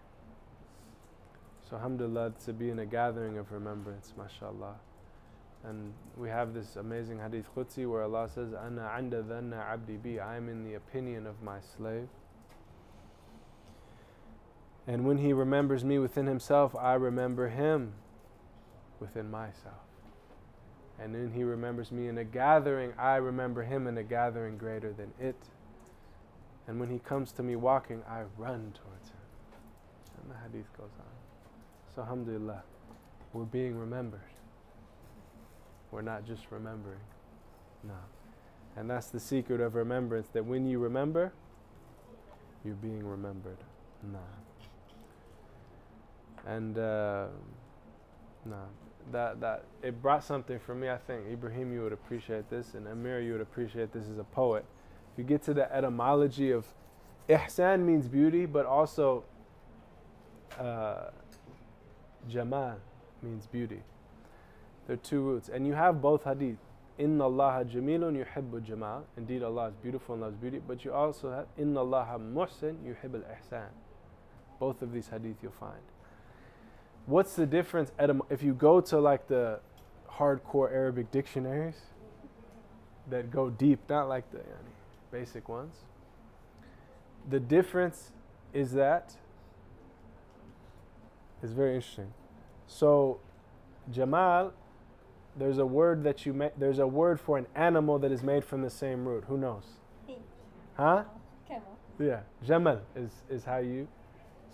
So, 1.68 1.76
alhamdulillah, 1.76 2.32
to 2.46 2.52
be 2.52 2.70
in 2.70 2.78
a 2.78 2.86
gathering 2.86 3.36
of 3.36 3.52
remembrance, 3.52 4.14
mashallah. 4.16 4.76
And 5.64 5.92
we 6.16 6.28
have 6.28 6.54
this 6.54 6.76
amazing 6.76 7.18
hadith 7.18 7.46
Qudsi 7.54 7.90
where 7.90 8.02
Allah 8.04 8.28
says, 8.32 8.54
Ana 8.54 8.90
anda 8.96 9.22
dhanna 9.22 9.58
abdi 9.58 9.96
bi, 9.96 10.22
I 10.22 10.36
am 10.36 10.48
in 10.48 10.64
the 10.64 10.74
opinion 10.74 11.26
of 11.26 11.42
my 11.42 11.58
slave. 11.76 12.08
And 14.86 15.04
when 15.04 15.18
he 15.18 15.34
remembers 15.34 15.84
me 15.84 15.98
within 15.98 16.26
himself, 16.26 16.74
I 16.74 16.94
remember 16.94 17.48
him 17.48 17.92
within 19.00 19.30
myself. 19.30 19.74
And 20.98 21.14
then 21.14 21.32
he 21.34 21.44
remembers 21.44 21.92
me 21.92 22.08
in 22.08 22.18
a 22.18 22.24
gathering, 22.24 22.92
I 22.98 23.16
remember 23.16 23.62
him 23.62 23.86
in 23.86 23.98
a 23.98 24.02
gathering 24.02 24.56
greater 24.56 24.92
than 24.92 25.12
it. 25.20 25.36
And 26.68 26.78
when 26.78 26.90
he 26.90 26.98
comes 26.98 27.32
to 27.32 27.42
me 27.42 27.56
walking, 27.56 28.02
I 28.08 28.22
run 28.36 28.72
towards 28.74 29.08
him. 29.08 29.16
And 30.20 30.30
the 30.30 30.36
hadith 30.36 30.70
goes 30.76 30.90
on. 30.98 31.06
So, 31.94 32.02
alhamdulillah, 32.02 32.62
we're 33.32 33.44
being 33.44 33.76
remembered. 33.76 34.20
We're 35.90 36.02
not 36.02 36.26
just 36.26 36.50
remembering. 36.50 37.00
No. 37.82 37.94
And 38.76 38.88
that's 38.88 39.08
the 39.08 39.18
secret 39.18 39.62
of 39.62 39.74
remembrance 39.74 40.28
that 40.34 40.44
when 40.44 40.66
you 40.66 40.78
remember, 40.78 41.32
you're 42.64 42.74
being 42.74 43.04
remembered. 43.04 43.58
No. 44.12 44.18
And 46.46 46.78
uh, 46.78 47.26
no, 48.44 48.62
that 49.10 49.40
that 49.40 49.64
it 49.82 50.00
brought 50.00 50.22
something 50.22 50.58
for 50.58 50.74
me. 50.74 50.88
I 50.88 50.98
think 50.98 51.26
Ibrahim, 51.30 51.72
you 51.72 51.82
would 51.82 51.92
appreciate 51.92 52.48
this, 52.50 52.74
and 52.74 52.86
Ameera, 52.86 53.24
you 53.24 53.32
would 53.32 53.40
appreciate 53.40 53.92
this 53.92 54.04
as 54.04 54.18
a 54.18 54.24
poet. 54.24 54.64
You 55.18 55.24
get 55.24 55.42
to 55.42 55.52
the 55.52 55.70
etymology 55.70 56.50
of 56.52 56.64
ihsan 57.28 57.80
means 57.84 58.08
beauty, 58.08 58.46
but 58.46 58.64
also 58.64 59.24
uh, 60.58 61.10
means 63.22 63.46
beauty. 63.46 63.82
There 64.86 64.94
are 64.94 64.96
two 64.96 65.20
roots, 65.20 65.50
and 65.50 65.66
you 65.66 65.74
have 65.74 66.00
both 66.00 66.24
hadith. 66.24 66.56
Inna 66.96 67.24
Allah 67.24 67.64
jamilun 67.64 68.24
yuhibbu 68.24 68.64
jamal. 68.64 69.04
Indeed, 69.16 69.42
Allah 69.42 69.68
is 69.68 69.74
beautiful 69.76 70.14
and 70.14 70.22
loves 70.22 70.36
beauty. 70.36 70.60
But 70.66 70.84
you 70.84 70.92
also 70.92 71.30
have 71.30 71.46
Inna 71.58 71.80
Allah 71.80 72.18
muhsin 72.18 72.76
yuhibbu 72.84 73.16
al-ihsan. 73.16 73.68
Both 74.58 74.82
of 74.82 74.92
these 74.92 75.08
hadith 75.08 75.36
you'll 75.42 75.52
find 75.52 75.82
what's 77.08 77.34
the 77.34 77.46
difference 77.46 77.90
if 78.28 78.42
you 78.42 78.52
go 78.52 78.80
to 78.82 78.98
like 79.00 79.26
the 79.28 79.58
hardcore 80.10 80.70
Arabic 80.70 81.10
dictionaries 81.10 81.76
that 83.08 83.30
go 83.30 83.48
deep, 83.48 83.80
not 83.88 84.08
like 84.08 84.30
the 84.30 84.40
basic 85.10 85.48
ones? 85.48 85.74
The 87.28 87.40
difference 87.40 88.12
is 88.52 88.72
that 88.72 89.14
it's 91.42 91.52
very 91.52 91.76
interesting. 91.76 92.12
So, 92.66 93.20
Jamal, 93.90 94.52
there's 95.36 95.58
a 95.58 95.66
word 95.66 96.02
that 96.04 96.26
you 96.26 96.32
make. 96.32 96.58
There's 96.58 96.78
a 96.78 96.86
word 96.86 97.20
for 97.20 97.38
an 97.38 97.46
animal 97.54 97.98
that 98.00 98.10
is 98.10 98.22
made 98.22 98.44
from 98.44 98.62
the 98.62 98.70
same 98.70 99.06
root. 99.06 99.24
Who 99.28 99.38
knows? 99.38 99.64
Huh? 100.76 101.04
Camel. 101.46 101.76
Yeah, 101.98 102.20
Jamal 102.44 102.80
is 102.96 103.10
is 103.28 103.44
how 103.44 103.58
you 103.58 103.88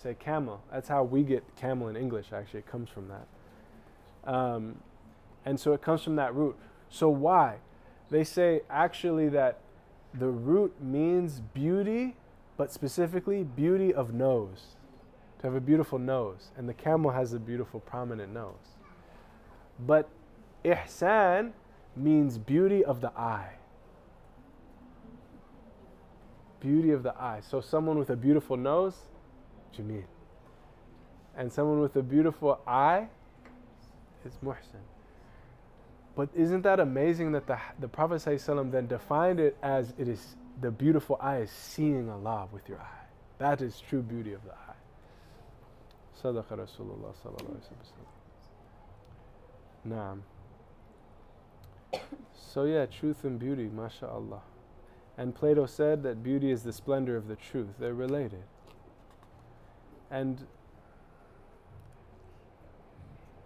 say 0.02 0.14
camel. 0.14 0.60
That's 0.70 0.88
how 0.88 1.04
we 1.04 1.22
get 1.22 1.44
camel 1.56 1.88
in 1.88 1.96
English, 1.96 2.26
actually. 2.32 2.60
It 2.60 2.66
comes 2.66 2.88
from 2.90 3.08
that. 3.08 4.30
Um, 4.30 4.76
and 5.44 5.58
so 5.58 5.72
it 5.72 5.82
comes 5.82 6.02
from 6.02 6.16
that 6.16 6.34
root. 6.34 6.56
So 6.88 7.08
why? 7.08 7.56
They 8.10 8.24
say 8.24 8.62
actually 8.70 9.28
that 9.30 9.60
the 10.18 10.28
root 10.28 10.80
means 10.80 11.40
beauty, 11.40 12.16
but 12.56 12.72
specifically 12.72 13.42
beauty 13.42 13.92
of 13.92 14.14
nose. 14.14 14.76
To 15.40 15.48
have 15.48 15.56
a 15.56 15.60
beautiful 15.60 15.98
nose. 15.98 16.50
And 16.56 16.68
the 16.68 16.74
camel 16.74 17.10
has 17.10 17.32
a 17.32 17.38
beautiful, 17.38 17.80
prominent 17.80 18.32
nose. 18.32 18.78
But 19.78 20.08
ihsan 20.64 21.52
means 21.96 22.38
beauty 22.38 22.84
of 22.84 23.00
the 23.00 23.10
eye. 23.18 23.54
Beauty 26.60 26.92
of 26.92 27.02
the 27.02 27.14
eye. 27.20 27.40
So 27.40 27.60
someone 27.60 27.98
with 27.98 28.10
a 28.10 28.16
beautiful 28.16 28.56
nose, 28.56 28.94
Jameel. 29.76 30.04
And 31.36 31.52
someone 31.52 31.80
with 31.80 31.96
a 31.96 32.02
beautiful 32.02 32.60
eye 32.66 33.08
is 34.24 34.38
Muhsin. 34.42 34.93
But 36.15 36.29
isn't 36.35 36.63
that 36.63 36.79
amazing 36.79 37.31
that 37.31 37.47
the, 37.47 37.57
the 37.79 37.87
Prophet 37.87 38.15
ﷺ 38.15 38.71
then 38.71 38.87
defined 38.87 39.39
it 39.39 39.57
as 39.63 39.93
it 39.97 40.07
is 40.07 40.35
the 40.59 40.71
beautiful 40.71 41.17
eye 41.21 41.37
is 41.37 41.51
seeing 41.51 42.09
Allah 42.09 42.47
with 42.51 42.67
your 42.67 42.79
eye. 42.79 43.05
That 43.37 43.61
is 43.61 43.79
true 43.79 44.01
beauty 44.01 44.33
of 44.33 44.43
the 44.43 44.51
eye. 44.51 44.75
صدق 46.21 46.45
Rasulullah 46.47 47.13
sallallahu 47.23 47.61
Naam. 49.87 50.19
So 52.33 52.65
yeah, 52.65 52.85
truth 52.85 53.23
and 53.23 53.39
beauty, 53.39 53.69
mashallah. 53.73 54.41
And 55.17 55.33
Plato 55.33 55.65
said 55.65 56.03
that 56.03 56.23
beauty 56.23 56.51
is 56.51 56.63
the 56.63 56.73
splendor 56.73 57.15
of 57.15 57.27
the 57.27 57.35
truth. 57.35 57.75
They're 57.79 57.93
related. 57.93 58.43
And 60.11 60.45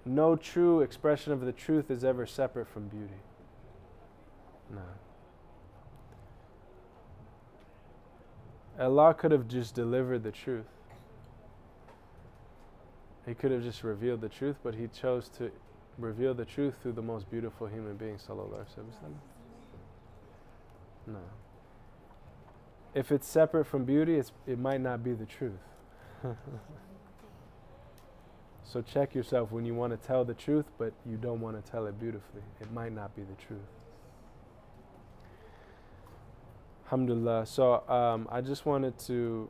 no 0.08 0.36
true 0.36 0.80
expression 0.80 1.32
of 1.32 1.40
the 1.40 1.52
truth 1.52 1.90
is 1.90 2.04
ever 2.04 2.26
separate 2.26 2.66
from 2.68 2.88
beauty. 2.88 3.20
No. 4.70 4.80
Allah 8.78 9.14
could 9.14 9.32
have 9.32 9.48
just 9.48 9.74
delivered 9.74 10.22
the 10.22 10.30
truth. 10.30 10.66
He 13.26 13.34
could 13.34 13.50
have 13.50 13.62
just 13.62 13.82
revealed 13.84 14.20
the 14.20 14.28
truth, 14.28 14.56
but 14.62 14.74
He 14.74 14.88
chose 14.88 15.28
to 15.38 15.50
reveal 15.98 16.32
the 16.32 16.44
truth 16.44 16.76
through 16.82 16.92
the 16.92 17.02
most 17.02 17.30
beautiful 17.30 17.66
human 17.66 17.96
being, 17.96 18.16
sallallahu 18.16 18.64
No. 21.06 21.18
If 22.94 23.12
it's 23.12 23.28
separate 23.28 23.66
from 23.66 23.84
beauty, 23.84 24.22
it 24.46 24.58
might 24.58 24.80
not 24.80 25.04
be 25.04 25.12
the 25.12 25.26
truth. 25.26 25.60
so 28.70 28.82
check 28.82 29.14
yourself 29.14 29.50
when 29.50 29.64
you 29.64 29.74
want 29.74 29.98
to 29.98 30.06
tell 30.06 30.26
the 30.26 30.34
truth, 30.34 30.66
but 30.76 30.92
you 31.06 31.16
don't 31.16 31.40
want 31.40 31.64
to 31.64 31.70
tell 31.70 31.86
it 31.86 31.98
beautifully. 31.98 32.42
It 32.60 32.70
might 32.70 32.92
not 32.92 33.16
be 33.16 33.22
the 33.22 33.34
truth. 33.46 33.60
Alhamdulillah. 36.84 37.46
So 37.46 37.88
um, 37.88 38.28
I 38.30 38.42
just 38.42 38.66
wanted 38.66 38.98
to 39.00 39.48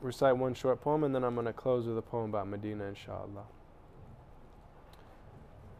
recite 0.00 0.34
one 0.34 0.54
short 0.54 0.80
poem 0.80 1.04
and 1.04 1.14
then 1.14 1.24
I'm 1.24 1.34
going 1.34 1.46
to 1.46 1.52
close 1.52 1.86
with 1.86 1.98
a 1.98 2.02
poem 2.02 2.30
about 2.30 2.48
Medina, 2.48 2.84
inshallah. 2.84 3.44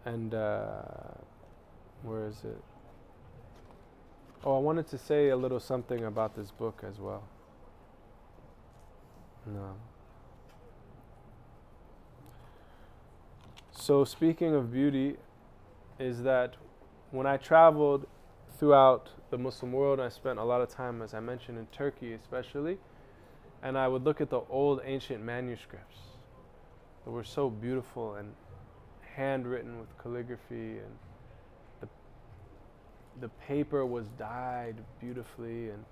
And 0.05 0.35
uh, 0.35 0.83
where 2.03 2.27
is 2.27 2.43
it? 2.45 2.63
Oh, 4.45 4.57
I 4.57 4.61
wanted 4.61 4.89
to 4.89 4.99
say 4.99 5.31
a 5.31 5.37
little 5.37 5.61
something 5.61 6.05
about 6.05 6.37
this 6.37 6.51
book 6.51 6.85
as 6.87 6.99
well. 6.99 7.25
No. 9.47 9.75
So, 13.81 14.05
speaking 14.05 14.57
of 14.57 14.73
beauty, 14.73 15.17
is 16.01 16.25
that 16.25 16.57
when 17.13 17.29
I 17.29 17.37
traveled 17.37 18.09
throughout 18.59 19.11
the 19.31 19.39
Muslim 19.39 19.73
world, 19.73 20.01
I 20.01 20.09
spent 20.09 20.41
a 20.41 20.45
lot 20.45 20.61
of 20.61 20.69
time, 20.69 21.01
as 21.01 21.15
I 21.15 21.21
mentioned, 21.21 21.59
in 21.59 21.67
Turkey 21.67 22.13
especially, 22.13 22.79
and 23.63 23.79
I 23.79 23.87
would 23.87 24.03
look 24.03 24.21
at 24.21 24.31
the 24.31 24.41
old 24.51 24.81
ancient 24.85 25.23
manuscripts 25.23 25.97
that 27.05 27.13
were 27.13 27.23
so 27.23 27.49
beautiful 27.49 28.17
and 28.17 28.35
handwritten 29.15 29.79
with 29.79 29.97
calligraphy, 29.97 30.81
and 30.81 30.99
the, 31.81 31.89
the 33.21 33.29
paper 33.47 33.87
was 33.87 34.07
dyed 34.19 34.75
beautifully, 35.01 35.71
and 35.71 35.85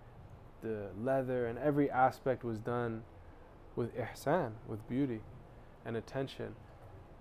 the 0.60 0.88
leather 1.00 1.46
and 1.46 1.56
every 1.60 1.88
aspect 1.88 2.42
was 2.42 2.58
done 2.58 3.04
with 3.76 3.96
ihsan, 3.96 4.50
with 4.66 4.86
beauty 4.88 5.20
and 5.84 5.96
attention. 5.96 6.56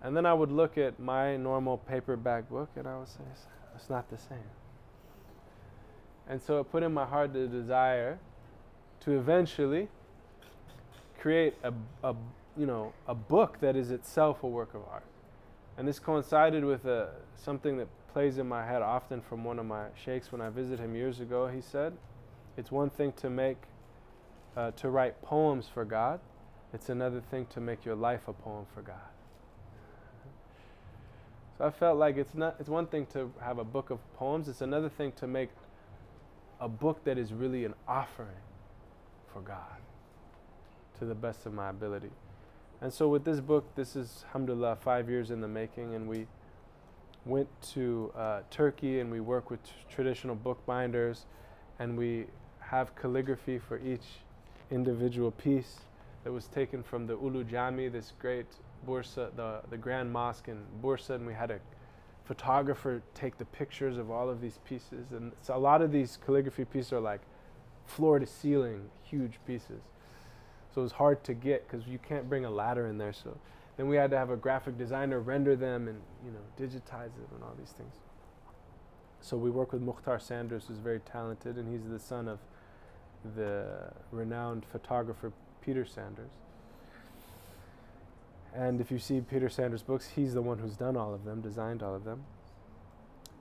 And 0.05 0.15
then 0.15 0.27
I 0.27 0.35
would 0.35 0.51
look 0.51 0.77
at 0.77 0.99
my 0.99 1.35
normal 1.35 1.79
paperback 1.79 2.47
book 2.47 2.69
and 2.75 2.87
I 2.87 2.95
would 2.95 3.07
say, 3.07 3.23
it's 3.73 3.89
not 3.89 4.07
the 4.11 4.19
same. 4.19 4.37
And 6.29 6.39
so 6.39 6.59
it 6.59 6.71
put 6.71 6.83
in 6.83 6.93
my 6.93 7.05
heart 7.05 7.33
the 7.33 7.47
desire 7.47 8.19
to 8.99 9.17
eventually 9.17 9.87
create 11.19 11.55
a, 11.63 11.73
a, 12.03 12.13
you 12.55 12.67
know, 12.67 12.93
a 13.07 13.15
book 13.15 13.59
that 13.61 13.75
is 13.75 13.89
itself 13.89 14.43
a 14.43 14.47
work 14.47 14.75
of 14.75 14.81
art. 14.91 15.05
And 15.75 15.87
this 15.87 15.97
coincided 15.97 16.63
with 16.63 16.85
a, 16.85 16.93
uh, 16.93 17.07
something 17.35 17.75
that 17.77 17.87
plays 18.13 18.37
in 18.37 18.47
my 18.47 18.63
head 18.63 18.83
often 18.83 19.21
from 19.21 19.43
one 19.43 19.57
of 19.57 19.65
my 19.65 19.85
sheikhs 19.95 20.31
when 20.31 20.39
I 20.39 20.49
visited 20.49 20.81
him 20.81 20.95
years 20.95 21.19
ago. 21.19 21.47
He 21.47 21.61
said, 21.61 21.93
It's 22.57 22.71
one 22.71 22.91
thing 22.91 23.11
to 23.13 23.29
make, 23.31 23.57
uh, 24.55 24.69
to 24.71 24.89
write 24.91 25.19
poems 25.23 25.67
for 25.67 25.83
God, 25.83 26.19
it's 26.75 26.89
another 26.89 27.21
thing 27.31 27.47
to 27.47 27.59
make 27.59 27.85
your 27.85 27.95
life 27.95 28.27
a 28.27 28.33
poem 28.33 28.67
for 28.75 28.83
God. 28.83 29.14
So 31.57 31.65
I 31.65 31.71
felt 31.71 31.97
like 31.97 32.17
it's 32.17 32.33
not 32.33 32.55
it's 32.59 32.69
one 32.69 32.87
thing 32.87 33.05
to 33.13 33.31
have 33.41 33.59
a 33.59 33.63
book 33.63 33.89
of 33.89 33.99
poems, 34.15 34.47
it's 34.47 34.61
another 34.61 34.89
thing 34.89 35.11
to 35.13 35.27
make 35.27 35.49
a 36.59 36.67
book 36.67 37.03
that 37.05 37.17
is 37.17 37.33
really 37.33 37.65
an 37.65 37.73
offering 37.87 38.41
for 39.31 39.41
God 39.41 39.81
to 40.99 41.05
the 41.05 41.15
best 41.15 41.45
of 41.45 41.53
my 41.53 41.69
ability. 41.69 42.11
And 42.81 42.91
so 42.91 43.07
with 43.07 43.23
this 43.23 43.39
book, 43.39 43.65
this 43.75 43.95
is 43.95 44.23
alhamdulillah 44.27 44.77
5 44.77 45.09
years 45.09 45.31
in 45.31 45.41
the 45.41 45.47
making 45.47 45.95
and 45.95 46.07
we 46.07 46.27
went 47.25 47.47
to 47.73 48.11
uh, 48.15 48.41
Turkey 48.51 48.99
and 48.99 49.11
we 49.11 49.19
work 49.19 49.49
with 49.49 49.63
t- 49.63 49.71
traditional 49.89 50.35
bookbinders 50.35 51.25
and 51.79 51.97
we 51.97 52.25
have 52.59 52.95
calligraphy 52.95 53.57
for 53.57 53.79
each 53.79 54.05
individual 54.71 55.31
piece 55.31 55.79
that 56.23 56.31
was 56.31 56.47
taken 56.47 56.83
from 56.83 57.07
the 57.07 57.13
Ulu 57.13 57.43
Jami, 57.43 57.87
this 57.87 58.13
great 58.19 58.47
Bursa, 58.85 59.35
the, 59.35 59.61
the 59.69 59.77
Grand 59.77 60.11
Mosque 60.11 60.47
in 60.47 60.61
Bursa, 60.81 61.11
and 61.11 61.25
we 61.25 61.33
had 61.33 61.51
a 61.51 61.59
photographer 62.25 63.01
take 63.13 63.37
the 63.37 63.45
pictures 63.45 63.97
of 63.97 64.09
all 64.09 64.29
of 64.29 64.41
these 64.41 64.59
pieces. 64.67 65.11
And 65.11 65.31
so 65.41 65.55
a 65.55 65.59
lot 65.59 65.81
of 65.81 65.91
these 65.91 66.17
calligraphy 66.25 66.65
pieces 66.65 66.93
are 66.93 66.99
like 66.99 67.21
floor 67.85 68.19
to 68.19 68.25
ceiling, 68.25 68.89
huge 69.03 69.39
pieces. 69.45 69.81
So 70.73 70.81
it 70.81 70.83
was 70.83 70.93
hard 70.93 71.23
to 71.25 71.33
get 71.33 71.67
because 71.67 71.87
you 71.87 71.99
can't 71.99 72.27
bring 72.27 72.45
a 72.45 72.49
ladder 72.49 72.87
in 72.87 72.97
there. 72.97 73.13
So 73.13 73.37
then 73.77 73.87
we 73.87 73.95
had 73.95 74.11
to 74.11 74.17
have 74.17 74.29
a 74.29 74.35
graphic 74.35 74.77
designer 74.77 75.19
render 75.19 75.55
them 75.55 75.87
and 75.87 76.01
you 76.25 76.31
know 76.31 76.39
digitize 76.59 77.07
it 77.07 77.29
and 77.33 77.43
all 77.43 77.55
these 77.57 77.71
things. 77.71 77.95
So 79.21 79.37
we 79.37 79.49
work 79.49 79.71
with 79.71 79.81
Mukhtar 79.81 80.19
Sanders, 80.19 80.65
who's 80.67 80.77
very 80.77 80.99
talented, 80.99 81.57
and 81.57 81.71
he's 81.71 81.89
the 81.89 81.99
son 81.99 82.27
of 82.27 82.39
the 83.35 83.91
renowned 84.11 84.65
photographer 84.71 85.31
Peter 85.61 85.85
Sanders. 85.85 86.29
And 88.55 88.79
if 88.79 88.89
you 88.89 88.99
see 88.99 89.19
Peter 89.19 89.49
Sanders' 89.49 89.83
books, 89.83 90.11
he's 90.15 90.33
the 90.33 90.41
one 90.41 90.59
who's 90.59 90.77
done 90.77 90.95
all 90.95 91.13
of 91.13 91.25
them, 91.25 91.41
designed 91.41 91.83
all 91.83 91.93
of 91.93 92.05
them. 92.05 92.23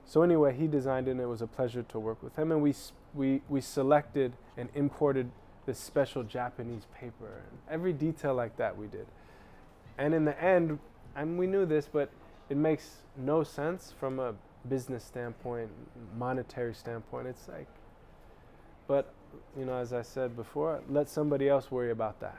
So 0.05 0.21
anyway, 0.21 0.55
he 0.55 0.67
designed 0.67 1.07
it, 1.07 1.11
and 1.11 1.21
it 1.21 1.27
was 1.27 1.41
a 1.41 1.47
pleasure 1.47 1.83
to 1.83 1.99
work 1.99 2.21
with 2.21 2.35
him. 2.35 2.51
And 2.51 2.61
we 2.61 2.73
we 3.13 3.41
we 3.49 3.61
selected 3.61 4.33
and 4.57 4.69
imported 4.75 5.31
this 5.65 5.79
special 5.79 6.23
Japanese 6.23 6.85
paper, 6.93 7.41
and 7.49 7.57
every 7.69 7.93
detail 7.93 8.35
like 8.35 8.57
that 8.57 8.77
we 8.77 8.87
did. 8.87 9.07
And 9.97 10.13
in 10.13 10.25
the 10.25 10.39
end, 10.41 10.79
and 11.15 11.39
we 11.39 11.47
knew 11.47 11.65
this, 11.65 11.87
but 11.91 12.09
it 12.49 12.57
makes 12.57 12.97
no 13.17 13.43
sense 13.43 13.93
from 13.97 14.19
a 14.19 14.35
business 14.67 15.03
standpoint, 15.03 15.69
monetary 16.17 16.73
standpoint. 16.73 17.27
It's 17.27 17.47
like, 17.47 17.67
but 18.87 19.13
you 19.57 19.65
know, 19.65 19.75
as 19.75 19.93
I 19.93 20.01
said 20.01 20.35
before, 20.35 20.81
let 20.89 21.09
somebody 21.09 21.49
else 21.49 21.71
worry 21.71 21.91
about 21.91 22.19
that. 22.19 22.37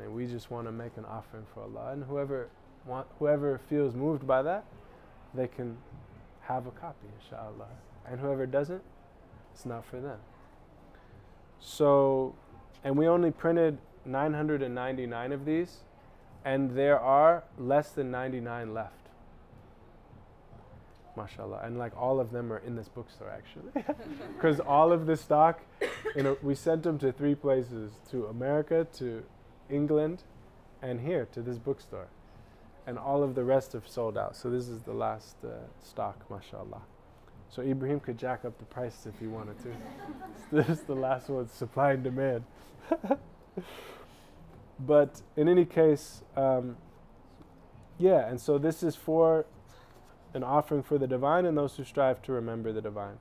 And 0.00 0.14
we 0.14 0.26
just 0.26 0.50
want 0.50 0.66
to 0.66 0.72
make 0.72 0.96
an 0.96 1.04
offering 1.04 1.44
for 1.52 1.62
Allah. 1.62 1.92
And 1.92 2.04
whoever 2.04 2.48
want, 2.86 3.06
whoever 3.18 3.60
feels 3.68 3.94
moved 3.94 4.26
by 4.26 4.42
that, 4.42 4.64
they 5.34 5.48
can 5.48 5.76
have 6.42 6.66
a 6.66 6.70
copy, 6.70 7.06
inshallah. 7.20 7.68
And 8.08 8.20
whoever 8.20 8.46
doesn't, 8.46 8.82
it's 9.52 9.64
not 9.66 9.84
for 9.84 10.00
them. 10.00 10.18
So, 11.60 12.34
and 12.82 12.96
we 12.96 13.06
only 13.06 13.30
printed 13.30 13.78
999 14.04 15.32
of 15.32 15.44
these, 15.44 15.78
and 16.44 16.72
there 16.76 16.98
are 16.98 17.44
less 17.56 17.90
than 17.90 18.10
99 18.10 18.74
left. 18.74 19.02
Mashallah. 21.16 21.60
And 21.62 21.78
like 21.78 21.96
all 21.96 22.20
of 22.20 22.32
them 22.32 22.52
are 22.52 22.58
in 22.58 22.76
this 22.76 22.88
bookstore 22.88 23.30
actually. 23.30 23.84
Because 24.34 24.60
all 24.60 24.92
of 24.92 25.06
the 25.06 25.16
stock, 25.16 25.60
you 26.16 26.22
know, 26.22 26.36
we 26.42 26.54
sent 26.54 26.82
them 26.82 26.98
to 26.98 27.12
three 27.12 27.34
places 27.34 27.92
to 28.10 28.26
America, 28.26 28.86
to 28.94 29.22
England, 29.72 30.22
and 30.80 31.00
here 31.00 31.26
to 31.32 31.40
this 31.40 31.58
bookstore. 31.58 32.08
And 32.86 32.98
all 32.98 33.22
of 33.22 33.34
the 33.34 33.44
rest 33.44 33.72
have 33.72 33.86
sold 33.86 34.18
out. 34.18 34.36
So 34.36 34.50
this 34.50 34.68
is 34.68 34.82
the 34.82 34.92
last 34.92 35.36
uh, 35.44 35.50
stock, 35.82 36.28
mashallah. 36.28 36.82
So 37.48 37.62
Ibrahim 37.62 38.00
could 38.00 38.18
jack 38.18 38.44
up 38.44 38.58
the 38.58 38.64
prices 38.64 39.06
if 39.06 39.18
he 39.20 39.26
wanted 39.26 39.56
to. 39.62 39.68
this 40.52 40.68
is 40.68 40.80
the 40.84 40.94
last 40.94 41.28
one, 41.28 41.48
supply 41.48 41.92
and 41.92 42.02
demand. 42.02 42.44
but 44.80 45.22
in 45.36 45.48
any 45.48 45.64
case, 45.64 46.22
um, 46.36 46.76
yeah, 47.98 48.26
and 48.28 48.40
so 48.40 48.58
this 48.58 48.82
is 48.82 48.96
for 48.96 49.46
an 50.34 50.42
offering 50.42 50.82
for 50.82 50.98
the 50.98 51.06
divine 51.06 51.44
and 51.44 51.56
those 51.56 51.76
who 51.76 51.84
strive 51.84 52.22
to 52.22 52.32
remember 52.32 52.72
the 52.72 52.80
divine. 52.80 53.18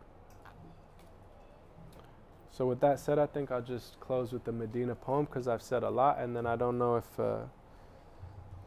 So, 2.53 2.65
with 2.65 2.81
that 2.81 2.99
said, 2.99 3.17
I 3.17 3.27
think 3.27 3.49
I'll 3.49 3.61
just 3.61 3.97
close 4.01 4.33
with 4.33 4.43
the 4.43 4.51
Medina 4.51 4.93
poem 4.93 5.25
because 5.25 5.47
I've 5.47 5.61
said 5.61 5.83
a 5.83 5.89
lot, 5.89 6.19
and 6.19 6.35
then 6.35 6.45
I 6.45 6.57
don't 6.57 6.77
know 6.77 6.97
if 6.97 7.19
uh, 7.19 7.37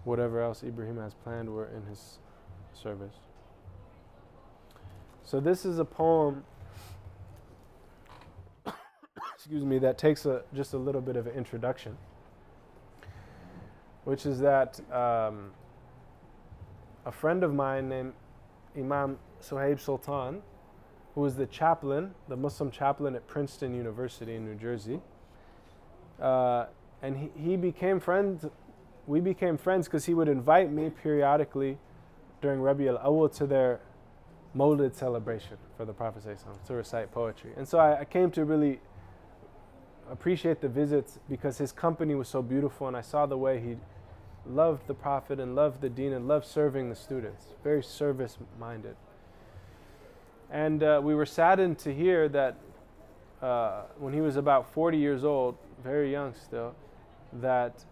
whatever 0.04 0.40
else 0.40 0.62
Ibrahim 0.62 0.96
has 0.96 1.12
planned 1.12 1.50
were 1.50 1.66
in 1.66 1.84
his 1.86 2.18
service. 2.72 3.14
So, 5.22 5.38
this 5.38 5.66
is 5.66 5.78
a 5.78 5.84
poem, 5.84 6.44
excuse 9.34 9.64
me, 9.64 9.78
that 9.80 9.98
takes 9.98 10.24
a, 10.24 10.42
just 10.54 10.72
a 10.72 10.78
little 10.78 11.02
bit 11.02 11.16
of 11.16 11.26
an 11.26 11.34
introduction, 11.34 11.98
which 14.04 14.24
is 14.24 14.40
that 14.40 14.80
um, 14.90 15.50
a 17.04 17.12
friend 17.12 17.44
of 17.44 17.52
mine 17.54 17.90
named 17.90 18.14
Imam 18.78 19.18
Suhaib 19.42 19.78
Sultan, 19.78 20.40
who 21.14 21.20
was 21.20 21.36
the 21.36 21.46
chaplain, 21.46 22.14
the 22.28 22.36
Muslim 22.36 22.70
chaplain 22.70 23.14
at 23.14 23.26
Princeton 23.26 23.74
University 23.74 24.34
in 24.34 24.44
New 24.44 24.56
Jersey. 24.56 25.00
Uh, 26.20 26.66
and 27.02 27.16
he, 27.16 27.30
he 27.36 27.56
became 27.56 28.00
friends, 28.00 28.46
we 29.06 29.20
became 29.20 29.56
friends 29.56 29.86
because 29.86 30.06
he 30.06 30.14
would 30.14 30.28
invite 30.28 30.72
me 30.72 30.90
periodically 30.90 31.78
during 32.40 32.60
Rabi 32.60 32.88
al 32.88 32.98
Awwal 32.98 33.34
to 33.36 33.46
their 33.46 33.80
Mawlid 34.56 34.94
celebration 34.94 35.56
for 35.76 35.84
the 35.84 35.92
Prophet 35.92 36.24
to 36.66 36.74
recite 36.74 37.12
poetry. 37.12 37.52
And 37.56 37.66
so 37.66 37.78
I, 37.78 38.00
I 38.00 38.04
came 38.04 38.30
to 38.32 38.44
really 38.44 38.80
appreciate 40.10 40.60
the 40.60 40.68
visits 40.68 41.18
because 41.28 41.58
his 41.58 41.72
company 41.72 42.14
was 42.14 42.28
so 42.28 42.42
beautiful 42.42 42.88
and 42.88 42.96
I 42.96 43.00
saw 43.00 43.26
the 43.26 43.38
way 43.38 43.60
he 43.60 43.76
loved 44.46 44.86
the 44.86 44.94
Prophet 44.94 45.40
and 45.40 45.54
loved 45.54 45.80
the 45.80 45.88
Deen 45.88 46.12
and 46.12 46.28
loved 46.28 46.46
serving 46.46 46.90
the 46.90 46.96
students, 46.96 47.46
very 47.62 47.82
service 47.82 48.38
minded. 48.58 48.96
And 50.54 50.84
uh, 50.84 51.00
we 51.02 51.16
were 51.16 51.26
saddened 51.26 51.80
to 51.80 51.92
hear 51.92 52.28
that 52.28 52.56
uh, 53.42 53.82
when 53.98 54.14
he 54.14 54.20
was 54.20 54.36
about 54.36 54.72
40 54.72 54.96
years 54.96 55.24
old, 55.24 55.56
very 55.82 56.12
young 56.12 56.32
still, 56.32 56.76
that 57.40 57.84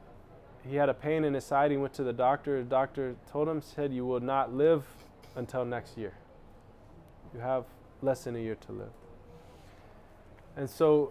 he 0.65 0.77
had 0.77 0.89
a 0.89 0.95
pain 0.95 1.25
in 1.25 1.35
his 1.35 1.45
side. 1.45 1.73
He 1.73 1.77
went 1.77 1.93
to 1.95 2.05
the 2.05 2.13
doctor. 2.13 2.63
The 2.63 2.71
doctor 2.71 3.17
told 3.33 3.49
him, 3.49 3.61
said, 3.61 3.93
You 3.93 4.07
will 4.07 4.21
not 4.21 4.55
live 4.55 4.85
until 5.35 5.65
next 5.65 5.99
year. 5.99 6.15
You 7.35 7.41
have 7.41 7.65
less 8.01 8.23
than 8.23 8.37
a 8.37 8.39
year 8.39 8.55
to 8.67 8.73
live. 8.73 8.93
And 10.57 10.71
so, 10.71 11.11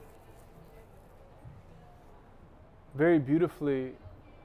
very 2.95 3.19
beautifully, 3.19 3.91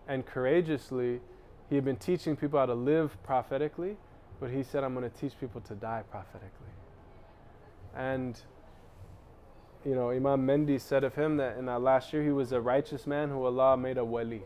and 0.08 0.26
courageously, 0.26 1.20
he 1.68 1.76
had 1.76 1.84
been 1.84 1.98
teaching 1.98 2.34
people 2.34 2.58
how 2.58 2.66
to 2.66 2.74
live 2.74 3.16
prophetically, 3.22 3.96
but 4.40 4.50
he 4.50 4.64
said, 4.64 4.82
I'm 4.82 4.92
going 4.92 5.08
to 5.08 5.16
teach 5.16 5.38
people 5.38 5.60
to 5.60 5.74
die 5.76 6.02
prophetically. 6.10 6.66
And, 7.96 8.38
you 9.84 9.94
know, 9.94 10.10
Imam 10.10 10.44
Mendi 10.44 10.78
said 10.78 11.02
of 11.02 11.14
him 11.14 11.38
that 11.38 11.56
in 11.56 11.66
that 11.66 11.80
last 11.80 12.12
year 12.12 12.22
he 12.22 12.30
was 12.30 12.52
a 12.52 12.60
righteous 12.60 13.06
man 13.06 13.30
who 13.30 13.44
Allah 13.44 13.76
made 13.76 13.96
a 13.96 14.04
wali. 14.04 14.42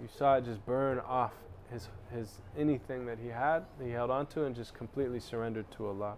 You 0.00 0.08
saw 0.16 0.36
it 0.36 0.44
just 0.44 0.64
burn 0.66 0.98
off 1.00 1.32
his, 1.72 1.88
his 2.12 2.40
anything 2.58 3.06
that 3.06 3.18
he 3.18 3.28
had, 3.28 3.64
that 3.78 3.84
he 3.84 3.90
held 3.90 4.10
on 4.10 4.26
to, 4.28 4.44
and 4.44 4.54
just 4.54 4.74
completely 4.74 5.20
surrendered 5.20 5.70
to 5.72 5.86
Allah. 5.86 6.14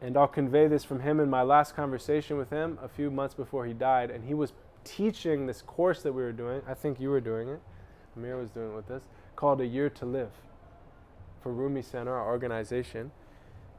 And 0.00 0.16
I'll 0.16 0.28
convey 0.28 0.66
this 0.66 0.84
from 0.84 1.00
him 1.00 1.20
in 1.20 1.30
my 1.30 1.42
last 1.42 1.74
conversation 1.74 2.36
with 2.36 2.50
him 2.50 2.78
a 2.82 2.88
few 2.88 3.10
months 3.10 3.34
before 3.34 3.64
he 3.64 3.72
died, 3.72 4.10
and 4.10 4.24
he 4.24 4.34
was 4.34 4.52
teaching 4.84 5.46
this 5.46 5.62
course 5.62 6.02
that 6.02 6.12
we 6.12 6.22
were 6.22 6.32
doing. 6.32 6.62
I 6.68 6.74
think 6.74 7.00
you 7.00 7.10
were 7.10 7.20
doing 7.20 7.48
it. 7.48 7.60
Ameera 8.18 8.40
was 8.40 8.50
doing 8.50 8.72
it 8.72 8.76
with 8.76 8.90
us, 8.90 9.02
called 9.34 9.60
A 9.60 9.66
Year 9.66 9.90
to 9.90 10.06
Live 10.06 10.30
for 11.42 11.52
Rumi 11.52 11.82
Center, 11.82 12.14
our 12.14 12.26
organization. 12.26 13.10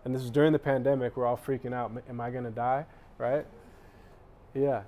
And 0.08 0.16
this 0.16 0.22
was 0.22 0.32
during 0.32 0.54
the 0.54 0.60
pandemic. 0.60 1.18
We're 1.18 1.26
all 1.26 1.36
freaking 1.36 1.74
out. 1.74 1.92
Am 2.08 2.22
I 2.22 2.30
going 2.30 2.46
to 2.46 2.50
die? 2.50 2.86
Right? 3.18 3.46
Yeah. 4.54 4.84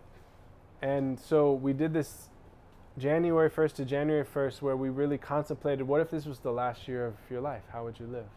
And 0.82 1.20
so 1.20 1.52
we 1.52 1.74
did 1.74 1.94
this 1.94 2.30
January 2.98 3.50
1st 3.50 3.74
to 3.74 3.86
January 3.86 4.24
1st 4.24 4.62
where 4.62 4.78
we 4.78 4.88
really 4.88 5.18
contemplated 5.18 5.86
what 5.86 6.00
if 6.00 6.10
this 6.10 6.26
was 6.26 6.40
the 6.40 6.54
last 6.54 6.88
year 6.88 7.06
of 7.06 7.16
your 7.30 7.42
life? 7.42 7.64
How 7.74 7.84
would 7.84 8.00
you 8.00 8.08
live? 8.08 8.28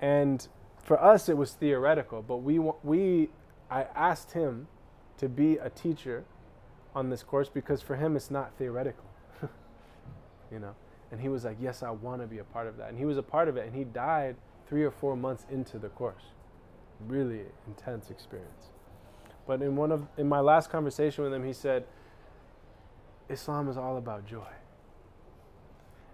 And 0.00 0.48
for 0.82 1.00
us, 1.00 1.28
it 1.28 1.36
was 1.36 1.52
theoretical, 1.52 2.22
but 2.22 2.38
we, 2.38 2.58
we, 2.82 3.28
I 3.70 3.84
asked 3.94 4.32
him 4.32 4.66
to 5.18 5.28
be 5.28 5.58
a 5.58 5.70
teacher 5.70 6.24
on 6.92 7.08
this 7.08 7.22
course 7.22 7.48
because 7.48 7.80
for 7.82 7.94
him 7.94 8.16
it's 8.16 8.32
not 8.32 8.50
theoretical. 8.58 9.04
you 10.50 10.58
know? 10.58 10.74
And 11.12 11.20
he 11.20 11.28
was 11.28 11.44
like, 11.44 11.58
Yes, 11.60 11.84
I 11.84 11.90
want 11.90 12.20
to 12.20 12.26
be 12.26 12.38
a 12.38 12.44
part 12.44 12.66
of 12.66 12.78
that. 12.78 12.88
And 12.88 12.98
he 12.98 13.04
was 13.04 13.16
a 13.16 13.22
part 13.22 13.46
of 13.46 13.56
it, 13.56 13.64
and 13.64 13.76
he 13.76 13.84
died 13.84 14.34
three 14.68 14.84
or 14.84 14.90
four 14.90 15.16
months 15.16 15.46
into 15.50 15.78
the 15.78 15.88
course. 15.88 16.22
Really 17.06 17.42
intense 17.66 18.10
experience. 18.10 18.70
But 19.46 19.62
in 19.62 19.76
one 19.76 19.92
of 19.92 20.06
in 20.16 20.28
my 20.28 20.40
last 20.40 20.70
conversation 20.70 21.24
with 21.24 21.32
him, 21.32 21.44
he 21.44 21.52
said, 21.52 21.84
Islam 23.28 23.68
is 23.68 23.76
all 23.76 23.96
about 23.96 24.26
joy. 24.26 24.48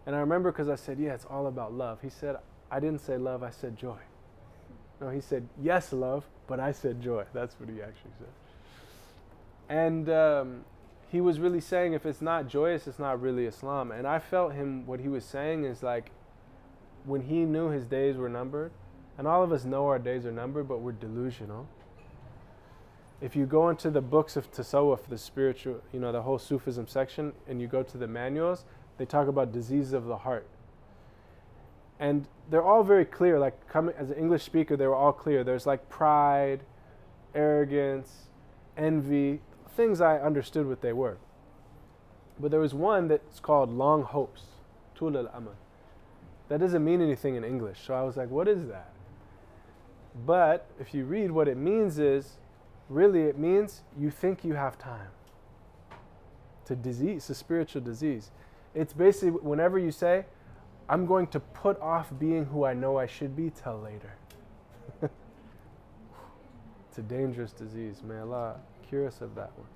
And 0.07 0.17
I 0.17 0.19
remember 0.19 0.51
because 0.51 0.69
I 0.69 0.75
said, 0.75 0.99
Yeah, 0.99 1.15
it's 1.15 1.25
all 1.25 1.47
about 1.47 1.73
love. 1.73 2.01
He 2.03 2.11
said, 2.11 2.37
I 2.71 2.81
didn't 2.81 3.01
say 3.01 3.17
love, 3.17 3.43
I 3.43 3.51
said 3.51 3.77
joy. 3.77 3.99
No, 5.01 5.09
he 5.09 5.21
said, 5.21 5.49
Yes, 5.61 5.93
love, 5.93 6.25
but 6.47 6.61
I 6.61 6.73
said 6.73 7.01
joy. 7.01 7.25
That's 7.33 7.59
what 7.59 7.69
he 7.69 7.81
actually 7.81 8.13
said. 8.19 8.29
And 9.69 10.11
um, 10.11 10.65
he 11.09 11.21
was 11.21 11.39
really 11.39 11.61
saying 11.61 11.93
if 11.93 12.05
it's 12.05 12.21
not 12.21 12.49
joyous, 12.49 12.87
it's 12.87 12.99
not 12.99 13.21
really 13.21 13.47
Islam. 13.47 13.93
And 13.93 14.07
I 14.07 14.19
felt 14.19 14.53
him, 14.53 14.87
what 14.87 15.01
he 15.01 15.09
was 15.09 15.25
saying 15.25 15.65
is 15.65 15.83
like 15.83 16.11
when 17.05 17.23
he 17.23 17.45
knew 17.45 17.69
his 17.69 17.85
days 17.85 18.17
were 18.17 18.29
numbered, 18.29 18.73
and 19.19 19.27
all 19.27 19.43
of 19.43 19.53
us 19.53 19.65
know 19.65 19.87
our 19.87 19.99
days 19.99 20.25
are 20.25 20.33
numbered, 20.33 20.69
but 20.69 20.81
we're 20.81 20.93
delusional. 20.93 21.69
If 23.21 23.37
you 23.37 23.47
go 23.47 23.69
into 23.69 23.91
the 23.91 24.01
books 24.01 24.37
of 24.37 24.51
Tasawwuf, 24.51 25.07
the 25.09 25.19
spiritual, 25.19 25.83
you 25.93 26.01
know, 26.01 26.11
the 26.13 26.23
whole 26.23 26.39
Sufism 26.39 26.89
section, 26.89 27.33
and 27.49 27.61
you 27.61 27.69
go 27.69 27.83
to 27.83 27.99
the 27.99 28.09
manuals, 28.09 28.65
they 28.99 29.05
talk 29.05 29.29
about 29.29 29.53
diseases 29.53 29.93
of 29.93 30.07
the 30.07 30.19
heart. 30.19 30.47
And 32.01 32.27
they're 32.51 32.65
all 32.65 32.83
very 32.83 33.05
clear. 33.05 33.39
Like, 33.39 33.69
coming 33.69 33.95
as 33.97 34.11
an 34.11 34.17
English 34.17 34.43
speaker, 34.43 34.77
they 34.77 34.87
were 34.87 34.95
all 34.95 35.13
clear. 35.13 35.45
There's 35.45 35.67
like 35.67 35.89
pride, 35.89 36.65
arrogance, 37.35 38.11
envy, 38.77 39.41
things 39.77 40.01
I 40.01 40.19
understood 40.19 40.67
what 40.67 40.81
they 40.81 40.93
were. 40.93 41.19
But 42.41 42.51
there 42.51 42.61
was 42.61 42.75
one 42.75 43.09
that's 43.09 43.39
called 43.39 43.71
long 43.71 44.03
hopes, 44.03 44.43
tul 44.97 45.17
al 45.17 45.31
amal. 45.33 45.55
That 46.53 46.61
doesn't 46.61 46.85
mean 46.85 47.01
anything 47.01 47.37
in 47.37 47.45
English. 47.45 47.79
So 47.87 47.95
I 47.95 48.03
was 48.03 48.19
like, 48.19 48.29
what 48.29 48.47
is 48.47 48.67
that? 48.67 48.91
But 50.27 50.67
if 50.79 50.93
you 50.93 51.07
read 51.07 51.31
what 51.31 51.49
it 51.49 51.57
means 51.57 51.99
is 51.99 52.37
really 52.91 53.23
it 53.23 53.39
means 53.39 53.81
you 53.99 54.11
think 54.11 54.45
you 54.45 54.53
have 54.53 54.79
time. 54.79 55.09
It's 56.61 56.71
a 56.71 56.77
disease, 56.77 57.17
it's 57.17 57.31
a 57.31 57.35
spiritual 57.35 57.81
disease. 57.81 58.33
It's 58.75 58.93
basically 58.93 59.31
whenever 59.31 59.79
you 59.79 59.91
say, 59.91 60.27
I'm 60.91 61.07
going 61.07 61.29
to 61.29 61.41
put 61.41 61.81
off 61.81 62.13
being 62.19 62.45
who 62.45 62.67
I 62.67 62.75
know 62.75 62.99
I 62.99 63.07
should 63.07 63.35
be 63.35 63.51
till 63.51 63.81
later. 63.81 64.13
it's 66.91 66.99
a 66.99 67.03
dangerous 67.03 67.53
disease. 67.53 68.03
May 68.07 68.19
Allah 68.19 68.57
cure 68.91 69.07
us 69.07 69.23
of 69.23 69.35
that 69.37 69.53
one. 69.57 69.69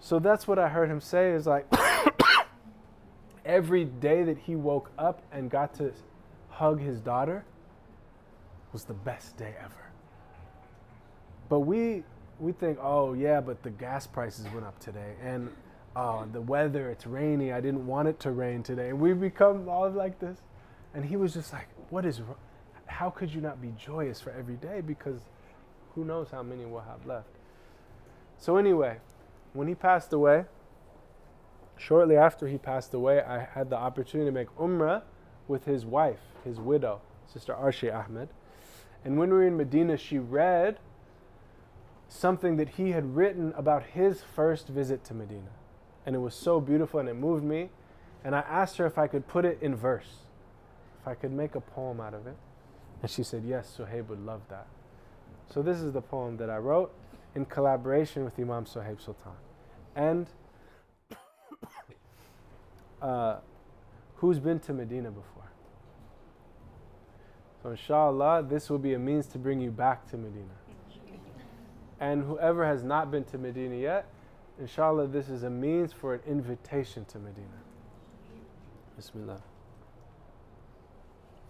So 0.00 0.18
that's 0.18 0.48
what 0.48 0.58
I 0.58 0.70
heard 0.70 0.90
him 0.90 1.02
say 1.02 1.32
is 1.32 1.46
like 1.46 1.66
every 3.44 3.84
day 3.84 4.22
that 4.24 4.38
he 4.38 4.56
woke 4.56 4.90
up 4.98 5.22
and 5.32 5.50
got 5.50 5.74
to 5.74 5.92
hug 6.48 6.80
his 6.80 7.00
daughter 7.00 7.44
was 8.72 8.84
the 8.84 8.94
best 8.94 9.36
day 9.36 9.54
ever. 9.62 9.90
But 11.48 11.60
we 11.60 12.04
we 12.40 12.52
think, 12.52 12.78
oh 12.80 13.12
yeah, 13.12 13.40
but 13.40 13.62
the 13.62 13.70
gas 13.70 14.06
prices 14.06 14.46
went 14.52 14.66
up 14.66 14.78
today, 14.80 15.14
and 15.22 15.50
oh 15.94 16.26
the 16.32 16.40
weather, 16.40 16.90
it's 16.90 17.06
rainy. 17.06 17.52
I 17.52 17.60
didn't 17.60 17.86
want 17.86 18.08
it 18.08 18.18
to 18.20 18.30
rain 18.30 18.62
today, 18.62 18.88
and 18.88 19.00
we 19.00 19.12
become 19.12 19.68
all 19.68 19.90
like 19.90 20.18
this. 20.18 20.38
And 20.94 21.04
he 21.04 21.16
was 21.16 21.34
just 21.34 21.52
like, 21.52 21.68
what 21.90 22.04
is? 22.04 22.20
How 22.86 23.10
could 23.10 23.32
you 23.32 23.40
not 23.40 23.60
be 23.60 23.72
joyous 23.76 24.20
for 24.20 24.30
every 24.30 24.54
day? 24.54 24.80
Because 24.80 25.20
who 25.94 26.04
knows 26.04 26.28
how 26.30 26.42
many 26.42 26.64
we'll 26.64 26.82
have 26.82 27.04
left. 27.06 27.28
So, 28.38 28.56
anyway, 28.56 28.98
when 29.52 29.68
he 29.68 29.74
passed 29.74 30.12
away, 30.12 30.44
shortly 31.76 32.16
after 32.16 32.48
he 32.48 32.58
passed 32.58 32.94
away, 32.94 33.22
I 33.22 33.44
had 33.44 33.70
the 33.70 33.76
opportunity 33.76 34.28
to 34.28 34.34
make 34.34 34.48
Umrah 34.56 35.02
with 35.48 35.64
his 35.64 35.84
wife, 35.84 36.20
his 36.44 36.58
widow, 36.58 37.00
Sister 37.32 37.54
Arshe 37.54 37.92
Ahmed. 37.92 38.28
And 39.04 39.18
when 39.18 39.30
we 39.30 39.36
were 39.36 39.46
in 39.46 39.56
Medina, 39.56 39.96
she 39.96 40.18
read 40.18 40.78
something 42.08 42.56
that 42.56 42.70
he 42.70 42.92
had 42.92 43.16
written 43.16 43.52
about 43.56 43.82
his 43.82 44.22
first 44.22 44.68
visit 44.68 45.04
to 45.04 45.14
Medina. 45.14 45.50
And 46.06 46.14
it 46.14 46.20
was 46.20 46.34
so 46.34 46.60
beautiful 46.60 47.00
and 47.00 47.08
it 47.08 47.14
moved 47.14 47.44
me. 47.44 47.70
And 48.22 48.34
I 48.34 48.40
asked 48.40 48.78
her 48.78 48.86
if 48.86 48.96
I 48.96 49.06
could 49.06 49.26
put 49.26 49.44
it 49.44 49.58
in 49.60 49.74
verse, 49.74 50.20
if 51.00 51.08
I 51.08 51.14
could 51.14 51.32
make 51.32 51.54
a 51.54 51.60
poem 51.60 52.00
out 52.00 52.14
of 52.14 52.26
it. 52.26 52.36
And 53.02 53.10
she 53.10 53.22
said, 53.22 53.44
Yes, 53.44 53.76
Suhaib 53.78 54.08
would 54.08 54.24
love 54.24 54.42
that. 54.48 54.66
So 55.52 55.60
this 55.60 55.78
is 55.78 55.92
the 55.92 56.00
poem 56.00 56.38
that 56.38 56.48
I 56.48 56.56
wrote 56.56 56.94
in 57.34 57.44
collaboration 57.44 58.24
with 58.24 58.38
Imam 58.38 58.64
Suhaib 58.64 59.02
Sultan. 59.04 59.32
And 59.94 60.28
uh, 63.02 63.36
who's 64.16 64.38
been 64.38 64.60
to 64.60 64.72
Medina 64.72 65.10
before? 65.10 65.50
So 67.62 67.70
inshallah, 67.70 68.46
this 68.48 68.68
will 68.68 68.78
be 68.78 68.94
a 68.94 68.98
means 68.98 69.26
to 69.28 69.38
bring 69.38 69.60
you 69.60 69.70
back 69.70 70.08
to 70.10 70.16
Medina. 70.16 70.54
And 72.00 72.24
whoever 72.24 72.66
has 72.66 72.82
not 72.82 73.10
been 73.10 73.24
to 73.24 73.38
Medina 73.38 73.76
yet, 73.76 74.06
inshallah, 74.60 75.06
this 75.06 75.28
is 75.28 75.42
a 75.42 75.50
means 75.50 75.92
for 75.92 76.14
an 76.14 76.20
invitation 76.26 77.04
to 77.06 77.18
Medina. 77.18 77.46
Bismillah. 78.96 79.40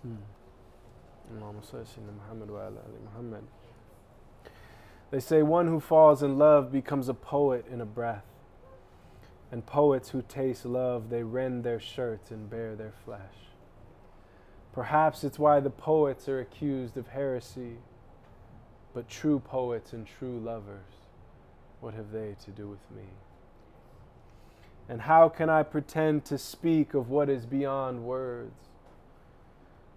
Hmm. 0.02 0.14
Muhammad 1.32 2.50
wa 2.50 2.60
ala 2.60 2.80
Muhammad. 3.04 3.44
They 5.10 5.20
say 5.20 5.42
one 5.42 5.66
who 5.68 5.80
falls 5.80 6.22
in 6.22 6.38
love 6.38 6.70
becomes 6.70 7.08
a 7.08 7.14
poet 7.14 7.66
in 7.70 7.80
a 7.80 7.86
breath. 7.86 8.24
And 9.52 9.64
poets 9.64 10.10
who 10.10 10.22
taste 10.22 10.64
love, 10.64 11.10
they 11.10 11.22
rend 11.22 11.64
their 11.64 11.80
shirts 11.80 12.30
and 12.30 12.50
bare 12.50 12.74
their 12.74 12.94
flesh. 13.04 13.20
Perhaps 14.72 15.22
it's 15.22 15.38
why 15.38 15.60
the 15.60 15.70
poets 15.70 16.28
are 16.28 16.40
accused 16.40 16.96
of 16.96 17.08
heresy. 17.08 17.76
But 18.92 19.08
true 19.08 19.40
poets 19.40 19.92
and 19.92 20.06
true 20.06 20.38
lovers, 20.38 21.08
what 21.80 21.94
have 21.94 22.12
they 22.12 22.36
to 22.44 22.50
do 22.50 22.68
with 22.68 22.90
me? 22.94 23.08
And 24.88 25.02
how 25.02 25.28
can 25.28 25.48
I 25.48 25.62
pretend 25.62 26.24
to 26.26 26.38
speak 26.38 26.94
of 26.94 27.08
what 27.08 27.30
is 27.30 27.46
beyond 27.46 28.04
words 28.04 28.68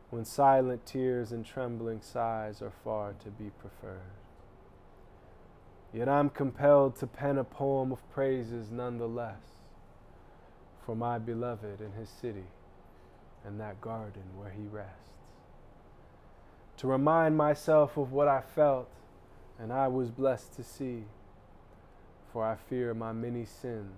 when 0.09 0.23
silent 0.23 0.85
tears 0.85 1.31
and 1.31 1.45
trembling 1.45 2.01
sighs 2.01 2.61
are 2.61 2.71
far 2.83 3.13
to 3.23 3.29
be 3.29 3.51
preferred? 3.59 4.26
Yet 5.93 6.09
I'm 6.09 6.29
compelled 6.29 6.97
to 6.97 7.07
pen 7.07 7.37
a 7.37 7.43
poem 7.43 7.91
of 7.91 8.09
praises 8.11 8.71
nonetheless 8.71 9.41
for 10.85 10.95
my 10.95 11.17
beloved 11.17 11.81
in 11.81 11.91
his 11.93 12.09
city 12.09 12.45
and 13.45 13.59
that 13.59 13.79
garden 13.81 14.23
where 14.37 14.49
he 14.49 14.67
rests. 14.71 15.11
To 16.77 16.87
remind 16.87 17.37
myself 17.37 17.97
of 17.97 18.11
what 18.11 18.27
I 18.27 18.41
felt 18.41 18.89
and 19.59 19.73
I 19.73 19.87
was 19.87 20.11
blessed 20.11 20.53
to 20.55 20.63
see, 20.63 21.05
for 22.31 22.45
I 22.45 22.55
fear 22.55 22.93
my 22.93 23.13
many 23.13 23.45
sins 23.45 23.95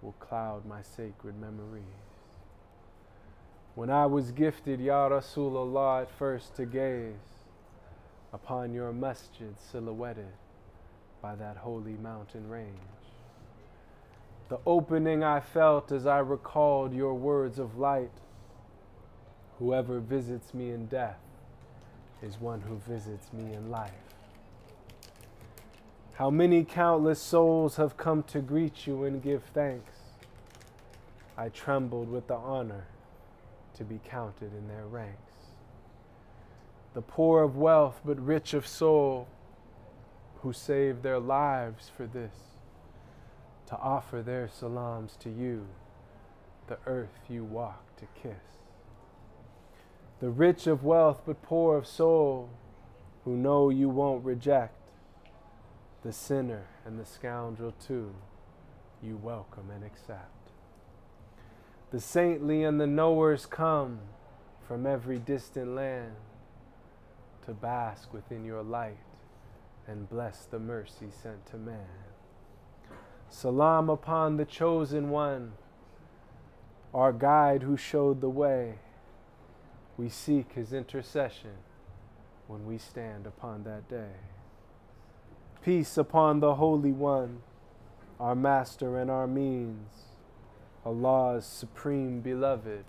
will 0.00 0.12
cloud 0.12 0.64
my 0.64 0.82
sacred 0.82 1.40
memories. 1.40 1.84
When 3.74 3.90
I 3.90 4.06
was 4.06 4.30
gifted, 4.30 4.80
Ya 4.80 5.08
Rasulullah, 5.08 6.02
at 6.02 6.10
first 6.10 6.56
to 6.56 6.66
gaze 6.66 7.14
upon 8.32 8.72
your 8.72 8.92
masjid 8.92 9.54
silhouetted 9.70 10.32
by 11.20 11.34
that 11.36 11.56
holy 11.56 11.96
mountain 12.02 12.48
range. 12.48 12.76
The 14.48 14.58
opening 14.66 15.22
I 15.22 15.40
felt 15.40 15.92
as 15.92 16.06
I 16.06 16.18
recalled 16.18 16.92
your 16.92 17.14
words 17.14 17.58
of 17.58 17.78
light. 17.78 18.10
Whoever 19.58 20.00
visits 20.00 20.54
me 20.54 20.70
in 20.70 20.86
death 20.86 21.20
is 22.22 22.40
one 22.40 22.60
who 22.62 22.76
visits 22.76 23.32
me 23.32 23.54
in 23.54 23.70
life. 23.70 23.92
How 26.14 26.30
many 26.30 26.64
countless 26.64 27.20
souls 27.20 27.76
have 27.76 27.96
come 27.96 28.22
to 28.24 28.40
greet 28.40 28.86
you 28.86 29.04
and 29.04 29.22
give 29.22 29.42
thanks. 29.54 29.92
I 31.36 31.48
trembled 31.48 32.10
with 32.10 32.26
the 32.26 32.34
honor 32.34 32.84
to 33.76 33.84
be 33.84 34.00
counted 34.04 34.52
in 34.52 34.68
their 34.68 34.86
ranks. 34.86 35.32
The 36.92 37.00
poor 37.00 37.42
of 37.42 37.56
wealth 37.56 38.00
but 38.04 38.20
rich 38.20 38.52
of 38.52 38.66
soul 38.66 39.28
who 40.42 40.52
saved 40.52 41.02
their 41.02 41.18
lives 41.18 41.90
for 41.94 42.06
this, 42.06 42.34
to 43.66 43.76
offer 43.76 44.22
their 44.22 44.48
salams 44.48 45.16
to 45.20 45.30
you, 45.30 45.66
the 46.66 46.78
earth 46.86 47.20
you 47.28 47.44
walk 47.44 47.96
to 47.96 48.06
kiss. 48.20 48.60
The 50.20 50.30
rich 50.30 50.66
of 50.66 50.82
wealth 50.82 51.22
but 51.26 51.42
poor 51.42 51.76
of 51.76 51.86
soul, 51.86 52.50
who 53.24 53.36
know 53.36 53.70
you 53.70 53.88
won't 53.88 54.24
reject, 54.24 54.74
the 56.02 56.12
sinner 56.12 56.66
and 56.86 56.98
the 56.98 57.04
scoundrel 57.04 57.74
too, 57.86 58.14
you 59.02 59.16
welcome 59.16 59.70
and 59.70 59.84
accept. 59.84 60.50
The 61.90 62.00
saintly 62.00 62.64
and 62.64 62.80
the 62.80 62.86
knowers 62.86 63.46
come 63.46 64.00
from 64.66 64.86
every 64.86 65.18
distant 65.18 65.74
land 65.74 66.14
to 67.44 67.52
bask 67.52 68.12
within 68.14 68.44
your 68.44 68.62
light 68.62 68.98
and 69.90 70.08
bless 70.08 70.44
the 70.44 70.58
mercy 70.58 71.08
sent 71.10 71.44
to 71.46 71.56
man. 71.56 71.88
Salam 73.28 73.90
upon 73.90 74.36
the 74.36 74.44
chosen 74.44 75.10
one, 75.10 75.52
our 76.94 77.12
guide 77.12 77.64
who 77.64 77.76
showed 77.76 78.20
the 78.20 78.28
way. 78.28 78.78
We 79.96 80.08
seek 80.08 80.52
his 80.52 80.72
intercession 80.72 81.56
when 82.46 82.66
we 82.66 82.78
stand 82.78 83.26
upon 83.26 83.64
that 83.64 83.88
day. 83.88 84.14
Peace 85.64 85.98
upon 85.98 86.38
the 86.38 86.54
Holy 86.54 86.92
One, 86.92 87.42
our 88.20 88.36
Master 88.36 88.96
and 88.96 89.10
our 89.10 89.26
means, 89.26 89.90
Allah's 90.86 91.44
supreme 91.44 92.20
beloved, 92.20 92.84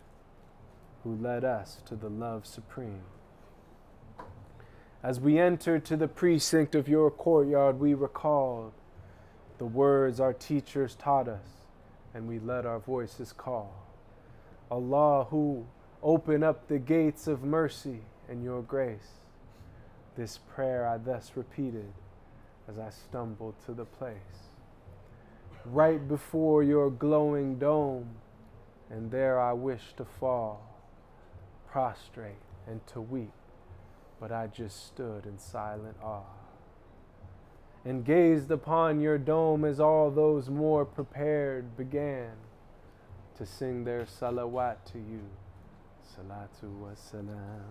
who 1.03 1.15
led 1.15 1.43
us 1.43 1.81
to 1.87 1.95
the 1.95 2.09
love 2.09 2.45
supreme. 2.45 3.01
As 5.03 5.19
we 5.19 5.39
entered 5.39 5.83
to 5.85 5.97
the 5.97 6.07
precinct 6.07 6.75
of 6.75 6.87
your 6.87 7.09
courtyard, 7.09 7.79
we 7.79 7.95
recalled 7.95 8.73
the 9.57 9.65
words 9.65 10.19
our 10.19 10.33
teachers 10.33 10.95
taught 10.95 11.27
us, 11.27 11.47
and 12.13 12.27
we 12.27 12.37
let 12.37 12.65
our 12.67 12.79
voices 12.79 13.33
call. 13.33 13.73
Allah, 14.69 15.25
who 15.29 15.65
open 16.03 16.43
up 16.43 16.67
the 16.67 16.77
gates 16.77 17.27
of 17.27 17.43
mercy 17.43 18.01
and 18.29 18.43
your 18.43 18.61
grace. 18.61 19.21
This 20.15 20.39
prayer 20.53 20.87
I 20.87 20.97
thus 20.97 21.31
repeated 21.35 21.91
as 22.67 22.77
I 22.77 22.89
stumbled 22.89 23.55
to 23.65 23.73
the 23.73 23.85
place. 23.85 24.15
Right 25.65 26.07
before 26.07 26.63
your 26.63 26.91
glowing 26.91 27.57
dome, 27.57 28.09
and 28.89 29.09
there 29.09 29.39
I 29.39 29.53
wished 29.53 29.97
to 29.97 30.05
fall, 30.05 30.61
prostrate 31.67 32.35
and 32.67 32.85
to 32.87 33.01
weep, 33.01 33.31
but 34.21 34.31
I 34.31 34.47
just 34.47 34.85
stood 34.85 35.25
in 35.25 35.39
silent 35.39 35.97
awe 36.03 36.21
and 37.83 38.05
gazed 38.05 38.51
upon 38.51 39.01
your 39.01 39.17
dome 39.17 39.65
as 39.65 39.79
all 39.79 40.11
those 40.11 40.49
more 40.49 40.85
prepared 40.85 41.75
began 41.75 42.29
to 43.37 43.45
sing 43.45 43.83
their 43.83 44.05
salawat 44.05 44.75
to 44.91 44.99
you. 44.99 45.23
Salatu 46.05 46.69
wa 46.79 46.89
salam. 46.93 47.65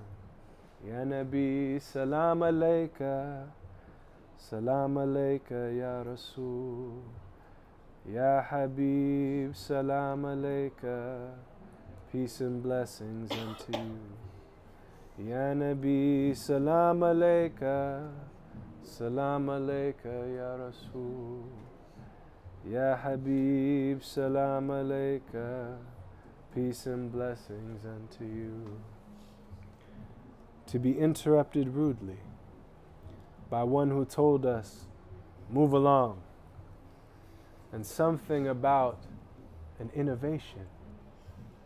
Ya 0.85 1.05
Nabi, 1.05 1.81
salam 1.81 2.41
alayka. 2.41 3.47
Salam 4.37 4.95
alayka, 4.97 5.79
Ya 5.79 6.03
Rasul. 6.03 7.03
Ya 8.11 8.43
Habib, 8.43 9.55
salam 9.55 10.23
alayka. 10.23 11.31
Peace 12.11 12.41
and 12.41 12.61
blessings 12.61 13.31
unto 13.31 13.79
you. 13.79 14.30
Ya 15.27 15.53
Nabi, 15.53 16.35
salam 16.35 17.01
alayka. 17.01 18.09
Salam 18.83 19.49
alayka 19.49 20.09
ya 20.35 20.57
Rasul. 20.57 21.45
Ya 22.67 22.97
Habib, 22.97 24.03
salam 24.03 24.69
alayka. 24.69 25.77
Peace 26.55 26.87
and 26.87 27.13
blessings 27.13 27.85
unto 27.85 28.25
you. 28.25 28.81
To 30.69 30.79
be 30.79 30.99
interrupted 30.99 31.69
rudely 31.69 32.21
by 33.51 33.63
one 33.63 33.91
who 33.91 34.07
told 34.07 34.47
us, 34.47 34.87
move 35.51 35.75
along, 35.75 36.23
and 37.73 37.85
something 37.85 38.49
about 38.49 39.01
an 39.79 39.91
innovation 39.95 40.67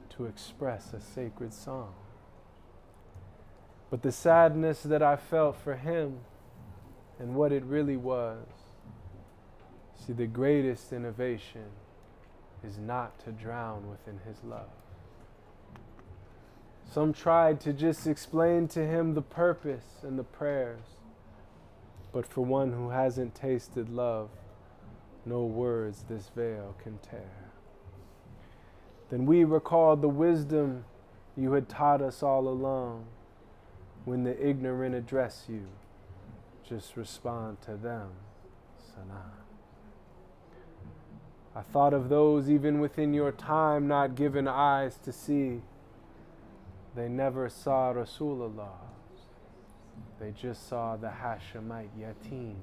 to 0.09 0.25
express 0.25 0.93
a 0.93 1.01
sacred 1.01 1.55
song. 1.55 1.95
But 3.95 4.03
the 4.03 4.11
sadness 4.11 4.83
that 4.83 5.05
I 5.05 5.15
felt 5.15 5.55
for 5.55 5.77
him 5.77 6.19
and 7.21 7.37
what 7.37 7.53
it 7.53 7.63
really 7.63 7.97
was. 7.97 8.45
See, 9.95 10.13
the 10.13 10.27
greatest 10.27 10.93
innovation 10.93 11.67
is 12.65 12.77
not 12.77 13.21
to 13.21 13.31
drown 13.31 13.89
within 13.89 14.19
His 14.27 14.43
love. 14.43 14.73
Some 16.91 17.13
tried 17.13 17.61
to 17.61 17.73
just 17.73 18.09
explain 18.09 18.67
to 18.67 18.85
him 18.85 19.15
the 19.15 19.23
purpose 19.23 20.01
and 20.03 20.19
the 20.19 20.25
prayers, 20.25 20.97
but 22.13 22.27
for 22.27 22.45
one 22.45 22.73
who 22.73 22.91
hasn't 22.91 23.37
tasted 23.37 23.89
love, 23.89 24.29
no 25.25 25.45
words 25.45 26.07
this 26.09 26.33
veil 26.35 26.75
can 26.83 26.99
tear. 26.99 27.53
Then 29.11 29.25
we 29.25 29.45
recalled 29.45 30.03
the 30.03 30.09
wisdom 30.09 30.85
you 31.37 31.53
had 31.53 31.69
taught 31.69 32.03
us 32.03 32.25
all 32.25 32.49
along 32.49 33.07
when 34.05 34.25
the 34.25 34.47
ignorant 34.47 34.95
address 34.95 35.45
you 35.49 35.67
just 36.69 36.97
respond 36.97 37.61
to 37.63 37.77
them. 37.77 38.11
Salam. 38.95 39.33
I 41.57 41.63
thought 41.63 41.95
of 41.95 42.09
those 42.09 42.51
even 42.51 42.81
within 42.81 43.15
your 43.15 43.33
time 43.33 43.87
not 43.87 44.15
given 44.15 44.49
eyes 44.49 44.99
to 45.05 45.13
see. 45.13 45.63
They 46.97 47.09
never 47.09 47.49
saw 47.49 47.93
Rasulullah. 47.93 48.69
They 50.21 50.33
just 50.33 50.69
saw 50.69 50.97
the 50.97 51.09
Hashemite 51.09 51.91
Yatim. 51.99 52.55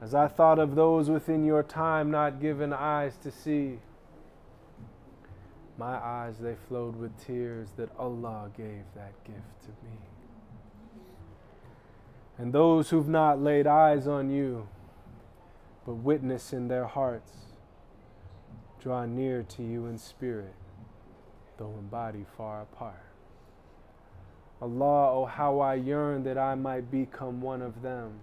As 0.00 0.14
I 0.14 0.26
thought 0.26 0.58
of 0.58 0.74
those 0.74 1.08
within 1.10 1.44
your 1.44 1.62
time 1.62 2.10
not 2.10 2.40
given 2.40 2.72
eyes 2.72 3.16
to 3.22 3.30
see, 3.30 3.78
my 5.78 5.96
eyes 5.96 6.38
they 6.38 6.54
flowed 6.68 6.96
with 6.96 7.16
tears 7.24 7.68
that 7.76 7.90
Allah 7.98 8.50
gave 8.56 8.84
that 8.94 9.12
gift 9.24 9.62
to 9.62 9.68
me. 9.84 9.98
And 12.38 12.52
those 12.52 12.90
who've 12.90 13.08
not 13.08 13.40
laid 13.40 13.66
eyes 13.66 14.06
on 14.06 14.30
you, 14.30 14.68
but 15.86 15.94
witness 15.94 16.52
in 16.52 16.68
their 16.68 16.86
hearts, 16.86 17.32
draw 18.80 19.04
near 19.04 19.42
to 19.42 19.62
you 19.62 19.86
in 19.86 19.98
spirit, 19.98 20.54
though 21.58 21.74
in 21.78 21.88
body 21.88 22.24
far 22.36 22.62
apart. 22.62 23.04
Allah, 24.60 25.12
oh, 25.12 25.24
how 25.26 25.58
I 25.58 25.74
yearn 25.74 26.22
that 26.24 26.38
I 26.38 26.54
might 26.54 26.90
become 26.90 27.40
one 27.40 27.62
of 27.62 27.82
them. 27.82 28.20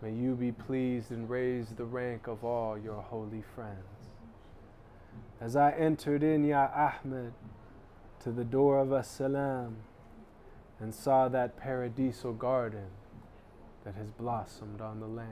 May 0.00 0.12
you 0.12 0.34
be 0.34 0.52
pleased 0.52 1.10
and 1.10 1.28
raise 1.28 1.70
the 1.70 1.84
rank 1.84 2.28
of 2.28 2.44
all 2.44 2.78
your 2.78 3.02
holy 3.02 3.42
friends. 3.54 3.95
As 5.40 5.54
I 5.54 5.72
entered 5.72 6.22
in, 6.22 6.44
Ya 6.44 6.68
Ahmed, 6.74 7.32
to 8.20 8.32
the 8.32 8.44
door 8.44 8.78
of 8.78 8.92
As-Salam, 8.92 9.76
and 10.80 10.94
saw 10.94 11.28
that 11.28 11.56
paradisal 11.56 12.32
garden 12.32 12.88
that 13.84 13.94
has 13.94 14.10
blossomed 14.10 14.80
on 14.80 15.00
the 15.00 15.06
land. 15.06 15.30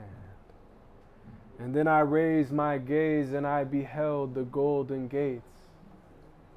And 1.57 1.73
then 1.73 1.87
I 1.87 1.99
raised 1.99 2.51
my 2.51 2.77
gaze 2.77 3.33
and 3.33 3.47
I 3.47 3.63
beheld 3.63 4.35
the 4.35 4.43
golden 4.43 5.07
gates 5.07 5.43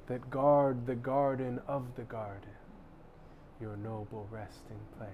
that 0.07 0.29
guard 0.29 0.85
the 0.85 0.95
garden 0.95 1.59
of 1.67 1.95
the 1.95 2.03
garden, 2.03 2.49
your 3.61 3.77
noble 3.77 4.27
resting 4.31 4.79
place. 4.97 5.09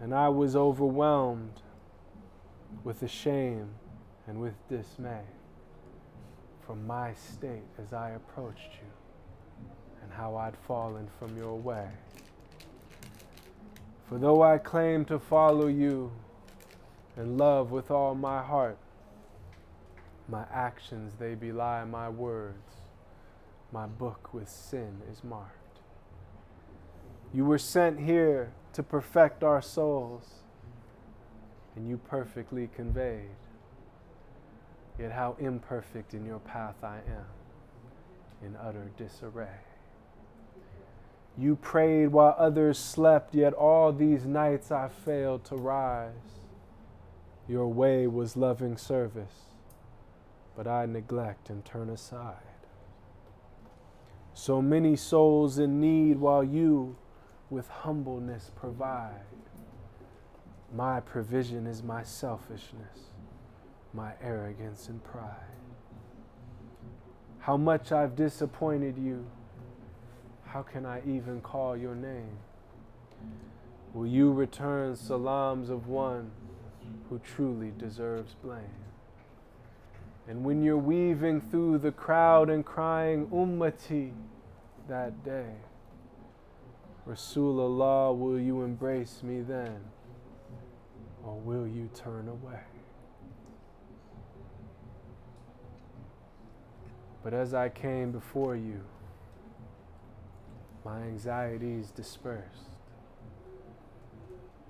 And 0.00 0.14
I 0.14 0.28
was 0.28 0.56
overwhelmed 0.56 1.62
with 2.84 3.00
the 3.00 3.08
shame 3.08 3.70
and 4.26 4.40
with 4.40 4.54
dismay 4.68 5.22
from 6.72 6.86
my 6.86 7.12
state 7.12 7.68
as 7.84 7.92
I 7.92 8.12
approached 8.12 8.70
you 8.80 8.88
and 10.02 10.10
how 10.10 10.36
I'd 10.36 10.56
fallen 10.66 11.06
from 11.18 11.36
your 11.36 11.54
way. 11.54 11.86
For 14.08 14.16
though 14.16 14.42
I 14.42 14.56
claim 14.56 15.04
to 15.04 15.18
follow 15.18 15.66
you 15.66 16.10
and 17.14 17.36
love 17.36 17.72
with 17.72 17.90
all 17.90 18.14
my 18.14 18.42
heart, 18.42 18.78
my 20.30 20.46
actions 20.50 21.12
they 21.18 21.34
belie 21.34 21.84
my 21.84 22.08
words. 22.08 22.76
My 23.70 23.84
book 23.84 24.32
with 24.32 24.48
sin 24.48 25.02
is 25.12 25.22
marked. 25.22 25.80
You 27.34 27.44
were 27.44 27.58
sent 27.58 28.00
here 28.00 28.54
to 28.72 28.82
perfect 28.82 29.44
our 29.44 29.60
souls, 29.60 30.36
and 31.76 31.86
you 31.86 31.98
perfectly 31.98 32.70
conveyed. 32.74 33.41
Yet 34.98 35.12
how 35.12 35.36
imperfect 35.38 36.14
in 36.14 36.24
your 36.24 36.38
path 36.40 36.76
I 36.82 36.96
am, 36.96 37.26
in 38.44 38.56
utter 38.56 38.90
disarray. 38.96 39.60
You 41.36 41.56
prayed 41.56 42.08
while 42.08 42.34
others 42.38 42.78
slept, 42.78 43.34
yet 43.34 43.54
all 43.54 43.92
these 43.92 44.26
nights 44.26 44.70
I 44.70 44.88
failed 44.88 45.44
to 45.46 45.56
rise. 45.56 46.40
Your 47.48 47.68
way 47.68 48.06
was 48.06 48.36
loving 48.36 48.76
service, 48.76 49.54
but 50.54 50.66
I 50.66 50.86
neglect 50.86 51.48
and 51.48 51.64
turn 51.64 51.88
aside. 51.88 52.36
So 54.34 54.60
many 54.60 54.94
souls 54.96 55.58
in 55.58 55.80
need 55.80 56.18
while 56.18 56.44
you 56.44 56.96
with 57.50 57.68
humbleness 57.68 58.50
provide. 58.54 59.24
My 60.74 61.00
provision 61.00 61.66
is 61.66 61.82
my 61.82 62.02
selfishness, 62.02 63.11
my 63.92 64.12
arrogance 64.22 64.88
and 64.88 65.02
pride. 65.04 65.36
How 67.40 67.56
much 67.56 67.92
I've 67.92 68.16
disappointed 68.16 68.96
you 68.98 69.26
how 70.44 70.60
can 70.60 70.84
I 70.84 71.00
even 71.06 71.40
call 71.40 71.78
your 71.78 71.94
name? 71.94 72.36
Will 73.94 74.06
you 74.06 74.30
return 74.30 74.96
salams 74.96 75.70
of 75.70 75.88
one 75.88 76.30
who 77.08 77.18
truly 77.18 77.72
deserves 77.76 78.34
blame. 78.42 78.80
And 80.26 80.44
when 80.44 80.62
you're 80.62 80.78
weaving 80.78 81.40
through 81.42 81.78
the 81.78 81.92
crowd 81.92 82.48
and 82.48 82.64
crying, 82.64 83.26
Ummati, 83.26 84.12
that 84.88 85.24
day, 85.24 85.52
Rasulullah, 87.06 88.16
will 88.16 88.38
you 88.38 88.62
embrace 88.62 89.22
me 89.22 89.42
then? 89.42 89.80
Or 91.22 91.34
will 91.34 91.66
you 91.66 91.90
turn 91.94 92.28
away? 92.28 92.60
But 97.22 97.34
as 97.34 97.54
I 97.54 97.68
came 97.68 98.10
before 98.10 98.56
you, 98.56 98.80
my 100.84 101.02
anxieties 101.02 101.90
dispersed. 101.90 102.70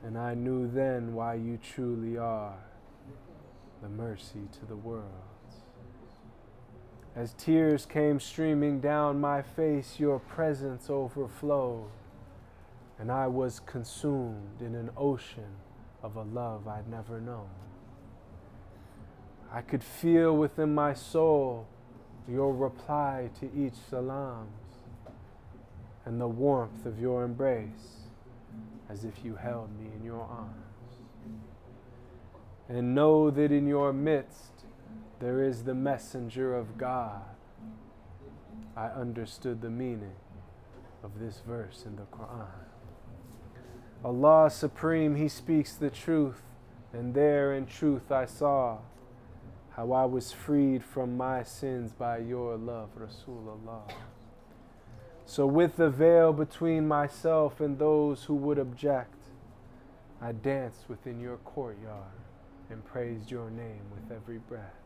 And 0.04 0.18
I 0.18 0.34
knew 0.34 0.70
then 0.70 1.14
why 1.14 1.34
you 1.34 1.58
truly 1.62 2.18
are 2.18 2.58
the 3.80 3.88
mercy 3.88 4.48
to 4.60 4.66
the 4.66 4.76
world. 4.76 5.06
As 7.14 7.34
tears 7.34 7.86
came 7.86 8.20
streaming 8.20 8.80
down 8.80 9.20
my 9.20 9.42
face, 9.42 9.98
your 9.98 10.18
presence 10.18 10.88
overflowed, 10.88 11.90
and 12.98 13.12
I 13.12 13.26
was 13.26 13.60
consumed 13.60 14.60
in 14.60 14.74
an 14.74 14.90
ocean 14.96 15.56
of 16.02 16.16
a 16.16 16.22
love 16.22 16.66
I'd 16.66 16.88
never 16.88 17.20
known. 17.20 17.50
I 19.52 19.60
could 19.60 19.84
feel 19.84 20.34
within 20.36 20.74
my 20.74 20.94
soul 20.94 21.66
your 22.28 22.52
reply 22.52 23.30
to 23.40 23.46
each 23.54 23.74
salams 23.90 24.48
and 26.04 26.20
the 26.20 26.28
warmth 26.28 26.86
of 26.86 27.00
your 27.00 27.24
embrace 27.24 28.06
as 28.88 29.04
if 29.04 29.24
you 29.24 29.36
held 29.36 29.70
me 29.78 29.90
in 29.96 30.04
your 30.04 30.20
arms. 30.20 30.50
And 32.68 32.94
know 32.94 33.30
that 33.30 33.50
in 33.50 33.66
your 33.66 33.92
midst 33.92 34.64
there 35.20 35.42
is 35.42 35.64
the 35.64 35.74
messenger 35.74 36.54
of 36.54 36.76
God. 36.78 37.22
I 38.76 38.86
understood 38.86 39.60
the 39.60 39.70
meaning 39.70 40.16
of 41.02 41.18
this 41.18 41.42
verse 41.46 41.84
in 41.86 41.96
the 41.96 42.02
Quran. 42.02 42.46
Allah 44.04 44.50
Supreme, 44.50 45.16
He 45.16 45.28
speaks 45.28 45.74
the 45.74 45.90
truth, 45.90 46.42
and 46.92 47.14
there 47.14 47.54
in 47.54 47.66
truth 47.66 48.10
I 48.10 48.26
saw 48.26 48.78
how 49.76 49.92
I 49.92 50.04
was 50.04 50.32
freed 50.32 50.84
from 50.84 51.16
my 51.16 51.42
sins 51.42 51.92
by 51.92 52.18
your 52.18 52.56
love, 52.56 52.90
Rasulullah. 52.98 53.90
So, 55.24 55.46
with 55.46 55.76
the 55.76 55.88
veil 55.88 56.32
between 56.32 56.86
myself 56.86 57.60
and 57.60 57.78
those 57.78 58.24
who 58.24 58.34
would 58.34 58.58
object, 58.58 59.16
I 60.20 60.32
danced 60.32 60.88
within 60.88 61.20
your 61.20 61.38
courtyard 61.38 62.20
and 62.70 62.84
praised 62.84 63.30
your 63.30 63.50
name 63.50 63.82
with 63.94 64.14
every 64.14 64.38
breath. 64.38 64.80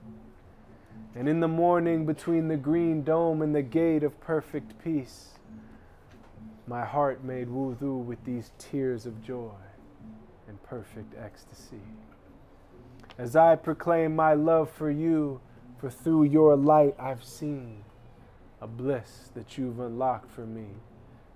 And 1.15 1.29
in 1.29 1.41
the 1.41 1.49
morning, 1.49 2.07
between 2.07 2.49
the 2.49 2.57
green 2.57 3.03
dome 3.03 3.43
and 3.43 3.55
the 3.55 3.63
gate 3.63 4.03
of 4.03 4.21
perfect 4.21 4.83
peace, 4.83 5.31
my 6.67 6.85
heart 6.85 7.25
made 7.25 7.49
wudu 7.49 8.05
with 8.05 8.25
these 8.25 8.53
tears 8.59 9.07
of 9.07 9.23
joy 9.23 9.51
and 10.49 10.63
perfect 10.63 11.15
ecstasy. 11.19 11.83
As 13.19 13.35
I 13.35 13.57
proclaim 13.57 14.15
my 14.15 14.35
love 14.35 14.71
for 14.71 14.91
you, 14.91 15.41
for 15.79 15.91
through 15.91 16.25
your 16.25 16.57
light 16.57 16.95
I've 16.99 17.25
seen 17.25 17.85
a 18.61 18.67
bliss 18.67 19.31
that 19.35 19.59
you've 19.59 19.81
unlocked 19.81 20.31
for 20.31 20.47
me 20.47 20.67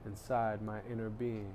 inside 0.05 0.63
my 0.63 0.81
inner 0.91 1.11
being. 1.11 1.53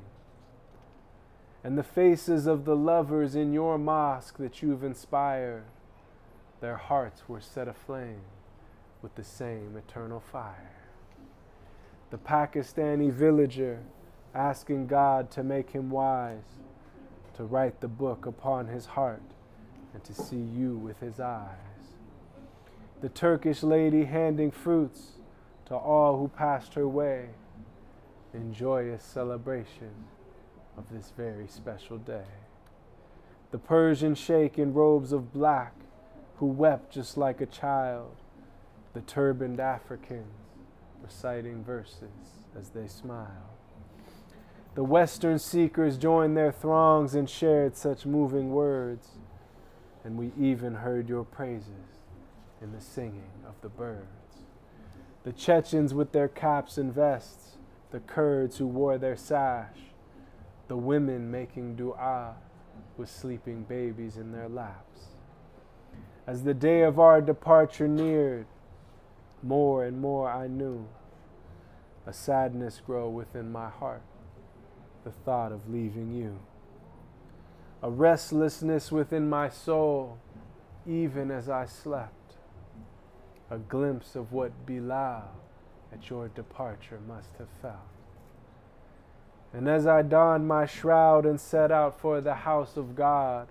And 1.63 1.77
the 1.77 1.83
faces 1.83 2.45
of 2.45 2.65
the 2.65 2.75
lovers 2.75 3.35
in 3.35 3.53
your 3.53 3.77
mosque 3.77 4.37
that 4.37 4.61
you've 4.61 4.83
inspired, 4.83 5.63
their 6.61 6.77
hearts 6.77 7.27
were 7.27 7.41
set 7.41 7.67
aflame 7.67 8.21
with 9.01 9.15
the 9.15 9.23
same 9.23 9.75
eternal 9.75 10.19
fire 10.19 10.75
the 12.11 12.17
Pakistani 12.17 13.11
villager 13.11 13.83
asking 14.33 14.87
God 14.87 15.29
to 15.31 15.43
make 15.43 15.71
him 15.71 15.89
wise, 15.89 16.61
to 17.35 17.43
write 17.43 17.81
the 17.81 17.87
book 17.87 18.25
upon 18.25 18.67
his 18.67 18.85
heart, 18.85 19.21
and 19.95 20.03
to 20.03 20.13
see 20.13 20.35
you 20.35 20.77
with 20.77 20.99
his 20.99 21.21
eyes. 21.21 21.55
The 23.01 23.07
Turkish 23.07 23.63
lady 23.63 24.03
handing 24.03 24.51
fruits 24.51 25.13
to 25.67 25.75
all 25.75 26.19
who 26.19 26.27
passed 26.27 26.73
her 26.73 26.87
way 26.87 27.29
in 28.33 28.53
joyous 28.53 29.03
celebration 29.03 29.91
of 30.77 30.83
this 30.91 31.13
very 31.15 31.47
special 31.47 31.97
day. 31.97 32.27
The 33.51 33.57
Persian 33.57 34.15
sheikh 34.15 34.59
in 34.59 34.73
robes 34.73 35.13
of 35.13 35.31
black 35.31 35.73
who 36.39 36.47
wept 36.47 36.91
just 36.91 37.15
like 37.15 37.39
a 37.39 37.45
child, 37.45 38.17
the 38.93 39.01
turbaned 39.01 39.61
Africans 39.61 40.25
reciting 41.01 41.63
verses 41.63 42.43
as 42.57 42.71
they 42.71 42.87
smile. 42.87 43.55
The 44.73 44.83
Western 44.83 45.39
seekers 45.39 45.97
joined 45.97 46.35
their 46.35 46.51
throngs 46.51 47.15
and 47.15 47.29
shared 47.29 47.77
such 47.77 48.05
moving 48.05 48.51
words, 48.51 49.07
and 50.05 50.17
we 50.17 50.31
even 50.39 50.75
heard 50.75 51.09
your 51.09 51.23
praises 51.23 52.03
in 52.61 52.71
the 52.71 52.79
singing 52.79 53.31
of 53.45 53.55
the 53.61 53.69
birds. 53.69 54.05
The 55.23 55.33
Chechens 55.33 55.95
with 55.95 56.11
their 56.11 56.27
caps 56.27 56.77
and 56.77 56.93
vests, 56.93 57.57
the 57.91 57.99
Kurds 57.99 58.57
who 58.57 58.67
wore 58.67 58.99
their 58.99 59.15
sash, 59.17 59.77
the 60.67 60.77
women 60.77 61.31
making 61.31 61.75
dua 61.75 62.35
with 62.97 63.09
sleeping 63.09 63.63
babies 63.63 64.17
in 64.17 64.31
their 64.31 64.47
laps. 64.47 65.07
As 66.27 66.43
the 66.43 66.53
day 66.53 66.83
of 66.83 66.99
our 66.99 67.19
departure 67.19 67.87
neared, 67.87 68.45
more 69.41 69.85
and 69.85 69.99
more 69.99 70.29
I 70.29 70.47
knew 70.47 70.87
a 72.05 72.13
sadness 72.13 72.79
grow 72.85 73.09
within 73.09 73.51
my 73.51 73.69
heart, 73.69 74.03
the 75.03 75.11
thought 75.11 75.51
of 75.51 75.67
leaving 75.67 76.11
you. 76.11 76.39
A 77.81 77.89
restlessness 77.89 78.91
within 78.91 79.29
my 79.29 79.49
soul, 79.49 80.17
even 80.87 81.31
as 81.31 81.49
I 81.49 81.65
slept. 81.65 82.35
A 83.49 83.57
glimpse 83.57 84.15
of 84.15 84.31
what 84.31 84.65
Bilal 84.65 85.29
at 85.91 86.09
your 86.09 86.27
departure 86.29 86.99
must 87.07 87.29
have 87.37 87.49
felt. 87.61 87.75
And 89.53 89.69
as 89.69 89.87
I 89.87 90.01
donned 90.01 90.47
my 90.47 90.65
shroud 90.65 91.25
and 91.25 91.39
set 91.39 91.71
out 91.71 91.99
for 91.99 92.19
the 92.19 92.33
house 92.33 92.75
of 92.75 92.95
God, 92.95 93.47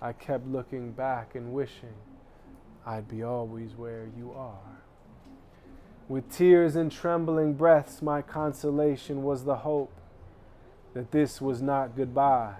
I 0.00 0.12
kept 0.12 0.46
looking 0.46 0.92
back 0.92 1.34
and 1.34 1.52
wishing 1.52 1.94
I'd 2.84 3.08
be 3.08 3.22
always 3.22 3.74
where 3.74 4.08
you 4.16 4.32
are. 4.32 4.82
With 6.08 6.30
tears 6.30 6.76
and 6.76 6.90
trembling 6.90 7.54
breaths, 7.54 8.00
my 8.00 8.22
consolation 8.22 9.22
was 9.24 9.44
the 9.44 9.56
hope 9.56 9.92
that 10.94 11.10
this 11.10 11.40
was 11.40 11.60
not 11.60 11.96
goodbye, 11.96 12.54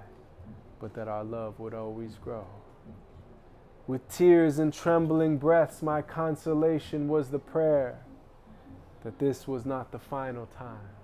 but 0.87 0.95
that 0.95 1.09
our 1.09 1.25
love 1.25 1.59
would 1.59 1.75
always 1.75 2.15
grow. 2.15 2.47
With 3.89 4.09
tears 4.09 4.61
and 4.61 4.73
trembling 4.73 5.37
breaths, 5.37 5.83
my 5.83 6.01
consolation 6.01 7.09
was 7.09 7.31
the 7.31 7.41
prayer 7.41 8.05
that 9.03 9.19
this 9.19 9.49
was 9.49 9.67
not 9.67 9.91
the 9.91 9.99
final 9.99 10.47
time 10.57 10.95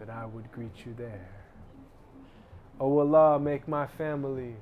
that 0.00 0.10
I 0.10 0.26
would 0.26 0.50
greet 0.50 0.84
you 0.84 0.94
there. 0.98 1.30
O 2.80 2.86
oh 2.86 2.98
Allah, 2.98 3.38
make 3.38 3.68
my 3.68 3.86
family, 3.86 4.56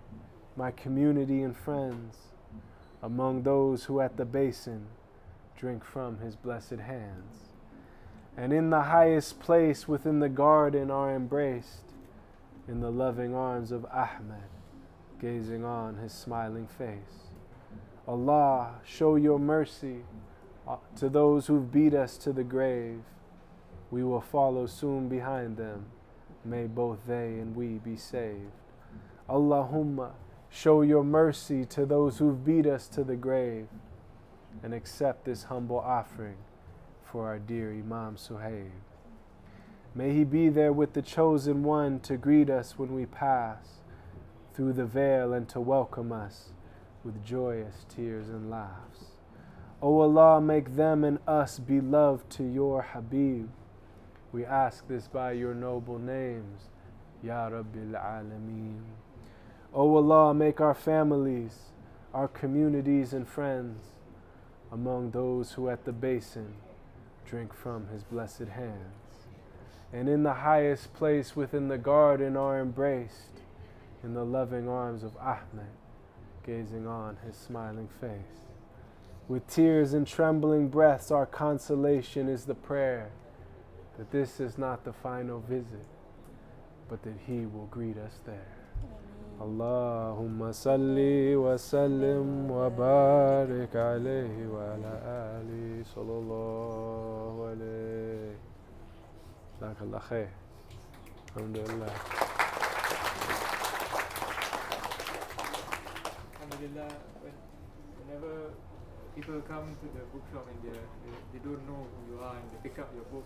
my 0.55 0.70
community, 0.70 1.41
and 1.41 1.57
friends 1.57 2.19
among 3.03 3.45
those 3.45 3.85
who 3.85 4.01
at 4.01 4.19
the 4.19 4.27
basin 4.27 4.89
drink 5.57 5.83
from 5.83 6.19
his 6.19 6.37
blessed 6.37 6.73
hands. 6.73 7.55
And 8.37 8.53
in 8.53 8.69
the 8.69 8.83
highest 8.83 9.41
place 9.41 9.89
within 9.89 10.20
the 10.20 10.29
garden 10.29 10.91
are 10.91 11.16
embraced 11.16 11.91
in 12.69 12.81
the 12.81 12.91
loving 12.91 13.35
arms 13.35 13.73
of 13.73 13.85
Ahmed, 13.87 14.49
gazing 15.21 15.65
on 15.65 15.97
his 15.97 16.13
smiling 16.13 16.67
face. 16.67 17.31
Allah, 18.07 18.81
show 18.85 19.17
your 19.17 19.39
mercy 19.39 20.05
uh, 20.67 20.77
to 20.97 21.09
those 21.09 21.47
who've 21.47 21.71
beat 21.71 21.95
us 21.95 22.17
to 22.19 22.33
the 22.33 22.45
grave. 22.45 23.01
We 23.91 24.05
will 24.05 24.21
follow 24.21 24.67
soon 24.67 25.09
behind 25.09 25.57
them. 25.57 25.87
May 26.45 26.67
both 26.67 27.07
they 27.07 27.39
and 27.39 27.55
we 27.55 27.79
be 27.79 27.97
saved. 27.97 28.53
Allahumma, 29.29 30.13
show 30.51 30.83
your 30.83 31.05
mercy 31.05 31.65
to 31.67 31.87
those 31.87 32.19
who've 32.19 32.45
beat 32.45 32.67
us 32.67 32.89
to 32.89 33.05
the 33.05 33.17
grave 33.17 33.69
and 34.63 34.75
accept 34.75 35.25
this 35.25 35.45
humble 35.45 35.79
offering 35.79 36.37
for 37.05 37.27
our 37.27 37.39
dear 37.39 37.71
Imam 37.71 38.17
Suhaib. 38.17 38.71
May 39.94 40.14
he 40.14 40.24
be 40.24 40.48
there 40.48 40.73
with 40.73 40.94
the 40.94 41.02
chosen 41.02 41.62
one 41.62 42.01
to 42.01 42.16
greet 42.16 42.48
us 42.48 42.78
when 42.78 42.94
we 42.94 43.05
pass 43.05 43.81
through 44.55 44.73
the 44.73 44.86
veil 44.86 45.35
and 45.35 45.47
to 45.51 45.60
welcome 45.60 46.12
us 46.12 46.48
with 47.05 47.24
joyous 47.24 47.85
tears 47.94 48.28
and 48.31 48.51
laughs. 48.51 49.12
O 49.82 50.01
Allah, 50.01 50.40
make 50.40 50.77
them 50.77 51.05
and 51.05 51.19
us 51.27 51.59
beloved 51.59 52.31
to 52.31 52.44
your 52.44 52.81
Habib. 52.81 53.51
We 54.32 54.47
ask 54.47 54.89
this 54.89 55.09
by 55.09 55.32
your 55.32 55.55
noble 55.55 55.98
names, 55.98 56.70
Ya 57.23 57.51
Rabbil 57.51 57.93
Alameen. 57.93 58.85
O 59.74 59.97
Allah, 59.97 60.32
make 60.32 60.60
our 60.60 60.74
families, 60.74 61.73
our 62.14 62.28
communities 62.28 63.12
and 63.12 63.28
friends 63.28 63.89
among 64.70 65.10
those 65.10 65.52
who 65.52 65.69
at 65.69 65.85
the 65.85 65.93
basin 65.93 66.55
drink 67.27 67.52
from 67.52 67.89
his 67.89 68.05
blessed 68.05 68.48
hands. 68.55 69.02
And 69.93 70.09
in 70.09 70.23
the 70.23 70.35
highest 70.35 70.94
place 70.94 71.36
within 71.36 71.69
the 71.69 71.78
garden 71.78 72.36
are 72.36 72.60
embraced 72.60 73.40
in 74.02 74.14
the 74.14 74.24
loving 74.24 74.69
arms 74.69 75.02
of 75.02 75.16
Ahmed, 75.19 75.66
gazing 76.44 76.86
on 76.86 77.19
his 77.27 77.36
smiling 77.36 77.89
face. 78.01 78.43
With 79.28 79.47
tears 79.47 79.93
and 79.93 80.06
trembling 80.06 80.69
breaths, 80.69 81.10
our 81.10 81.27
consolation 81.27 82.28
is 82.28 82.44
the 82.44 82.55
prayer 82.55 83.10
that 83.98 84.10
this 84.10 84.40
is 84.40 84.59
not 84.59 84.85
the 84.85 84.93
final 84.93 85.40
visit, 85.40 85.86
but 86.89 87.02
that 87.02 87.14
He 87.27 87.47
will 87.47 87.69
greet 87.70 87.97
us 87.98 88.20
there. 88.27 88.56
Allahumma 89.40 90.52
salli 90.52 91.40
wa 91.40 91.56
sallim 91.56 92.47
wa 92.47 92.69
barik 92.70 93.73
alayhi 93.73 94.48
wa 94.48 94.74
ala 94.74 95.39
ali 95.39 95.85
sallallahu 95.94 97.56
alayhi. 97.56 98.52
Jazakallah 99.63 100.03
khair. 100.03 100.29
Alhamdulillah. 101.39 101.95
Alhamdulillah, 106.43 106.91
whenever 108.03 108.51
people 109.15 109.39
come 109.47 109.71
to 109.79 109.87
the 109.95 110.03
bookshop 110.11 110.51
and 110.51 110.59
they, 110.67 110.75
they, 110.75 111.15
they 111.31 111.41
don't 111.47 111.63
know 111.71 111.87
who 111.87 112.01
you 112.11 112.19
are 112.19 112.35
and 112.35 112.43
they 112.51 112.59
pick 112.69 112.81
up 112.81 112.91
your 112.91 113.07
book, 113.15 113.23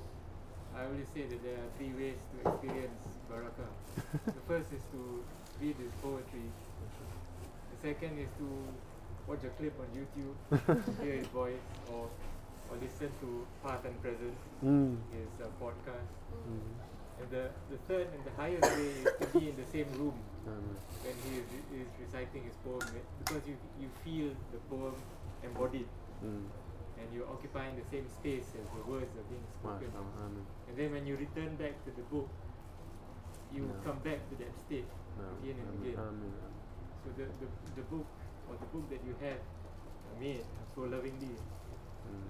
I 0.76 0.84
always 0.84 1.08
say 1.16 1.24
that 1.24 1.40
there 1.40 1.56
are 1.56 1.70
three 1.80 1.96
ways 1.96 2.20
to 2.20 2.36
experience 2.52 3.00
Baraka. 3.32 3.64
the 4.26 4.44
first 4.46 4.68
is 4.76 4.84
to 4.92 5.24
read 5.56 5.76
his 5.80 5.92
poetry. 6.04 6.52
The 7.72 7.78
second 7.80 8.18
is 8.20 8.28
to 8.36 8.46
watch 9.26 9.40
a 9.40 9.52
clip 9.56 9.72
on 9.80 9.88
YouTube, 9.96 10.36
hear 11.02 11.16
his 11.16 11.28
voice, 11.28 11.64
or 11.90 12.10
or 12.70 12.76
listen 12.82 13.10
to 13.22 13.46
Past 13.62 13.84
and 13.84 13.96
Present, 14.02 14.34
Mm. 14.64 14.96
his 15.12 15.30
uh, 15.40 15.48
podcast. 15.60 16.10
Mm. 16.46 16.70
And 17.20 17.28
the, 17.32 17.44
the 17.72 17.78
third 17.88 18.08
and 18.12 18.20
the 18.28 18.34
highest 18.36 18.64
way 18.76 18.92
is 18.92 19.08
to 19.20 19.26
be 19.38 19.48
in 19.48 19.56
the 19.56 19.64
same 19.72 19.88
room 19.96 20.12
Amen. 20.44 20.76
when 21.00 21.16
he 21.24 21.40
is, 21.40 21.48
is 21.72 21.88
reciting 21.96 22.44
his 22.44 22.52
poem 22.60 22.84
eh, 22.92 23.00
because 23.24 23.40
you, 23.48 23.56
you 23.80 23.88
feel 24.04 24.36
the 24.52 24.60
poem 24.68 24.94
embodied 25.42 25.88
Mm. 26.24 26.44
and 27.00 27.06
you're 27.12 27.28
occupying 27.28 27.76
the 27.76 27.84
same 27.92 28.08
space 28.08 28.48
as 28.56 28.64
the 28.72 28.82
words 28.88 29.12
are 29.20 29.28
being 29.28 29.44
spoken. 29.60 29.88
MashaAllah. 29.92 30.68
And 30.68 30.74
then 30.76 30.92
when 30.92 31.04
you 31.06 31.16
return 31.16 31.56
back 31.56 31.76
to 31.84 31.90
the 31.92 32.00
book, 32.08 32.28
you 33.52 33.68
come 33.84 34.00
back 34.00 34.20
to 34.32 34.34
that 34.40 34.52
state. 34.64 34.88
No. 35.20 35.28
Again 35.40 35.56
and 35.60 35.68
again. 35.80 35.96
Amen. 36.00 36.32
So 37.04 37.12
the, 37.16 37.24
the, 37.40 37.48
the 37.80 37.84
book 37.92 38.08
or 38.48 38.56
the 38.60 38.68
book 38.72 38.88
that 38.92 39.00
you 39.04 39.12
have 39.24 39.40
made 40.20 40.44
so 40.74 40.82
lovingly 40.88 41.36
Mm. 42.06 42.22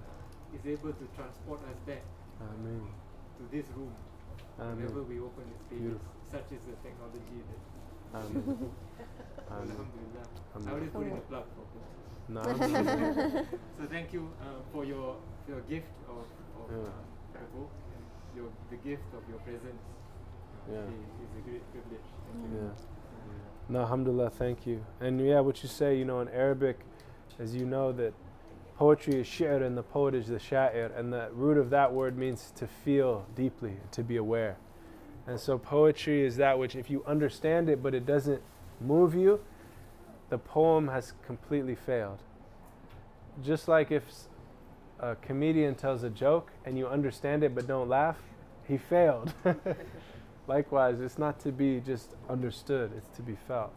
Is 0.55 0.63
able 0.65 0.93
to 0.93 1.05
transport 1.15 1.59
us 1.69 1.77
back 1.85 2.03
Amen. 2.41 2.81
to 3.37 3.43
this 3.55 3.65
room 3.75 3.93
whenever 4.57 5.03
we 5.03 5.19
open 5.19 5.43
its 5.53 5.63
pages. 5.69 5.97
Beautiful. 5.97 6.11
Such 6.31 6.47
is 6.51 6.63
the 6.67 6.75
technology 6.83 7.39
that 7.47 7.61
Amen. 8.15 8.31
Amen. 9.51 9.77
Alhamdulillah. 9.77 10.25
I 10.67 10.71
always 10.71 10.89
put 10.91 11.07
in 11.07 11.17
a 11.17 11.21
plug 11.27 11.45
for 11.55 11.65
books. 11.71 11.93
No. 12.29 12.41
So 13.79 13.85
thank 13.89 14.11
you 14.13 14.29
uh, 14.41 14.59
for 14.73 14.83
your 14.85 15.15
your 15.47 15.61
gift 15.61 15.87
of, 16.09 16.25
of 16.59 16.67
Yeah. 16.71 16.83
uh, 16.83 16.91
the 17.33 17.45
book 17.57 17.71
and 17.95 18.03
your 18.35 18.49
the 18.69 18.77
gift 18.77 19.07
of 19.13 19.23
your 19.29 19.39
presence. 19.39 19.83
Yeah. 20.69 20.79
is, 20.83 21.05
is 21.23 21.31
a 21.39 21.41
great 21.47 21.63
privilege. 21.71 22.07
Thank 22.31 22.53
you. 22.53 22.59
Yeah. 22.59 22.73
No, 23.69 23.79
alhamdulillah, 23.81 24.29
thank 24.31 24.65
you. 24.65 24.83
And 24.99 25.19
yeah, 25.25 25.39
what 25.41 25.61
you 25.63 25.69
say, 25.69 25.97
you 25.97 26.05
know, 26.05 26.19
in 26.21 26.29
Arabic, 26.29 26.79
as 27.39 27.55
you 27.55 27.65
know, 27.65 27.91
that 27.93 28.13
poetry 28.77 29.19
is 29.19 29.27
shi'r 29.27 29.65
and 29.65 29.77
the 29.77 29.83
poet 29.83 30.13
is 30.13 30.27
the 30.27 30.37
sha'ir, 30.37 30.97
and 30.97 31.11
the 31.11 31.29
root 31.33 31.57
of 31.57 31.69
that 31.71 31.91
word 31.91 32.17
means 32.17 32.51
to 32.55 32.67
feel 32.67 33.25
deeply, 33.35 33.77
to 33.91 34.03
be 34.03 34.17
aware. 34.17 34.57
And 35.25 35.39
so 35.39 35.57
poetry 35.57 36.23
is 36.23 36.37
that 36.37 36.57
which, 36.57 36.75
if 36.75 36.89
you 36.89 37.03
understand 37.05 37.69
it 37.69 37.81
but 37.81 37.93
it 37.93 38.05
doesn't 38.05 38.41
move 38.79 39.15
you, 39.15 39.39
the 40.29 40.37
poem 40.37 40.87
has 40.89 41.13
completely 41.25 41.75
failed. 41.75 42.19
Just 43.43 43.67
like 43.67 43.91
if 43.91 44.03
a 44.99 45.15
comedian 45.15 45.75
tells 45.75 46.03
a 46.03 46.09
joke 46.09 46.51
and 46.65 46.77
you 46.77 46.87
understand 46.87 47.43
it 47.43 47.55
but 47.55 47.67
don't 47.67 47.89
laugh, 47.89 48.17
he 48.67 48.77
failed. 48.77 49.33
Likewise, 50.47 50.99
it's 51.01 51.17
not 51.17 51.39
to 51.41 51.51
be 51.51 51.81
just 51.81 52.15
understood, 52.29 52.91
it's 52.95 53.15
to 53.17 53.21
be 53.21 53.35
felt. 53.47 53.73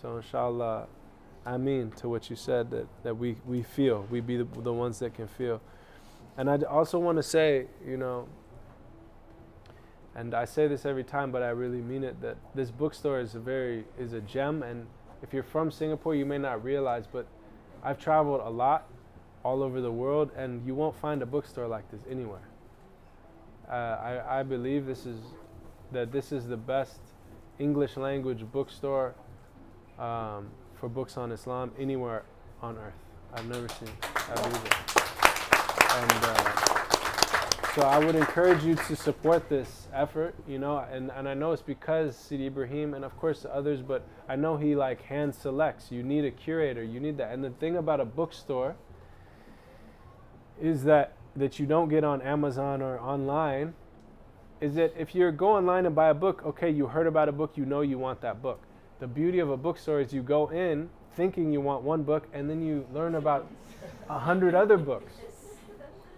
So, 0.00 0.16
inshallah, 0.16 0.86
I 1.46 1.56
mean 1.56 1.90
to 1.92 2.08
what 2.08 2.30
you 2.30 2.36
said 2.36 2.70
that, 2.70 2.86
that 3.02 3.16
we, 3.16 3.36
we 3.46 3.62
feel, 3.62 4.06
we 4.10 4.20
be 4.20 4.38
the, 4.38 4.44
the 4.44 4.72
ones 4.72 4.98
that 5.00 5.14
can 5.14 5.28
feel. 5.28 5.60
And 6.36 6.50
I 6.50 6.56
also 6.62 6.98
want 6.98 7.18
to 7.18 7.22
say, 7.22 7.66
you 7.86 7.96
know, 7.96 8.26
and 10.16 10.34
I 10.34 10.44
say 10.44 10.68
this 10.68 10.86
every 10.86 11.04
time, 11.04 11.32
but 11.32 11.42
I 11.42 11.50
really 11.50 11.82
mean 11.82 12.04
it, 12.04 12.20
that 12.22 12.36
this 12.54 12.70
bookstore 12.70 13.20
is 13.20 13.34
a 13.34 13.40
very, 13.40 13.84
is 13.98 14.12
a 14.12 14.20
gem. 14.20 14.62
And 14.62 14.86
if 15.22 15.32
you're 15.32 15.42
from 15.42 15.70
Singapore, 15.70 16.14
you 16.14 16.24
may 16.24 16.38
not 16.38 16.64
realize, 16.64 17.04
but 17.10 17.26
I've 17.82 17.98
traveled 17.98 18.40
a 18.44 18.50
lot 18.50 18.88
all 19.44 19.62
over 19.62 19.80
the 19.80 19.92
world, 19.92 20.30
and 20.36 20.66
you 20.66 20.74
won't 20.74 20.96
find 20.96 21.20
a 21.20 21.26
bookstore 21.26 21.66
like 21.66 21.90
this 21.90 22.00
anywhere. 22.10 22.48
Uh, 23.68 23.72
I, 23.72 24.40
I 24.40 24.42
believe 24.42 24.86
this 24.86 25.04
is 25.04 25.18
that 25.92 26.10
this 26.12 26.32
is 26.32 26.48
the 26.48 26.56
best 26.56 26.98
English 27.58 27.96
language 27.96 28.44
bookstore 28.52 29.14
um, 29.98 30.48
for 30.74 30.88
books 30.88 31.16
on 31.16 31.32
Islam 31.32 31.72
anywhere 31.78 32.24
on 32.62 32.76
earth. 32.78 32.94
I've 33.32 33.48
never 33.48 33.68
seen. 33.68 33.88
it. 33.88 34.10
I 34.28 34.34
believe 34.34 34.64
it. 34.64 34.94
And 35.96 36.24
uh, 36.24 37.74
so 37.74 37.82
I 37.82 37.98
would 37.98 38.14
encourage 38.14 38.62
you 38.62 38.74
to 38.74 38.96
support 38.96 39.48
this 39.48 39.88
effort. 39.92 40.34
You 40.46 40.58
know, 40.58 40.78
and, 40.78 41.10
and 41.10 41.28
I 41.28 41.34
know 41.34 41.52
it's 41.52 41.62
because 41.62 42.16
Sidi 42.16 42.46
Ibrahim 42.46 42.94
and 42.94 43.04
of 43.04 43.16
course 43.18 43.44
others, 43.50 43.82
but 43.82 44.06
I 44.28 44.36
know 44.36 44.56
he 44.56 44.76
like 44.76 45.02
hand 45.02 45.34
selects. 45.34 45.90
You 45.90 46.02
need 46.02 46.24
a 46.24 46.30
curator. 46.30 46.82
You 46.82 47.00
need 47.00 47.18
that. 47.18 47.32
And 47.32 47.42
the 47.42 47.50
thing 47.50 47.76
about 47.76 48.00
a 48.00 48.04
bookstore 48.04 48.76
is 50.60 50.84
that 50.84 51.14
that 51.36 51.58
you 51.58 51.66
don't 51.66 51.88
get 51.88 52.04
on 52.04 52.22
Amazon 52.22 52.80
or 52.80 53.00
online 53.00 53.74
is 54.60 54.74
that 54.74 54.94
if 54.96 55.14
you 55.14 55.30
go 55.32 55.56
online 55.56 55.84
and 55.84 55.94
buy 55.94 56.08
a 56.08 56.14
book, 56.14 56.42
okay, 56.46 56.70
you 56.70 56.86
heard 56.86 57.06
about 57.06 57.28
a 57.28 57.32
book, 57.32 57.52
you 57.56 57.66
know 57.66 57.80
you 57.80 57.98
want 57.98 58.20
that 58.20 58.40
book. 58.40 58.62
The 59.00 59.06
beauty 59.06 59.38
of 59.38 59.50
a 59.50 59.56
bookstore 59.56 60.00
is 60.00 60.12
you 60.12 60.22
go 60.22 60.48
in 60.48 60.88
thinking 61.14 61.52
you 61.52 61.60
want 61.60 61.82
one 61.82 62.02
book 62.02 62.26
and 62.32 62.48
then 62.48 62.62
you 62.62 62.86
learn 62.92 63.14
about 63.14 63.46
a 64.08 64.18
hundred 64.18 64.54
other 64.54 64.76
books. 64.76 65.12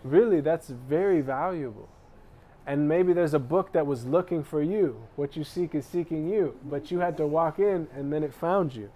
Really, 0.05 0.41
that's 0.41 0.69
very 0.69 1.21
valuable. 1.21 1.89
And 2.67 2.89
maybe 2.89 3.13
there's 3.13 3.35
a 3.35 3.39
book 3.39 3.73
that 3.73 3.87
was 3.87 4.07
looking 4.07 4.43
for 4.43 4.63
you. 4.63 5.01
What 5.15 5.37
you 5.37 5.45
seek 5.45 5.75
is 5.75 5.87
seeking 5.87 6.29
you. 6.29 6.57
But 6.65 6.91
you 6.91 6.99
had 6.99 7.17
to 7.19 7.27
walk 7.27 7.59
in 7.59 7.87
and 7.95 8.13
then 8.13 8.25
it 8.25 8.35
found 8.35 8.75
you. 8.75 8.91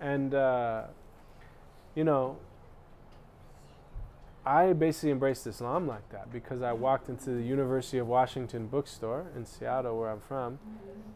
And, 0.00 0.34
uh, 0.34 0.84
you 1.94 2.04
know, 2.04 2.38
I 4.46 4.74
basically 4.74 5.10
embraced 5.10 5.46
Islam 5.46 5.86
like 5.86 6.08
that 6.10 6.30
because 6.30 6.60
I 6.60 6.72
walked 6.72 7.08
into 7.08 7.30
the 7.30 7.42
University 7.42 7.96
of 7.96 8.06
Washington 8.06 8.66
bookstore 8.66 9.26
in 9.34 9.46
Seattle, 9.46 9.98
where 9.98 10.10
I'm 10.10 10.20
from, 10.20 10.58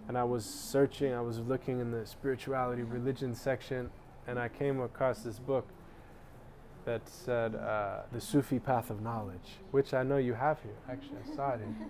and 0.08 0.16
I 0.16 0.24
was 0.24 0.46
searching, 0.46 1.12
I 1.12 1.20
was 1.20 1.38
looking 1.40 1.80
in 1.80 1.90
the 1.90 2.06
spirituality, 2.06 2.82
religion 2.82 3.34
section, 3.34 3.90
and 4.26 4.38
I 4.38 4.48
came 4.48 4.80
across 4.80 5.20
this 5.20 5.38
book 5.38 5.68
that 6.86 7.06
said 7.06 7.54
uh, 7.54 8.00
The 8.12 8.20
Sufi 8.20 8.58
Path 8.58 8.88
of 8.88 9.02
Knowledge, 9.02 9.58
which 9.72 9.92
I 9.92 10.02
know 10.02 10.16
you 10.16 10.32
have 10.32 10.62
here. 10.62 10.76
Actually, 10.90 11.18
I 11.30 11.36
saw 11.36 11.50
it 11.50 11.60
in. 11.60 11.76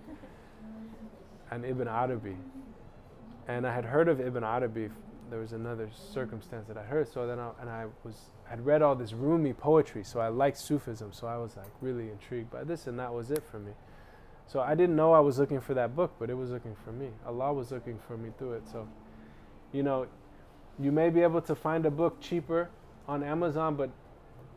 And 1.51 1.65
Ibn 1.65 1.87
Arabi. 1.87 2.37
And 3.47 3.65
I 3.65 3.73
had 3.73 3.83
heard 3.83 4.07
of 4.07 4.21
Ibn 4.21 4.43
Arabi. 4.43 4.89
There 5.31 5.39
was 5.39 5.51
another 5.51 5.89
circumstance 6.13 6.67
that 6.67 6.77
I 6.77 6.83
heard. 6.83 7.11
So 7.11 7.25
then 7.25 7.39
I, 7.39 7.49
and 7.59 7.67
I 7.67 7.87
was 8.03 8.13
had 8.49 8.65
read 8.65 8.81
all 8.81 8.95
this 8.95 9.13
Rumi 9.13 9.53
poetry, 9.53 10.03
so 10.03 10.19
I 10.19 10.29
liked 10.29 10.57
Sufism. 10.57 11.13
So 11.13 11.27
I 11.27 11.37
was 11.37 11.55
like 11.55 11.71
really 11.81 12.09
intrigued 12.09 12.49
by 12.49 12.63
this, 12.63 12.87
and 12.87 12.97
that 12.99 13.13
was 13.13 13.29
it 13.29 13.43
for 13.49 13.59
me. 13.59 13.71
So 14.47 14.59
I 14.59 14.73
didn't 14.73 14.95
know 14.95 15.13
I 15.13 15.19
was 15.19 15.37
looking 15.37 15.61
for 15.61 15.75
that 15.75 15.95
book, 15.95 16.11
but 16.17 16.31
it 16.31 16.33
was 16.33 16.49
looking 16.49 16.75
for 16.83 16.91
me. 16.91 17.09
Allah 17.27 17.53
was 17.53 17.71
looking 17.71 17.99
for 18.07 18.17
me 18.17 18.31
through 18.39 18.53
it. 18.53 18.63
So, 18.67 18.87
you 19.71 19.83
know, 19.83 20.07
you 20.79 20.91
may 20.91 21.11
be 21.11 21.21
able 21.21 21.41
to 21.41 21.53
find 21.53 21.85
a 21.85 21.91
book 21.91 22.19
cheaper 22.19 22.69
on 23.07 23.21
Amazon, 23.21 23.75
but 23.75 23.91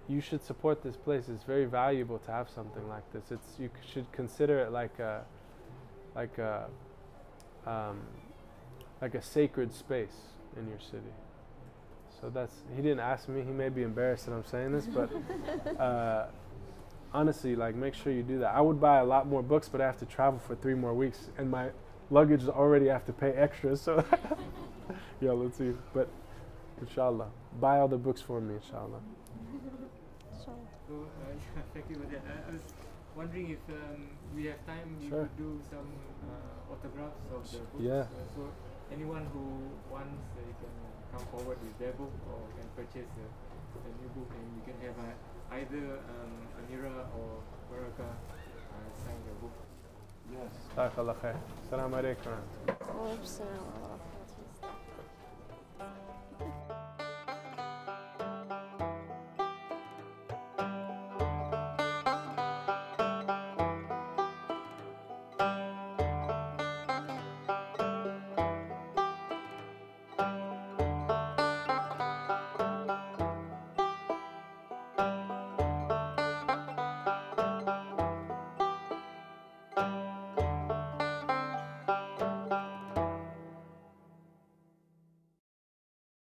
you 0.09 0.23
should 0.23 0.43
support 0.43 0.83
this 0.83 0.97
place. 0.97 1.29
It's 1.29 1.45
very 1.45 1.67
valuable 1.67 2.19
to 2.21 2.31
have 2.31 2.49
something 2.49 2.89
like 2.89 3.05
this. 3.13 3.31
It's 3.31 3.59
you 3.59 3.69
should 3.93 4.11
consider 4.13 4.61
it 4.61 4.73
like 4.73 4.99
a, 4.99 5.25
like 6.17 6.39
a, 6.39 6.69
um, 7.67 8.01
like 9.03 9.15
a 9.15 9.23
sacred 9.23 9.75
space 9.75 10.17
in 10.57 10.67
your 10.69 10.81
city. 10.81 11.13
So 12.23 12.31
that's 12.31 12.55
he 12.77 12.81
didn't 12.81 13.01
ask 13.01 13.29
me. 13.29 13.43
He 13.43 13.51
may 13.51 13.69
be 13.69 13.83
embarrassed 13.83 14.27
that 14.27 14.33
I'm 14.33 14.45
saying 14.45 14.71
this, 14.71 14.87
but 14.87 15.11
uh, 15.81 16.27
honestly, 17.13 17.57
like 17.57 17.75
make 17.75 17.95
sure 17.95 18.13
you 18.13 18.23
do 18.23 18.39
that. 18.39 18.55
I 18.55 18.61
would 18.61 18.81
buy 18.81 18.99
a 18.99 19.05
lot 19.05 19.27
more 19.27 19.43
books, 19.43 19.69
but 19.69 19.81
I 19.81 19.87
have 19.87 19.99
to 19.99 20.07
travel 20.07 20.39
for 20.39 20.55
three 20.55 20.75
more 20.75 20.95
weeks, 20.95 21.31
and 21.37 21.51
my 21.51 21.71
luggage 22.11 22.43
is 22.43 22.49
already 22.49 22.91
I 22.91 22.93
have 22.93 23.05
to 23.07 23.13
pay 23.13 23.31
extra. 23.33 23.77
So 23.77 24.05
yeah, 25.21 25.33
let's 25.33 25.59
see. 25.59 25.73
But 25.93 26.09
inshallah, 26.81 27.27
buy 27.61 27.81
all 27.81 27.89
the 27.89 27.99
books 27.99 28.21
for 28.21 28.41
me, 28.41 28.55
inshallah. 28.55 29.01
So, 30.31 30.53
So, 30.87 30.95
uh, 31.27 31.61
thank 31.75 31.91
you 31.91 31.97
for 31.97 32.07
that. 32.07 32.23
I, 32.23 32.51
I 32.51 32.53
was 32.53 32.63
wondering 33.17 33.51
if 33.51 33.59
um, 33.69 34.07
we 34.37 34.47
have 34.47 34.65
time, 34.65 34.97
we 35.01 35.09
Sure. 35.09 35.23
could 35.23 35.37
do 35.37 35.61
some 35.69 35.91
uh, 36.31 36.73
autographs 36.73 37.19
of 37.35 37.51
the 37.51 37.59
books. 37.59 37.83
Yeah. 37.83 38.07
Uh, 38.07 38.07
so, 38.37 38.43
anyone 38.93 39.27
who 39.33 39.43
wants, 39.91 40.23
uh, 40.39 40.47
you 40.47 40.55
can 40.63 40.71
come 41.13 41.25
forward 41.31 41.59
with 41.63 41.77
their 41.79 41.93
book 41.93 42.13
or 42.33 42.41
can 42.57 42.69
purchase 42.75 43.11
a, 43.21 43.27
a 43.85 43.91
new 44.01 44.09
book 44.17 44.31
and 44.33 44.45
you 44.57 44.63
can 44.65 44.77
have 44.81 44.97
uh, 44.97 45.57
either 45.61 46.01
um, 46.09 46.33
Ameera 46.59 47.07
or 47.21 47.45
Baraka 47.71 48.09
uh, 48.09 48.89
sign 49.05 49.21
your 49.29 49.37
book. 49.45 49.57
Yes. 50.33 50.53
Jazakallah 50.77 51.17
khair. 51.21 51.37
Assalamu 51.69 51.95
alaikum. 52.01 53.13
oops, 53.13 53.41